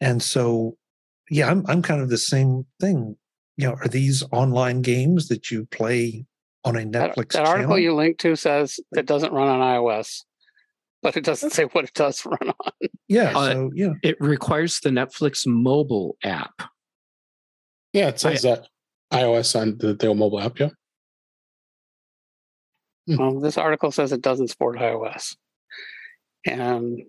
And 0.00 0.22
so, 0.22 0.76
yeah, 1.30 1.50
I'm 1.50 1.64
I'm 1.66 1.82
kind 1.82 2.00
of 2.00 2.10
the 2.10 2.18
same 2.18 2.66
thing. 2.78 3.16
You 3.56 3.68
know, 3.68 3.74
are 3.74 3.88
these 3.88 4.22
online 4.32 4.82
games 4.82 5.28
that 5.28 5.50
you 5.50 5.66
play 5.66 6.26
on 6.64 6.76
a 6.76 6.80
Netflix? 6.80 7.32
That, 7.32 7.44
that 7.44 7.46
article 7.46 7.78
you 7.78 7.94
linked 7.94 8.20
to 8.20 8.36
says 8.36 8.78
it 8.92 9.06
doesn't 9.06 9.32
run 9.32 9.48
on 9.48 9.60
iOS, 9.60 10.22
but 11.02 11.16
it 11.16 11.24
doesn't 11.24 11.50
say 11.50 11.64
what 11.64 11.84
it 11.84 11.94
does 11.94 12.24
run 12.26 12.38
on. 12.48 12.88
Yeah, 13.08 13.32
uh, 13.34 13.52
so 13.52 13.70
yeah, 13.74 13.92
it 14.02 14.16
requires 14.20 14.80
the 14.80 14.90
Netflix 14.90 15.46
mobile 15.46 16.16
app. 16.22 16.62
Yeah, 17.92 18.08
it 18.08 18.20
says 18.20 18.44
I, 18.44 18.50
that 18.50 18.68
iOS 19.12 19.60
on 19.60 19.78
the, 19.78 19.94
the 19.94 20.14
mobile 20.14 20.40
app. 20.40 20.58
Yeah. 20.58 20.68
Well, 23.08 23.40
this 23.40 23.58
article 23.58 23.90
says 23.90 24.12
it 24.12 24.22
doesn't 24.22 24.48
support 24.48 24.78
iOS 24.78 25.34
and 26.46 27.02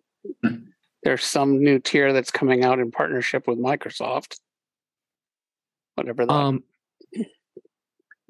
there's 1.03 1.23
some 1.23 1.63
new 1.63 1.79
tier 1.79 2.13
that's 2.13 2.31
coming 2.31 2.63
out 2.63 2.79
in 2.79 2.91
partnership 2.91 3.47
with 3.47 3.59
Microsoft. 3.59 4.39
whatever 5.95 6.25
that. 6.25 6.33
Um, 6.33 6.63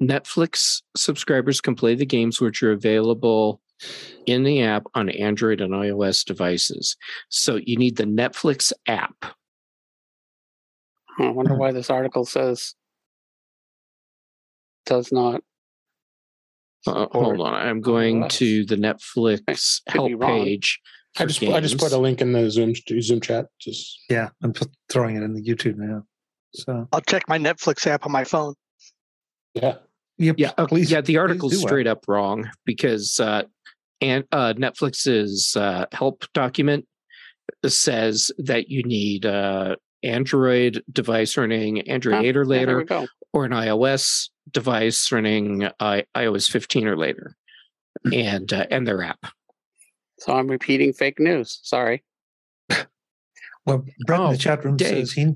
Netflix 0.02 0.82
subscribers 0.96 1.60
can 1.60 1.74
play 1.74 1.94
the 1.94 2.06
games 2.06 2.40
which 2.40 2.62
are 2.62 2.72
available 2.72 3.60
in 4.26 4.42
the 4.42 4.62
app 4.62 4.84
on 4.94 5.08
Android 5.08 5.60
and 5.60 5.72
iOS 5.72 6.24
devices. 6.24 6.96
So 7.28 7.56
you 7.56 7.76
need 7.76 7.96
the 7.96 8.04
Netflix 8.04 8.72
app. 8.86 9.14
I 11.18 11.28
wonder 11.28 11.54
why 11.54 11.72
this 11.72 11.90
article 11.90 12.24
says 12.24 12.74
does 14.86 15.12
not. 15.12 15.42
Uh, 16.86 17.06
hold 17.12 17.40
on, 17.40 17.54
I'm 17.54 17.80
going 17.80 18.22
iOS. 18.22 18.28
to 18.30 18.64
the 18.66 18.76
Netflix 18.76 19.80
help 19.88 20.20
page. 20.20 20.80
I 21.18 21.22
for 21.24 21.28
just 21.28 21.42
I 21.42 21.60
just 21.60 21.78
put 21.78 21.92
a 21.92 21.98
link 21.98 22.20
in 22.20 22.32
the 22.32 22.50
Zoom 22.50 22.74
Zoom 23.00 23.20
chat. 23.20 23.46
Just 23.60 24.00
Yeah, 24.08 24.30
I'm 24.42 24.52
p- 24.52 24.66
throwing 24.88 25.16
it 25.16 25.22
in 25.22 25.34
the 25.34 25.42
YouTube 25.42 25.76
now. 25.76 26.02
So 26.54 26.88
I'll 26.92 27.00
check 27.02 27.28
my 27.28 27.38
Netflix 27.38 27.86
app 27.86 28.04
on 28.06 28.12
my 28.12 28.24
phone. 28.24 28.54
yeah. 29.54 29.76
yep, 30.18 30.36
Yeah, 30.38 30.52
okay, 30.58 30.66
please- 30.68 30.90
yeah. 30.90 31.00
The 31.02 31.18
article's 31.18 31.52
do 31.52 31.58
well. 31.58 31.66
straight 31.68 31.86
up 31.86 32.04
wrong 32.08 32.50
because 32.64 33.20
uh, 33.20 33.42
and 34.00 34.24
uh, 34.32 34.54
Netflix's 34.56 35.54
uh, 35.54 35.86
help 35.92 36.24
document 36.34 36.86
says 37.66 38.30
that 38.38 38.68
you 38.68 38.82
need 38.82 39.24
uh, 39.26 39.76
Android 40.02 40.82
device 40.90 41.36
running 41.36 41.80
Android 41.88 42.16
Huh, 42.16 42.22
8 42.22 42.36
or 42.38 42.44
later, 42.46 42.78
we 42.90 43.06
or 43.32 43.44
an 43.44 43.52
iOS 43.52 44.30
device 44.50 45.10
running 45.12 45.64
uh, 45.80 46.02
iOS 46.16 46.50
15 46.50 46.86
or 46.88 46.96
later, 46.96 47.36
and 48.12 48.52
uh, 48.52 48.66
and 48.70 48.86
their 48.86 49.02
app. 49.02 49.24
So 50.20 50.32
I'm 50.34 50.48
repeating 50.48 50.92
fake 50.92 51.18
news. 51.20 51.60
Sorry. 51.62 52.02
Well, 53.64 53.84
Brett 54.06 54.20
in 54.20 54.26
Oh, 54.26 54.32
the 54.32 54.38
chat 54.38 54.64
room 54.64 54.76
Dave. 54.76 54.88
says 55.08 55.12
he. 55.12 55.34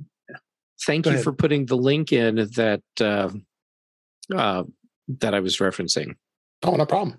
Thank 0.84 1.04
Go 1.04 1.10
you 1.10 1.14
ahead. 1.14 1.24
for 1.24 1.32
putting 1.32 1.66
the 1.66 1.76
link 1.76 2.12
in 2.12 2.34
that 2.56 2.82
uh, 3.00 3.30
uh, 4.34 4.64
that 5.20 5.32
I 5.32 5.38
was 5.38 5.58
referencing. 5.58 6.16
Oh, 6.64 6.74
no 6.74 6.86
problem. 6.86 7.18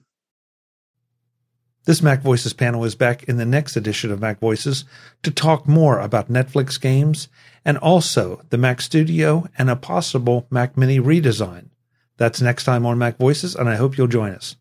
This 1.86 2.02
Mac 2.02 2.22
Voices 2.22 2.52
panel 2.52 2.84
is 2.84 2.96
back 2.96 3.24
in 3.24 3.38
the 3.38 3.46
next 3.46 3.78
edition 3.78 4.12
of 4.12 4.20
Mac 4.20 4.42
Voices 4.42 4.84
to 5.24 5.32
talk 5.32 5.66
more 5.66 6.00
about 6.02 6.30
Netflix 6.30 6.80
games 6.80 7.30
and 7.64 7.78
also 7.78 8.42
the 8.50 8.58
Mac 8.58 8.82
Studio 8.82 9.48
and 9.58 9.70
a 9.70 9.78
possible 9.78 10.46
Mac 10.50 10.76
Mini 10.76 11.00
redesign. 11.00 11.70
That's 12.18 12.42
next 12.42 12.64
time 12.64 12.86
on 12.86 12.98
Mac 12.98 13.18
Voices, 13.18 13.56
and 13.56 13.70
I 13.70 13.76
hope 13.76 13.98
you'll 13.98 14.08
join 14.08 14.34
us. 14.34 14.56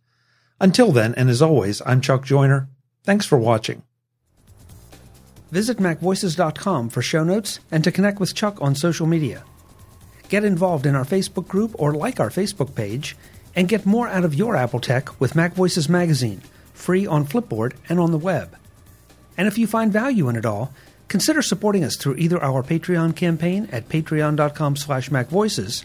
Until 0.61 0.93
then, 0.93 1.15
and 1.17 1.29
as 1.29 1.43
always, 1.43 1.83
I'm 1.85 2.01
Chuck 2.01 2.25
Joiner. 2.25 2.69
Thanks 3.03 3.27
for 3.27 3.39
watching. 3.39 3.83
Visit 5.51 5.79
MacVoices.com 5.79 6.91
for 6.91 7.03
show 7.03 7.25
notes 7.25 7.61
and 7.71 7.85
to 7.85 7.93
connect 7.93 8.21
with 8.21 8.35
Chuck 8.35 8.61
on 8.61 8.75
social 8.75 9.07
media. 9.07 9.45
Get 10.29 10.45
involved 10.45 10.87
in 10.87 10.95
our 10.95 11.05
Facebook 11.05 11.47
group 11.47 11.75
or 11.79 11.93
like 11.93 12.19
our 12.19 12.31
Facebook 12.31 12.75
page, 12.75 13.17
and 13.55 13.69
get 13.69 13.87
more 13.87 14.09
out 14.09 14.25
of 14.25 14.35
your 14.35 14.57
Apple 14.57 14.81
tech 14.81 15.19
with 15.21 15.37
Mac 15.37 15.55
Voices 15.55 15.89
Magazine, 15.89 16.43
free 16.75 17.07
on 17.07 17.27
Flipboard 17.27 17.75
and 17.89 17.99
on 17.99 18.11
the 18.11 18.19
web. 18.19 18.57
And 19.39 19.49
if 19.49 19.57
you 19.57 19.67
find 19.67 19.93
value 19.93 20.29
in 20.29 20.37
it 20.37 20.45
all, 20.45 20.73
consider 21.09 21.41
supporting 21.43 21.85
us 21.85 21.97
through 21.97 22.17
either 22.17 22.43
our 22.43 22.63
Patreon 22.63 23.15
campaign 23.15 23.69
at 23.73 23.89
patreon.com 23.89 24.77
slash 24.77 25.11
macvoices 25.11 25.85